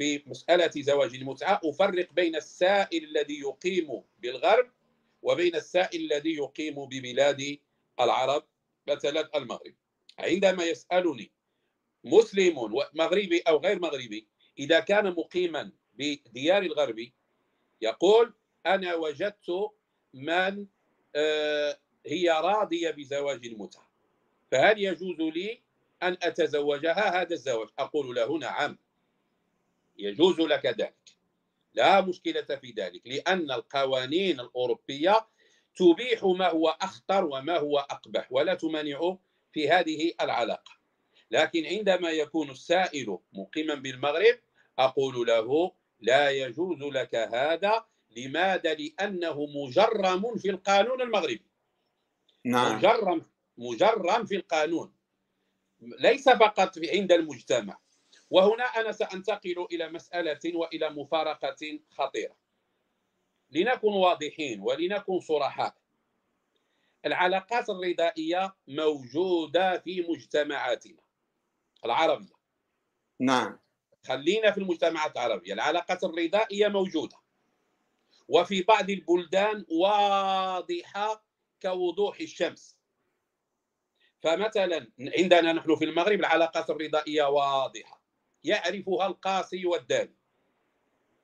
في 0.00 0.22
مسألة 0.26 0.70
زواج 0.76 1.14
المتعة. 1.14 1.60
أفرق 1.64 2.12
بين 2.12 2.36
السائل 2.36 3.04
الذي 3.04 3.40
يقيم 3.40 4.02
بالغرب 4.18 4.70
وبين 5.22 5.54
السائل 5.54 6.12
الذي 6.12 6.34
يقيم 6.34 6.84
ببلاد 6.84 7.58
العرب 8.00 8.44
مثلا 8.88 9.36
المغرب. 9.36 9.74
عندما 10.18 10.64
يسألني 10.64 11.30
مسلم 12.04 12.54
مغربي 12.94 13.40
أو 13.48 13.56
غير 13.56 13.80
مغربي 13.80 14.26
إذا 14.58 14.80
كان 14.80 15.10
مقيما 15.10 15.72
بديار 15.94 16.62
الغرب 16.62 17.10
يقول 17.80 18.34
أنا 18.66 18.94
وجدت 18.94 19.70
من 20.14 20.66
آه، 21.14 21.78
هي 22.06 22.30
راضية 22.30 22.90
بزواج 22.90 23.46
المتعة. 23.46 23.90
فهل 24.50 24.84
يجوز 24.84 25.20
لي 25.20 25.62
أن 26.02 26.16
أتزوجها؟ 26.22 27.20
هذا 27.22 27.34
الزواج. 27.34 27.68
أقول 27.78 28.16
له 28.16 28.38
نعم. 28.38 28.78
يجوز 30.00 30.40
لك 30.40 30.66
ذلك. 30.66 30.94
لا 31.74 32.00
مشكلة 32.00 32.42
في 32.42 32.74
ذلك 32.76 33.06
لأن 33.06 33.50
القوانين 33.50 34.40
الأوروبية 34.40 35.26
تبيح 35.76 36.24
ما 36.24 36.48
هو 36.50 36.68
أخطر 36.68 37.24
وما 37.24 37.58
هو 37.58 37.78
أقبح 37.78 38.32
ولا 38.32 38.54
تمانع 38.54 39.16
في 39.52 39.70
هذه 39.70 40.12
العلاقة. 40.20 40.72
لكن 41.30 41.66
عندما 41.66 42.10
يكون 42.10 42.50
السائل 42.50 43.18
مقيما 43.32 43.74
بالمغرب 43.74 44.38
أقول 44.78 45.26
له 45.26 45.72
لا 46.00 46.30
يجوز 46.30 46.82
لك 46.82 47.14
هذا 47.14 47.84
لماذا؟ 48.16 48.74
لأنه 48.74 49.46
مجرم 49.46 50.36
في 50.38 50.50
القانون 50.50 51.02
المغربي. 51.02 51.46
نعم. 52.44 52.76
مجرم 52.76 53.22
مجرم 53.58 54.26
في 54.26 54.36
القانون. 54.36 54.92
ليس 55.80 56.28
فقط 56.28 56.78
عند 56.78 57.12
المجتمع. 57.12 57.78
وهنا 58.30 58.64
أنا 58.64 58.92
سأنتقل 58.92 59.66
إلى 59.72 59.88
مسألة 59.88 60.56
وإلى 60.56 60.90
مفارقة 60.90 61.80
خطيرة. 61.90 62.36
لنكن 63.50 63.88
واضحين 63.88 64.60
ولنكن 64.60 65.20
صرحاء 65.20 65.74
العلاقات 67.06 67.70
الرضائية 67.70 68.56
موجودة 68.68 69.78
في 69.78 70.00
مجتمعاتنا. 70.08 71.02
العربية. 71.84 72.34
نعم. 73.20 73.58
خلينا 74.06 74.50
في 74.50 74.58
المجتمعات 74.58 75.12
العربية. 75.16 75.52
العلاقات 75.52 76.04
الرضائية 76.04 76.68
موجودة. 76.68 77.16
وفي 78.28 78.62
بعض 78.62 78.90
البلدان 78.90 79.66
واضحة 79.70 81.24
كوضوح 81.62 82.20
الشمس. 82.20 82.78
فمثلا 84.20 84.92
عندنا 85.18 85.52
نحن 85.52 85.76
في 85.76 85.84
المغرب 85.84 86.20
العلاقات 86.20 86.70
الرضائية 86.70 87.22
واضحة. 87.24 87.99
يعرفها 88.44 89.06
القاصي 89.06 89.66
والداني 89.66 90.16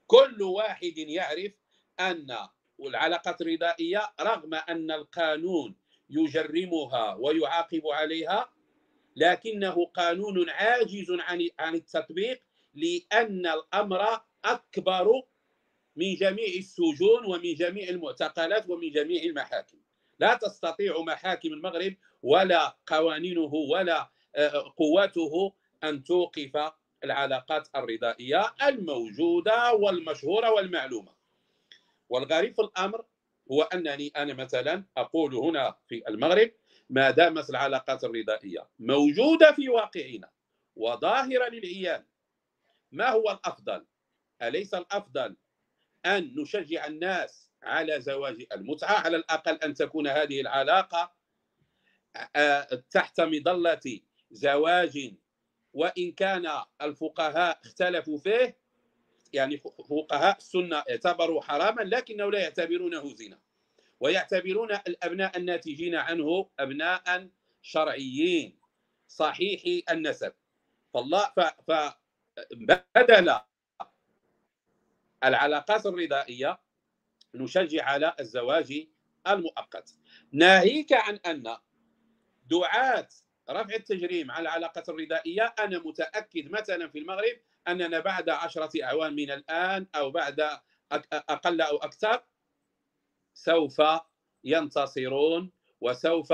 كل 0.07 0.43
واحد 0.43 0.99
يعرف 0.99 1.53
أن 2.01 2.37
العلاقات 2.81 3.41
الرضائية 3.41 4.13
رغم 4.21 4.55
أن 4.55 4.91
القانون 4.91 5.77
يجرمها 6.11 7.15
ويعاقب 7.15 7.83
عليها 7.87 8.51
لكنه 9.17 9.87
قانون 9.87 10.51
عاجز 10.51 11.11
عن 11.11 11.49
عن 11.59 11.75
التطبيق 11.75 12.43
لأن 12.75 13.47
الأمر 13.47 14.21
أكبر 14.45 15.23
من 15.97 16.15
جميع 16.15 16.47
السجون 16.59 17.25
ومن 17.27 17.55
جميع 17.55 17.89
المعتقلات 17.89 18.71
ومن 18.71 18.91
جميع 18.91 19.23
المحاكم. 19.23 19.79
لا 20.19 20.35
تستطيع 20.35 21.01
محاكم 21.01 21.49
المغرب 21.49 21.95
ولا 22.23 22.77
قوانينه 22.87 23.55
ولا 23.55 24.11
آه، 24.37 24.75
قواته 24.77 25.55
أن 25.85 26.05
توقف 26.05 26.73
العلاقات 27.07 27.69
الرضائية 27.77 28.55
الموجودة 28.63 29.73
والمشهورة 29.73 30.51
والمعلومة 30.51 31.13
والغريب 32.09 32.55
في 32.55 32.63
الأمر 32.63 33.05
هو 33.53 33.63
أنني 33.63 34.13
أنا 34.17 34.35
مثلا 34.35 34.85
أقول 34.97 35.35
هنا 35.35 35.77
في 35.89 36.09
المغرب 36.09 36.51
ما 36.91 37.11
دامت 37.11 37.51
العلاقات 37.51 38.05
الرضائية 38.05 38.69
موجودة 38.79 39.53
في 39.53 39.69
واقعنا 39.69 40.31
وظاهرة 40.77 41.49
للعيان 41.49 42.05
ما 42.93 43.09
هو 43.09 43.31
الأفضل؟ 43.31 43.87
أليس 44.43 44.75
الأفضل 44.75 45.37
أن 46.07 46.35
نشجع 46.37 46.87
الناس 46.87 47.51
على 47.63 48.01
زواج 48.01 48.47
المتعة 48.53 48.95
على 48.95 49.17
الأقل 49.17 49.55
أن 49.55 49.75
تكون 49.75 50.07
هذه 50.07 50.41
العلاقة 50.41 51.17
آه، 52.37 52.83
تحت 52.91 53.21
مظلة 53.21 54.01
زواج 54.31 55.15
وإن 55.77 56.13
كان 56.13 56.49
الفقهاء 56.83 57.61
اختلفوا 57.65 58.19
فيه 58.19 58.59
يعني 59.33 59.57
فقهاء 59.59 60.37
السنة 60.37 60.77
اعتبروا 60.77 61.43
حراما 61.43 61.83
لكنه 61.83 62.31
لا 62.31 62.39
يعتبرونه 62.39 63.15
زنا. 63.15 63.39
ويعتبرون 64.01 64.73
الأبناء 64.73 65.37
الناتجين 65.37 65.95
عنه 65.95 66.51
أبناء 66.59 67.29
شرعيين. 67.63 68.59
صحيحي 69.09 69.83
النسب. 69.91 70.33
فالله 70.95 71.33
فبدل 71.69 73.41
العلاقات 75.25 75.87
الرضائية 75.87 76.61
نشجع 77.35 77.85
على 77.85 78.17
الزواج 78.21 78.89
المؤقت. 79.29 79.95
ناهيك 80.33 80.93
عن 80.93 81.15
أن 81.27 81.57
دعاة 82.47 83.09
رفع 83.51 83.75
التجريم 83.75 84.31
على 84.31 84.43
العلاقات 84.43 84.89
الرضائيه 84.89 85.55
أنا 85.59 85.79
متأكد 85.79 86.51
مثلا 86.51 86.89
في 86.89 86.99
المغرب 86.99 87.37
أننا 87.69 88.01
بعد 88.01 88.29
عشرة 88.29 88.85
أعوام 88.85 89.15
من 89.15 89.31
الآن 89.31 89.87
أو 89.95 90.11
بعد 90.11 90.41
أقل 91.13 91.61
أو 91.61 91.77
أكثر 91.77 92.23
سوف 93.35 93.83
ينتصرون 94.45 95.53
وسوف 95.81 96.33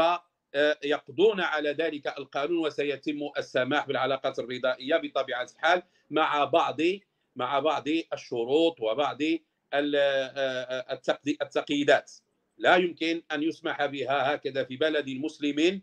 آه، 0.54 0.78
يقضون 0.84 1.40
على 1.40 1.70
ذلك 1.70 2.18
القانون 2.18 2.66
وسيتم 2.66 3.18
السماح 3.38 3.86
بالعلاقات 3.86 4.38
الرضائيه 4.38 4.96
بطبيعة 4.96 5.46
الحال 5.54 5.82
مع 6.10 6.44
بعض 6.44 6.80
مع 7.36 7.58
بعض 7.58 7.84
الشروط 8.12 8.80
وبعض 8.80 9.18
آه، 9.74 11.00
التقييدات. 11.42 12.12
لا 12.58 12.76
يمكن 12.76 13.22
أن 13.32 13.42
يسمح 13.42 13.86
بها 13.86 14.34
هكذا 14.34 14.64
في 14.64 14.76
بلد 14.76 15.08
مسلم 15.08 15.82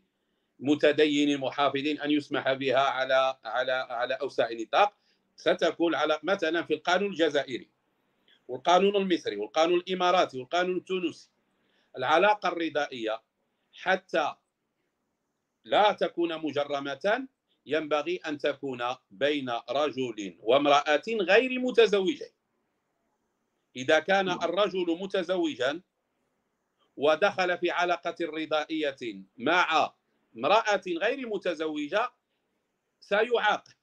متدين 0.59 1.37
محافظ 1.39 1.87
أن 2.03 2.11
يسمح 2.11 2.53
بها 2.53 2.79
على 2.79 3.37
على 3.45 3.71
على 3.71 4.13
اوسع 4.13 4.49
نطاق 4.51 4.93
ستكون 5.35 5.95
على 5.95 6.19
مثلا 6.23 6.63
في 6.63 6.73
القانون 6.73 7.11
الجزائري 7.11 7.69
والقانون 8.47 8.95
المصري 8.95 9.35
والقانون 9.35 9.79
الإماراتي 9.79 10.39
والقانون 10.39 10.77
التونسي 10.77 11.29
العلاقة 11.97 12.49
الرضائية 12.49 13.21
حتى 13.73 14.35
لا 15.63 15.91
تكون 15.91 16.37
مجرمة 16.37 17.27
ينبغي 17.65 18.15
أن 18.17 18.37
تكون 18.37 18.83
بين 19.11 19.49
رجل 19.69 20.37
وامرأة 20.39 21.03
غير 21.07 21.59
متزوجين 21.59 22.31
إذا 23.75 23.99
كان 23.99 24.29
الرجل 24.29 24.97
متزوجا 25.01 25.81
ودخل 26.97 27.57
في 27.57 27.71
علاقة 27.71 28.15
رضائية 28.21 29.23
مع 29.37 29.93
امرأة 30.37 30.81
غير 30.87 31.27
متزوجة 31.27 32.11
سيعاقب. 32.99 33.73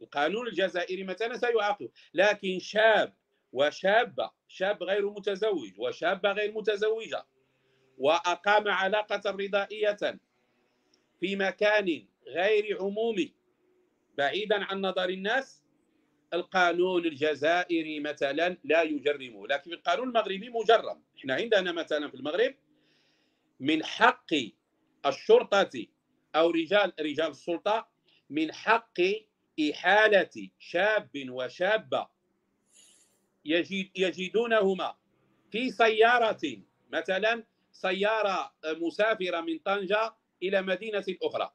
القانون 0.00 0.48
الجزائري 0.48 1.04
مثلا 1.04 1.36
سيعاقب. 1.36 1.90
لكن 2.14 2.58
شاب 2.58 3.14
وشابة 3.52 4.30
شاب 4.48 4.82
غير 4.82 5.10
متزوج 5.10 5.72
وشابة 5.78 6.32
غير 6.32 6.52
متزوجة 6.52 7.26
وأقام 7.98 8.68
علاقة 8.68 9.30
رضائية 9.30 10.20
في 11.20 11.36
مكان 11.36 12.06
غير 12.26 12.82
عمومي 12.82 13.34
بعيدا 14.18 14.64
عن 14.64 14.80
نظر 14.80 15.08
الناس 15.08 15.62
القانون 16.34 17.04
الجزائري 17.06 18.00
مثلا 18.00 18.56
لا 18.64 18.82
يجرمه. 18.82 19.46
لكن 19.46 19.72
القانون 19.72 20.08
المغربي 20.08 20.48
مجرم. 20.48 21.02
إحنا 21.18 21.34
عندنا 21.34 21.72
مثلا 21.72 22.08
في 22.08 22.14
المغرب 22.14 22.54
من 23.60 23.84
حق 23.84 24.34
الشرطة 25.08 25.86
أو 26.36 26.50
رجال 26.50 26.92
رجال 27.00 27.30
السلطة 27.30 27.88
من 28.30 28.52
حق 28.52 29.00
إحالة 29.70 30.50
شاب 30.58 31.10
وشابة. 31.28 32.08
يجد 33.44 33.90
يجدونهما 33.94 34.96
في 35.50 35.70
سيارة 35.70 36.62
مثلا 36.92 37.44
سيارة 37.72 38.52
مسافرة 38.64 39.40
من 39.40 39.58
طنجة 39.58 40.14
إلى 40.42 40.62
مدينة 40.62 41.04
أخرى 41.22 41.52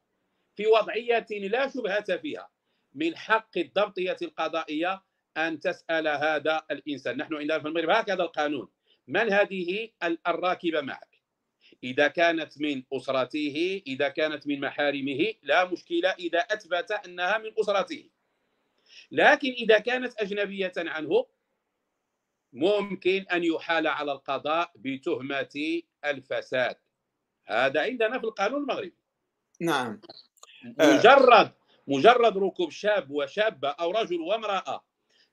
في 0.55 0.67
وضعية 0.67 1.27
لا 1.31 1.69
شبهة 1.69 2.17
فيها 2.17 2.49
من 2.95 3.17
حق 3.17 3.57
الضبطية 3.57 4.17
القضائية 4.21 5.03
أن 5.37 5.59
تسأل 5.59 6.07
هذا 6.07 6.65
الإنسان. 6.71 7.17
نحن 7.17 7.35
عندنا 7.35 7.59
في 7.59 7.67
المغرب 7.67 7.89
هكذا 7.89 8.23
القانون. 8.23 8.69
من 9.07 9.33
هذه 9.33 9.89
الراكبة 10.27 10.81
معك؟ 10.81 11.10
إذا 11.83 12.07
كانت 12.07 12.61
من 12.61 12.83
أسرته 12.93 13.81
إذا 13.87 14.09
كانت 14.09 14.47
من 14.47 14.59
محارمه 14.59 15.33
لا 15.43 15.65
مشكلة 15.65 16.09
إذا 16.09 16.39
أثبت 16.39 16.91
أنها 16.91 17.37
من 17.37 17.51
أسرته. 17.59 18.09
لكن 19.11 19.51
إذا 19.51 19.79
كانت 19.79 20.21
أجنبية 20.21 20.73
عنه 20.77 21.25
ممكن 22.53 23.25
أن 23.31 23.43
يحال 23.43 23.87
على 23.87 24.11
القضاء 24.11 24.71
بتهمة 24.75 25.81
الفساد. 26.05 26.75
هذا 27.45 27.81
عندنا 27.81 28.19
في 28.19 28.25
القانون 28.25 28.61
المغربي. 28.61 28.93
نعم. 29.61 30.01
مجرد 30.63 31.51
مجرد 31.87 32.37
ركوب 32.37 32.71
شاب 32.71 33.11
وشابة 33.11 33.69
أو 33.69 33.91
رجل 33.91 34.21
وامرأة 34.21 34.83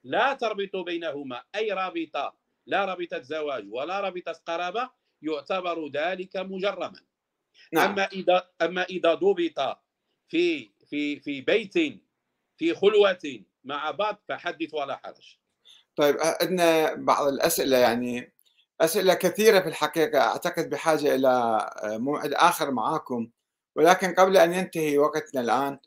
لا 0.05 0.35
تربط 0.35 0.77
بينهما 0.77 1.43
أي 1.55 1.73
رابطة 1.73 2.35
لا 2.67 2.85
رابطة 2.85 3.21
زواج 3.21 3.67
ولا 3.71 4.01
رابطة 4.01 4.33
قرابة 4.47 4.91
يعتبر 5.23 5.89
ذلك 5.89 6.37
مجرما. 6.37 7.01
نعم. 7.73 7.91
أما 7.91 8.05
إذا 8.05 8.49
أما 8.63 8.83
إذا 8.83 9.15
ضبط 9.15 9.79
في 10.29 10.71
في 10.91 11.21
في 11.21 11.41
بيت 11.41 11.75
في 12.57 12.75
خلوة 12.75 13.45
مع 13.65 13.91
بعض 13.91 14.23
فحدث 14.29 14.75
ولا 14.75 14.97
حرج. 14.97 15.39
طيب 15.97 16.17
عندنا 16.21 16.95
بعض 16.95 17.27
الأسئلة 17.27 17.77
يعني 17.77 18.33
أسئلة 18.81 19.15
كثيرة 19.15 19.61
في 19.61 19.69
الحقيقة 19.69 20.21
أعتقد 20.21 20.71
بحاجة 20.71 21.15
إلى 21.15 21.71
موعد 21.85 22.33
آخر 22.33 22.71
معاكم. 22.71 23.31
ولكن 23.77 24.15
قبل 24.15 24.37
أن 24.37 24.53
ينتهي 24.53 24.99
وقتنا 24.99 25.41
الآن 25.41 25.79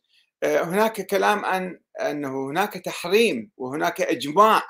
هناك 0.44 1.02
كلام 1.02 1.46
عن 1.46 1.80
أنه 2.02 2.50
هناك 2.50 2.74
تحريم 2.74 3.52
وهناك 3.58 4.02
إجماع 4.02 4.64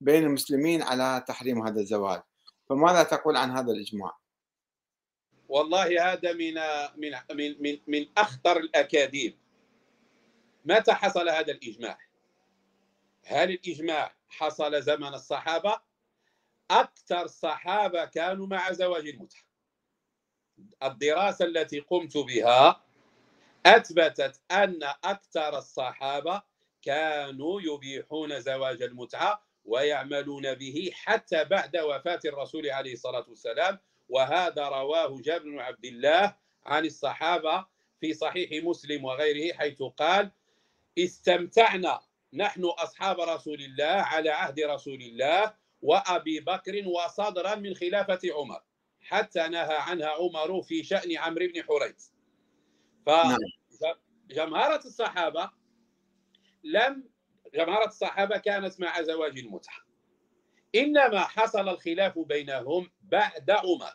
بين 0.00 0.22
المسلمين 0.24 0.82
على 0.82 1.24
تحريم 1.28 1.66
هذا 1.66 1.80
الزواج. 1.80 2.22
فماذا 2.72 3.02
تقول 3.02 3.36
عن 3.36 3.50
هذا 3.50 3.72
الإجماع؟ 3.72 4.18
والله 5.48 6.12
هذا 6.12 6.32
من 6.32 6.54
من 6.96 7.12
من 7.30 7.62
من, 7.62 7.78
من 7.86 8.06
أخطر 8.16 8.56
الأكاذيب 8.56 9.38
متى 10.64 10.92
حصل 10.92 11.28
هذا 11.28 11.52
الإجماع؟ 11.52 11.98
هل 13.24 13.50
الإجماع 13.50 14.14
حصل 14.28 14.82
زمن 14.82 15.14
الصحابة؟ 15.14 15.80
أكثر 16.70 17.22
الصحابة 17.22 18.04
كانوا 18.04 18.46
مع 18.46 18.72
زواج 18.72 19.08
المتعة 19.08 19.42
الدراسة 20.82 21.44
التي 21.44 21.80
قمت 21.80 22.16
بها 22.16 22.84
أثبتت 23.66 24.40
أن 24.50 24.80
أكثر 25.04 25.58
الصحابة 25.58 26.42
كانوا 26.82 27.60
يبيحون 27.60 28.40
زواج 28.40 28.82
المتعة 28.82 29.42
ويعملون 29.64 30.54
به 30.54 30.90
حتى 30.94 31.44
بعد 31.44 31.76
وفاة 31.76 32.20
الرسول 32.24 32.70
عليه 32.70 32.92
الصلاة 32.92 33.24
والسلام. 33.28 33.78
وهذا 34.08 34.68
رواه 34.68 35.20
جابر 35.20 35.44
بن 35.44 35.58
عبد 35.58 35.84
الله 35.84 36.36
عن 36.66 36.84
الصحابة 36.86 37.66
في 38.00 38.14
صحيح 38.14 38.64
مسلم 38.64 39.04
وغيره 39.04 39.54
حيث 39.54 39.82
قال 39.82 40.30
استمتعنا 40.98 42.00
نحن 42.32 42.64
أصحاب 42.64 43.20
رسول 43.20 43.60
الله 43.60 43.84
على 43.84 44.30
عهد 44.30 44.60
رسول 44.60 45.02
الله 45.02 45.54
وأبي 45.82 46.40
بكر 46.40 46.88
وصدرا 46.88 47.54
من 47.54 47.74
خلافة 47.74 48.20
عمر 48.34 48.62
حتى 49.00 49.48
نهى 49.48 49.76
عنها 49.76 50.08
عمر 50.08 50.62
في 50.62 50.82
شأن 50.84 51.16
عمرو 51.16 51.46
بن 51.46 51.62
حريث. 51.62 52.08
فجمهرة 53.06 54.84
الصحابة 54.84 55.50
لم 56.64 57.11
جمهرة 57.54 57.86
الصحابة 57.86 58.38
كانت 58.38 58.80
مع 58.80 59.02
زواج 59.02 59.38
المتعة. 59.38 59.76
إنما 60.74 61.20
حصل 61.20 61.68
الخلاف 61.68 62.18
بينهم 62.18 62.90
بعد 63.02 63.50
عمر. 63.50 63.92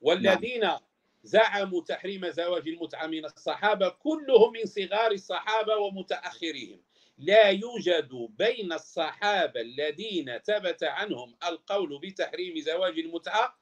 والذين 0.00 0.60
نعم. 0.60 0.78
زعموا 1.22 1.82
تحريم 1.82 2.30
زواج 2.30 2.68
المتعة 2.68 3.06
من 3.06 3.24
الصحابة 3.24 3.88
كلهم 3.88 4.52
من 4.52 4.66
صغار 4.66 5.12
الصحابة 5.12 5.76
ومتأخرهم 5.76 6.82
لا 7.18 7.48
يوجد 7.48 8.28
بين 8.38 8.72
الصحابة 8.72 9.60
الذين 9.60 10.38
ثبت 10.38 10.84
عنهم 10.84 11.36
القول 11.48 12.00
بتحريم 12.00 12.60
زواج 12.60 12.98
المتعة 12.98 13.58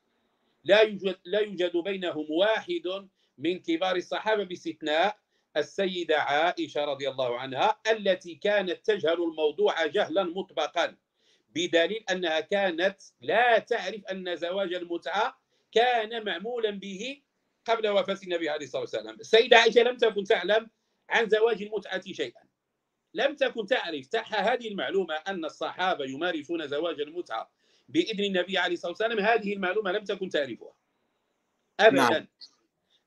لا 0.65 0.81
يوجد 0.81 1.17
لا 1.25 1.41
يوجد 1.41 1.77
بينهم 1.77 2.27
واحد 2.31 3.09
من 3.39 3.59
كبار 3.59 3.97
الصحابة 3.97 4.45
باستثناء 4.45 5.19
السيدة 5.57 6.21
عائشة 6.21 6.85
رضي 6.85 7.09
الله 7.09 7.39
عنها 7.41 7.81
التي 7.91 8.35
كانت 8.35 8.87
تجهل 8.87 9.23
الموضوع 9.23 9.87
جهلا 9.87 10.23
مطبقا 10.23 10.97
بدليل 11.55 12.05
أنها 12.11 12.41
كانت 12.41 12.97
لا 13.21 13.59
تعرف 13.59 14.05
أن 14.05 14.37
زواج 14.37 14.75
المتعة 14.75 15.41
كان 15.73 16.25
معمولا 16.25 16.71
به 16.71 17.23
قبل 17.65 17.89
وفاة 17.89 18.19
النبي 18.25 18.49
عليه 18.49 18.65
الصلاة 18.65 18.83
والسلام. 18.83 19.15
السيدة 19.21 19.57
عائشة 19.57 19.83
لم 19.83 19.97
تكن 19.97 20.25
تعلم 20.25 20.71
عن 21.09 21.29
زواج 21.29 21.63
المتعة 21.63 22.13
شيئا. 22.13 22.43
لم 23.15 23.37
تكن 23.37 23.67
تعرف 23.67 24.07
تحت 24.07 24.35
هذه 24.35 24.69
المعلومة 24.69 25.15
أن 25.15 25.45
الصحابة 25.45 26.05
يمارسون 26.05 26.69
زواج 26.69 27.01
المتعة 27.01 27.51
بإذن 27.89 28.25
النبي 28.25 28.59
عليه 28.59 28.75
الصلاة 28.75 28.91
والسلام؟ 28.91 29.19
هذه 29.19 29.53
المعلومة 29.53 29.93
لم 29.93 30.05
تكن 30.05 30.29
تعرفها. 30.29 30.73
أبدا. 31.81 32.01
نعم. 32.01 32.29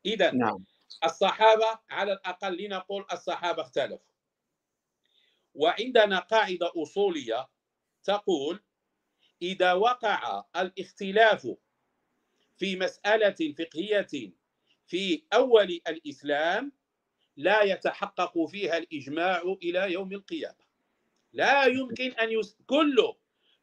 إذا 0.05 0.31
نعم. 0.31 0.65
الصحابة 1.03 1.79
على 1.89 2.13
الأقل 2.13 2.57
لنقول 2.57 3.05
الصحابة 3.13 3.61
اختلفوا. 3.61 4.13
وعندنا 5.53 6.19
قاعدة 6.19 6.71
أصولية 6.75 7.47
تقول 8.03 8.63
إذا 9.41 9.73
وقع 9.73 10.43
الاختلاف 10.55 11.47
في 12.57 12.75
مسألة 12.75 13.53
فقهية 13.57 14.33
في 14.87 15.23
أول 15.33 15.81
الإسلام 15.87 16.71
لا 17.37 17.61
يتحقق 17.61 18.45
فيها 18.45 18.77
الإجماع 18.77 19.41
إلى 19.63 19.91
يوم 19.91 20.13
القيامة. 20.13 20.67
لا 21.33 21.65
يمكن 21.65 22.11
أن 22.11 22.31
يس... 22.31 22.57
كل 22.67 23.13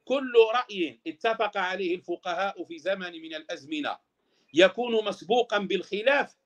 كل 0.04 0.32
رأي 0.54 1.00
اتفق 1.06 1.56
عليه 1.56 1.94
الفقهاء 1.94 2.64
في 2.64 2.78
زمن 2.78 3.12
من 3.12 3.34
الأزمنة 3.34 3.98
يكون 4.54 5.04
مسبوقا 5.04 5.58
بالخلاف 5.58 6.36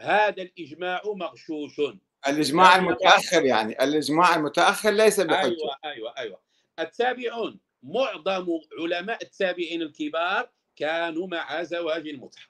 هذا 0.00 0.42
الإجماع 0.42 1.02
مغشوش. 1.04 1.80
الإجماع 2.28 2.76
المتأخر 2.76 3.44
يعني 3.44 3.84
الإجماع 3.84 4.34
المتأخر 4.34 4.90
ليس 4.90 5.20
بحجة. 5.20 5.46
أيوة 5.46 5.76
أيوة. 5.84 6.18
أيوة 6.18 6.40
التابعون 6.78 7.60
معظم 7.82 8.60
علماء 8.80 9.22
التابعين 9.22 9.82
الكبار 9.82 10.50
كانوا 10.76 11.26
مع 11.26 11.62
زواج 11.62 12.08
المتعة 12.08 12.44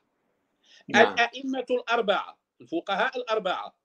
نعم. 0.88 1.12
الأئمة 1.12 1.66
الأربعة 1.70 2.38
الفقهاء 2.61 3.18
الأربعة 3.18 3.78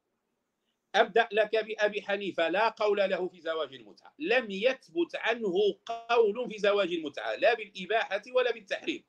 أبدأ 0.96 1.28
لك 1.32 1.66
بأبي 1.66 2.02
حنيفة 2.02 2.50
لا 2.50 2.70
قول 2.70 2.98
له 2.98 3.28
في 3.28 3.42
زواج 3.42 3.74
المتعة 3.74 4.14
لم 4.20 4.52
يثبت 4.52 5.16
عنه 5.16 5.54
قول 5.86 6.50
في 6.52 6.58
زواج 6.58 6.94
المتعة 6.94 7.36
لا 7.36 7.54
بالإباحة 7.54 8.22
ولا 8.36 8.52
بالتحريم. 8.52 9.04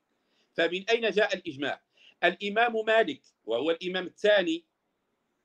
فمن 0.53 0.89
أين 0.89 1.09
جاء 1.09 1.35
الإجماع؟ 1.35 1.84
الإمام 2.25 2.85
مالك 2.85 3.21
وهو 3.45 3.71
الإمام 3.71 4.05
الثاني 4.05 4.65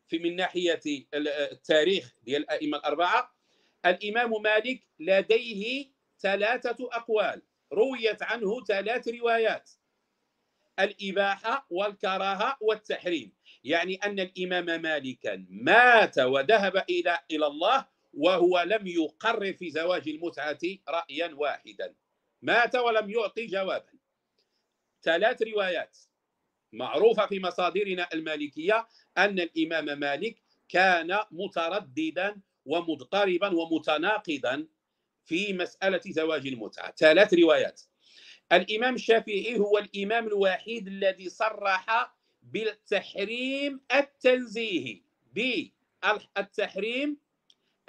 في 0.08 0.18
من 0.18 0.36
ناحية 0.36 0.80
التاريخ 1.14 2.14
ديال 2.22 2.42
الأئمة 2.42 2.78
الأربعة 2.78 3.36
الإمام 3.86 4.42
مالك 4.42 4.82
لديه 4.98 5.90
ثلاثة 6.18 6.76
أقوال 6.80 7.42
رويت 7.72 8.22
عنه 8.22 8.64
ثلاث 8.64 9.08
روايات 9.08 9.70
الإباحة 10.80 11.66
والكراهة 11.70 12.56
والتحريم. 12.60 13.32
يعني 13.64 13.94
أن 13.94 14.20
الإمام 14.20 14.82
مالكا 14.82 15.46
مات 15.50 16.18
وذهب 16.18 16.76
إلى 16.76 17.18
إلى 17.30 17.46
الله 17.46 17.86
وهو 18.12 18.60
لم 18.60 18.86
يقرر 18.86 19.52
في 19.52 19.70
زواج 19.70 20.08
المتعة 20.08 20.58
رأيا 20.88 21.34
واحدا. 21.34 21.94
مات 22.42 22.76
ولم 22.76 23.10
يعطي 23.10 23.46
جوابا. 23.46 23.92
ثلاث 25.02 25.42
روايات. 25.42 25.98
معروفة 26.72 27.26
في 27.26 27.40
مصادرنا 27.40 28.08
المالكية 28.14 28.86
أن 29.18 29.40
الإمام 29.40 29.98
مالك 29.98 30.42
كان 30.68 31.18
مترددا 31.30 32.40
ومضطربا 32.64 33.48
ومتناقضا 33.48 34.66
في 35.24 35.52
مسألة 35.52 36.00
زواج 36.06 36.46
المتعة. 36.46 36.94
ثلاث 36.96 37.34
روايات. 37.34 37.80
الإمام 38.52 38.94
الشافعي 38.94 39.58
هو 39.58 39.78
الإمام 39.78 40.26
الوحيد 40.26 40.86
الذي 40.86 41.28
صرح 41.28 42.14
بالتحريم 42.42 43.80
التنزيهي 43.94 45.02
بالتحريم 45.32 47.18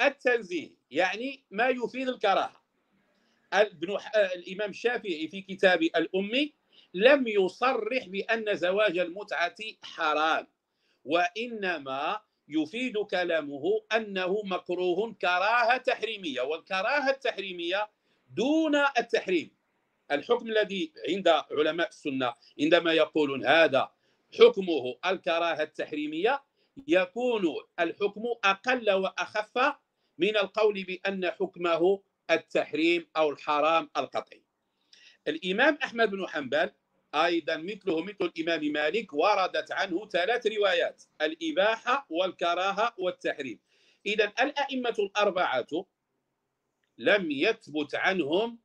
التنزيهي 0.02 0.72
يعني 0.92 1.44
ما 1.52 1.70
يفيد 1.70 2.10
الكراهة. 2.10 2.62
الإمام 4.36 4.70
الشافعي 4.70 5.28
في 5.28 5.42
كتاب 5.42 5.82
الأمي 5.82 6.54
لم 6.94 7.28
يصرح 7.28 8.08
بأن 8.08 8.56
زواج 8.56 8.98
المتعة 8.98 9.56
حرام 9.84 10.48
وإنما 11.06 12.22
يفيد 12.48 12.98
كلامه 12.98 13.64
أنه 13.96 14.42
مكروه 14.44 15.14
كراهة 15.22 15.78
تحريمية 15.78 16.42
والكراهة 16.42 17.10
التحريمية 17.10 17.90
دون 18.30 18.76
التحريم. 18.76 19.52
الحكم 20.12 20.48
الذي 20.48 20.94
عند 21.10 21.28
علماء 21.28 21.88
السنة 21.88 22.34
عندما 22.62 22.94
يقولون 22.94 23.46
هذا 23.46 23.92
حكمه 24.40 24.96
الكراهة 25.06 25.62
التحريمية 25.64 26.44
يكون 26.88 27.44
الحكم 27.80 28.24
أقل 28.44 28.92
وأخف 28.92 29.74
من 30.18 30.38
القول 30.38 30.84
بأن 30.84 31.32
حكمه 31.32 32.02
التحريم 32.32 33.08
أو 33.18 33.30
الحرام 33.30 33.90
القطعي. 33.98 34.44
الإمام 35.28 35.78
أحمد 35.84 36.10
بن 36.10 36.28
حنبل 36.28 36.72
أيضا 37.16 37.58
مثله 37.58 38.02
مثل 38.04 38.16
الإمام 38.22 38.72
مالك 38.72 39.14
وردت 39.14 39.72
عنه 39.72 40.08
ثلاث 40.10 40.48
روايات 40.48 41.04
الإباحة 41.22 42.06
والكراهة 42.10 42.94
والتحريم. 42.98 43.60
إذا 44.06 44.34
الأئمة 44.40 44.96
الأربعة 45.00 45.86
لم 46.98 47.32
يثبت 47.32 47.96
عنهم 47.96 48.60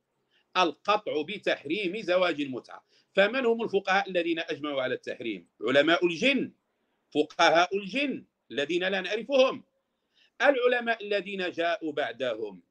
القطع 0.57 1.21
بتحريم 1.21 2.01
زواج 2.01 2.41
المتعة. 2.41 2.85
فمن 3.15 3.45
هم 3.45 3.63
الفقهاء 3.63 4.09
الذين 4.09 4.39
أجمعوا 4.39 4.81
على 4.81 4.93
التحريم؟ 4.93 5.47
علماء 5.61 6.05
الجن 6.05 6.53
فقهاء 7.13 7.77
الجن 7.77 8.25
الذين 8.51 8.83
لا 8.83 9.01
نعرفهم. 9.01 9.63
العلماء 10.41 11.03
الذين 11.05 11.51
جاءوا 11.51 11.91
بعدهم 11.91 12.61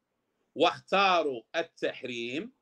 واختاروا 0.54 1.42
التحريم 1.56 2.52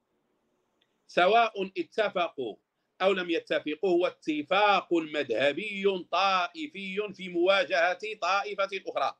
سواء 1.07 1.73
اتفقوا 1.79 2.57
أو 3.03 3.13
لم 3.13 3.31
يتفقوا 3.31 3.91
هو 3.91 4.07
اتفاق 4.07 4.93
مذهبي 4.93 5.85
طائفي 6.11 7.13
في 7.15 7.29
مواجهة 7.29 7.99
طائفة 8.21 8.71
أخرى. 8.87 9.15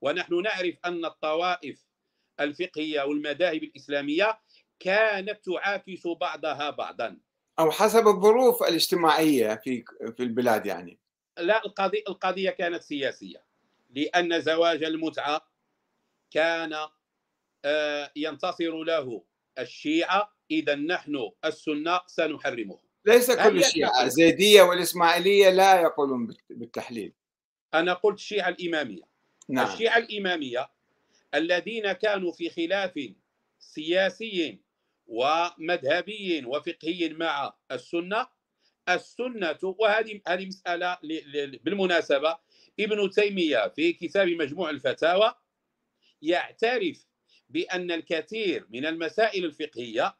ونحن 0.00 0.42
نعرف 0.42 0.74
أن 0.84 1.04
الطوائف 1.04 1.86
الفقهية 2.40 3.02
والمذاهب 3.02 3.62
الإسلامية 3.62 4.40
كانت 4.80 5.44
تعاكس 5.44 6.06
بعضها 6.06 6.70
بعضا. 6.70 7.16
أو 7.58 7.70
حسب 7.70 8.08
الظروف 8.08 8.62
الاجتماعية 8.62 9.60
في 9.64 9.84
في 10.16 10.22
البلاد 10.22 10.66
يعني. 10.66 10.98
لا 11.38 11.64
القضية 11.66 12.02
القضية 12.08 12.50
كانت 12.50 12.82
سياسية 12.82 13.44
لأن 13.90 14.40
زواج 14.40 14.84
المتعة 14.84 15.50
كان 16.30 16.74
آه، 17.64 18.12
ينتصر 18.16 18.82
له 18.84 19.24
الشيعة 19.58 20.36
إذا 20.50 20.74
نحن 20.74 21.30
السنة 21.44 22.00
سنحرمه. 22.06 22.89
ليس 23.04 23.30
كل 23.30 23.58
الشيعة 23.58 24.02
الزيدية 24.02 24.62
والإسماعيلية 24.62 25.50
لا 25.50 25.80
يقولون 25.80 26.36
بالتحليل. 26.50 27.12
أنا 27.74 27.92
قلت 27.92 28.18
الشيعة 28.18 28.48
الإمامية. 28.48 29.02
نعم. 29.48 29.72
الشيعة 29.72 29.98
الإمامية 29.98 30.70
الذين 31.34 31.92
كانوا 31.92 32.32
في 32.32 32.50
خلاف 32.50 33.12
سياسي 33.58 34.60
ومذهبي 35.06 36.44
وفقهي 36.46 37.08
مع 37.08 37.54
السنة 37.72 38.26
السنة 38.88 39.58
وهذه 39.62 40.20
هذه 40.28 40.46
مسألة 40.46 40.98
بالمناسبة 41.64 42.38
ابن 42.80 43.10
تيمية 43.10 43.68
في 43.68 43.92
كتاب 43.92 44.28
مجموع 44.28 44.70
الفتاوى 44.70 45.34
يعترف 46.22 47.06
بأن 47.48 47.90
الكثير 47.90 48.66
من 48.70 48.86
المسائل 48.86 49.44
الفقهية 49.44 50.16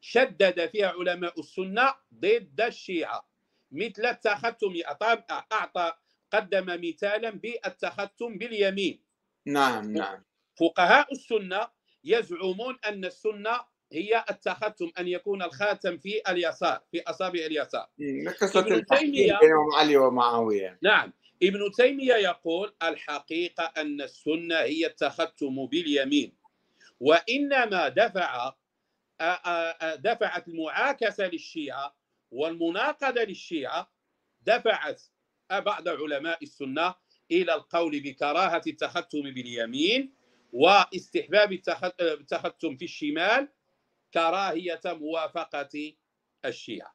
شدد 0.00 0.66
فيها 0.66 0.88
علماء 0.88 1.40
السنة 1.40 1.94
ضد 2.14 2.60
الشيعة. 2.60 3.28
مثل 3.72 4.06
التختم 4.06 4.72
أعطى 5.52 5.92
قدم 6.32 6.66
مثالا 6.88 7.30
بالتختم 7.30 8.38
باليمين. 8.38 9.02
نعم 9.46 9.92
نعم. 9.92 10.24
فقهاء 10.60 11.12
السنة 11.12 11.68
يزعمون 12.04 12.78
أن 12.86 13.04
السنة 13.04 13.60
هي 13.92 14.24
التختم 14.30 14.90
أن 14.98 15.08
يكون 15.08 15.42
الخاتم 15.42 15.98
في 15.98 16.20
اليسار 16.28 16.80
في 16.90 17.02
أصابع 17.02 17.40
اليسار. 17.40 17.86
قصة 18.40 18.80
تيمية 18.80 19.38
بين 19.40 19.50
علي 19.76 19.96
ومعاوية. 19.96 20.78
نعم. 20.82 21.12
ابن 21.42 21.70
تيمية 21.76 22.14
يقول 22.14 22.74
الحقيقة 22.82 23.72
أن 23.76 24.00
السنة 24.00 24.56
هي 24.56 24.86
التختم 24.86 25.66
باليمين 25.66 26.36
وإنما 27.00 27.88
دفع 27.88 28.52
دفعت 29.96 30.48
المعاكسة 30.48 31.26
للشيعة 31.26 31.96
والمناقضة 32.30 33.22
للشيعة 33.22 33.92
دفعت 34.42 35.02
بعض 35.50 35.88
علماء 35.88 36.42
السنة 36.42 36.94
إلى 37.30 37.54
القول 37.54 38.00
بكراهة 38.00 38.62
التختم 38.66 39.22
باليمين 39.22 40.14
واستحباب 40.52 41.52
التختم 42.00 42.76
في 42.76 42.84
الشمال 42.84 43.48
كراهية 44.14 44.80
موافقة 44.84 45.94
الشيعة 46.44 46.94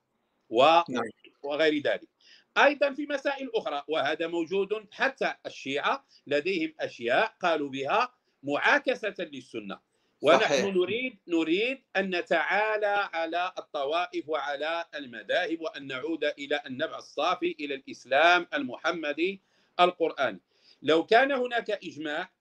نعم. 0.90 1.04
وغير 1.44 1.82
ذلك 1.82 2.10
أيضا 2.58 2.94
في 2.94 3.06
مسائل 3.06 3.52
أخرى 3.56 3.84
وهذا 3.88 4.28
موجود 4.28 4.88
حتى 4.92 5.36
الشيعة 5.46 6.06
لديهم 6.28 6.74
أشياء 6.80 7.36
قالوا 7.42 7.70
بها 7.70 8.14
معاكسة 8.44 9.16
للسنة 9.20 9.80
ونحن 10.24 10.44
صحيح. 10.44 10.66
نريد 10.66 11.20
نريد 11.28 11.84
أن 11.96 12.16
نتعالى 12.16 13.10
على 13.14 13.54
الطوائف 13.58 14.30
وعلى 14.30 14.86
المذاهب 14.96 15.62
وأن 15.62 15.88
نعود 15.88 16.24
إلى 16.24 16.62
النبع 16.68 16.98
الصافي 16.98 17.56
إلى 17.60 17.76
الإسلام 17.76 18.48
المحمدي 18.54 19.42
القرآني. 19.80 20.42
لو 20.82 21.06
كان 21.06 21.32
هناك 21.32 21.72
إجماع 21.72 22.32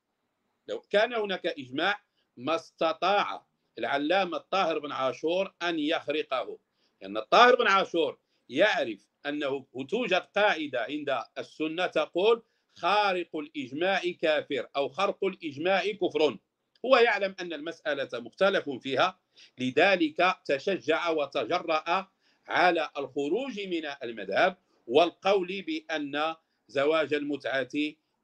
لو 0.69 0.81
كان 0.81 1.15
هناك 1.15 1.47
إجماع 1.47 2.01
ما 2.37 2.55
استطاع 2.55 3.47
العلامة 3.79 4.37
الطاهر 4.37 4.79
بن 4.79 4.93
عاشور 4.93 5.55
أن 5.63 5.79
يخرقه. 5.79 6.59
لأن 7.01 7.17
الطاهر 7.17 7.57
بن 7.57 7.67
عاشور 7.69 8.19
يعرف 8.49 9.07
أنه 9.27 9.67
توجد 9.89 10.23
قاعدة 10.37 10.81
عند 10.81 11.23
السنة 11.39 11.87
تقول 11.87 12.43
خارق 12.75 13.37
الإجماع 13.37 14.01
كافر 14.21 14.69
أو 14.77 14.89
خرق 14.89 15.25
الإجماع 15.25 15.83
كفر. 15.87 16.39
هو 16.85 16.97
يعلم 16.97 17.35
أن 17.41 17.53
المسألة 17.53 18.09
مختلف 18.15 18.71
فيها 18.71 19.19
لذلك 19.59 20.37
تشجع 20.45 21.09
وتجرأ 21.09 22.09
على 22.49 22.91
الخروج 22.99 23.61
من 23.61 23.83
المذهب 24.03 24.57
والقول 24.87 25.63
بأن 25.63 26.35
زواج 26.69 27.15
المتعة 27.15 27.71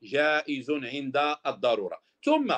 جائز 0.03 0.71
عند 0.71 1.37
الضرورة. 1.47 2.03
ثم 2.25 2.55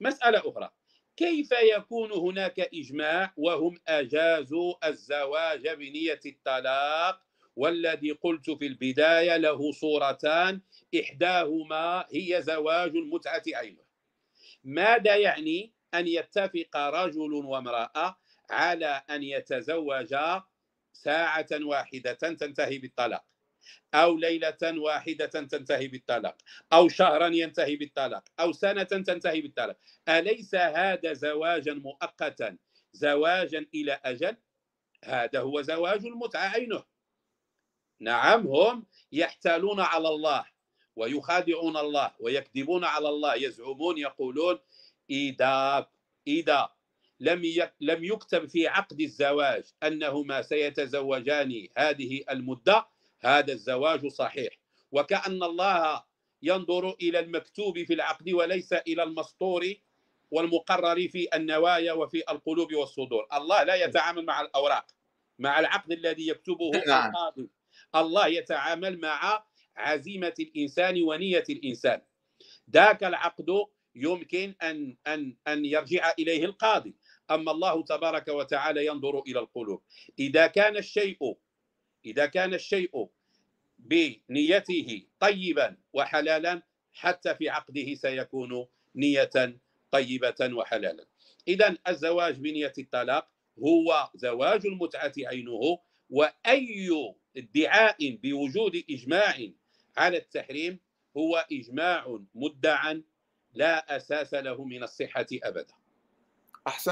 مسألة 0.00 0.38
أخرى 0.38 0.70
كيف 1.16 1.52
يكون 1.52 2.12
هناك 2.12 2.60
إجماع 2.60 3.32
وهم 3.36 3.80
أجازوا 3.88 4.88
الزواج 4.88 5.68
بنية 5.68 6.20
الطلاق؟ 6.26 7.22
والذي 7.56 8.10
قلت 8.10 8.50
في 8.50 8.66
البداية 8.66 9.36
له 9.36 9.72
صورتان 9.72 10.60
إحداهما 11.00 12.06
هي 12.12 12.42
زواج 12.42 12.96
المتعة 12.96 13.42
عينه 13.54 13.82
ماذا 14.64 15.16
يعني 15.16 15.74
أن 15.94 16.06
يتفق 16.06 16.76
رجل 16.76 17.32
وامرأة 17.32 18.18
على 18.50 19.02
أن 19.10 19.22
يتزوجا 19.22 20.42
ساعة 20.92 21.48
واحدة 21.52 22.12
تنتهي 22.12 22.78
بالطلاق 22.78 23.24
أو 23.94 24.16
ليلة 24.18 24.58
واحدة 24.62 25.26
تنتهي 25.26 25.88
بالطلاق 25.88 26.36
أو 26.72 26.88
شهرا 26.88 27.26
ينتهي 27.26 27.76
بالطلاق 27.76 28.24
أو 28.40 28.52
سنة 28.52 28.82
تنتهي 28.82 29.40
بالطلاق؟ 29.40 29.78
أليس 30.08 30.54
هذا 30.54 31.12
زواجا 31.12 31.74
مؤقتا؟ 31.74 32.58
زواجا 32.92 33.66
إلى 33.74 34.00
أجل؟ 34.04 34.36
هذا 35.04 35.40
هو 35.40 35.62
زواج 35.62 36.06
المتعة 36.06 36.48
عينه. 36.48 36.84
نعم 38.00 38.46
هم 38.46 38.86
يحتالون 39.12 39.80
على 39.80 40.08
الله. 40.08 40.44
ويخادعون 40.96 41.76
الله 41.76 42.10
ويكذبون 42.20 42.84
على 42.84 43.08
الله 43.08 43.34
يزعمون 43.34 43.98
يقولون 43.98 44.58
إذا 45.10 45.86
إذا 46.26 46.68
لم 47.20 47.70
لم 47.80 48.04
يكتب 48.04 48.48
في 48.48 48.66
عقد 48.68 49.00
الزواج 49.00 49.64
أنهما 49.82 50.42
سيتزوجان 50.42 51.66
هذه 51.78 52.24
المدة 52.30 52.86
هذا 53.20 53.52
الزواج 53.52 54.06
صحيح. 54.06 54.52
وكأن 54.92 55.42
الله 55.42 56.02
ينظر 56.42 56.94
إلى 57.02 57.18
المكتوب 57.18 57.82
في 57.82 57.94
العقد 57.94 58.30
وليس 58.30 58.72
إلى 58.72 59.02
المسطور 59.02 59.74
والمقرر 60.30 61.08
في 61.08 61.28
النوايا 61.34 61.92
وفي 61.92 62.22
القلوب 62.30 62.74
والصدور. 62.74 63.26
الله 63.32 63.62
لا 63.62 63.74
يتعامل 63.74 64.24
مع 64.24 64.40
الأوراق 64.40 64.86
مع 65.38 65.60
العقد 65.60 65.92
الذي 65.92 66.28
يكتبه 66.28 66.70
نعم. 66.86 67.10
القاضي. 67.10 67.50
الله 67.94 68.26
يتعامل 68.26 69.00
مع 69.00 69.44
عزيمة 69.76 70.34
الإنسان 70.40 71.02
ونية 71.02 71.44
الإنسان. 71.50 72.00
ذاك 72.70 73.04
العقد 73.04 73.46
يمكن 73.94 74.54
أن 74.62 74.96
أن 75.06 75.36
أن 75.48 75.64
يرجع 75.64 76.12
إليه 76.18 76.44
القاضي. 76.44 76.94
أما 77.30 77.52
الله 77.52 77.82
تبارك 77.84 78.28
وتعالى 78.28 78.86
ينظر 78.86 79.20
إلى 79.20 79.38
القلوب. 79.38 79.82
إذا 80.18 80.46
كان 80.46 80.76
الشيء 80.76 81.36
إذا 82.04 82.26
كان 82.26 82.54
الشيء 82.54 83.08
بنيته 83.78 85.02
طيبا 85.20 85.76
وحلالا 85.92 86.62
حتى 86.92 87.34
في 87.34 87.48
عقده 87.48 87.94
سيكون 87.94 88.66
نية 88.96 89.58
طيبة 89.90 90.50
وحلالا. 90.52 91.06
إذا 91.48 91.76
الزواج 91.88 92.38
بنية 92.38 92.72
الطلاق 92.78 93.28
هو 93.58 94.10
زواج 94.14 94.66
المتعة 94.66 95.12
عينه 95.18 95.78
وأي 96.10 96.88
ادعاء 97.36 98.16
بوجود 98.22 98.82
إجماع 98.90 99.36
على 99.96 100.16
التحريم 100.16 100.80
هو 101.16 101.46
إجماع 101.52 102.18
مدعى 102.34 103.02
لا 103.54 103.96
أساس 103.96 104.34
له 104.34 104.64
من 104.64 104.82
الصحة 104.82 105.26
أبدا. 105.32 105.74
أحسن. 106.66 106.90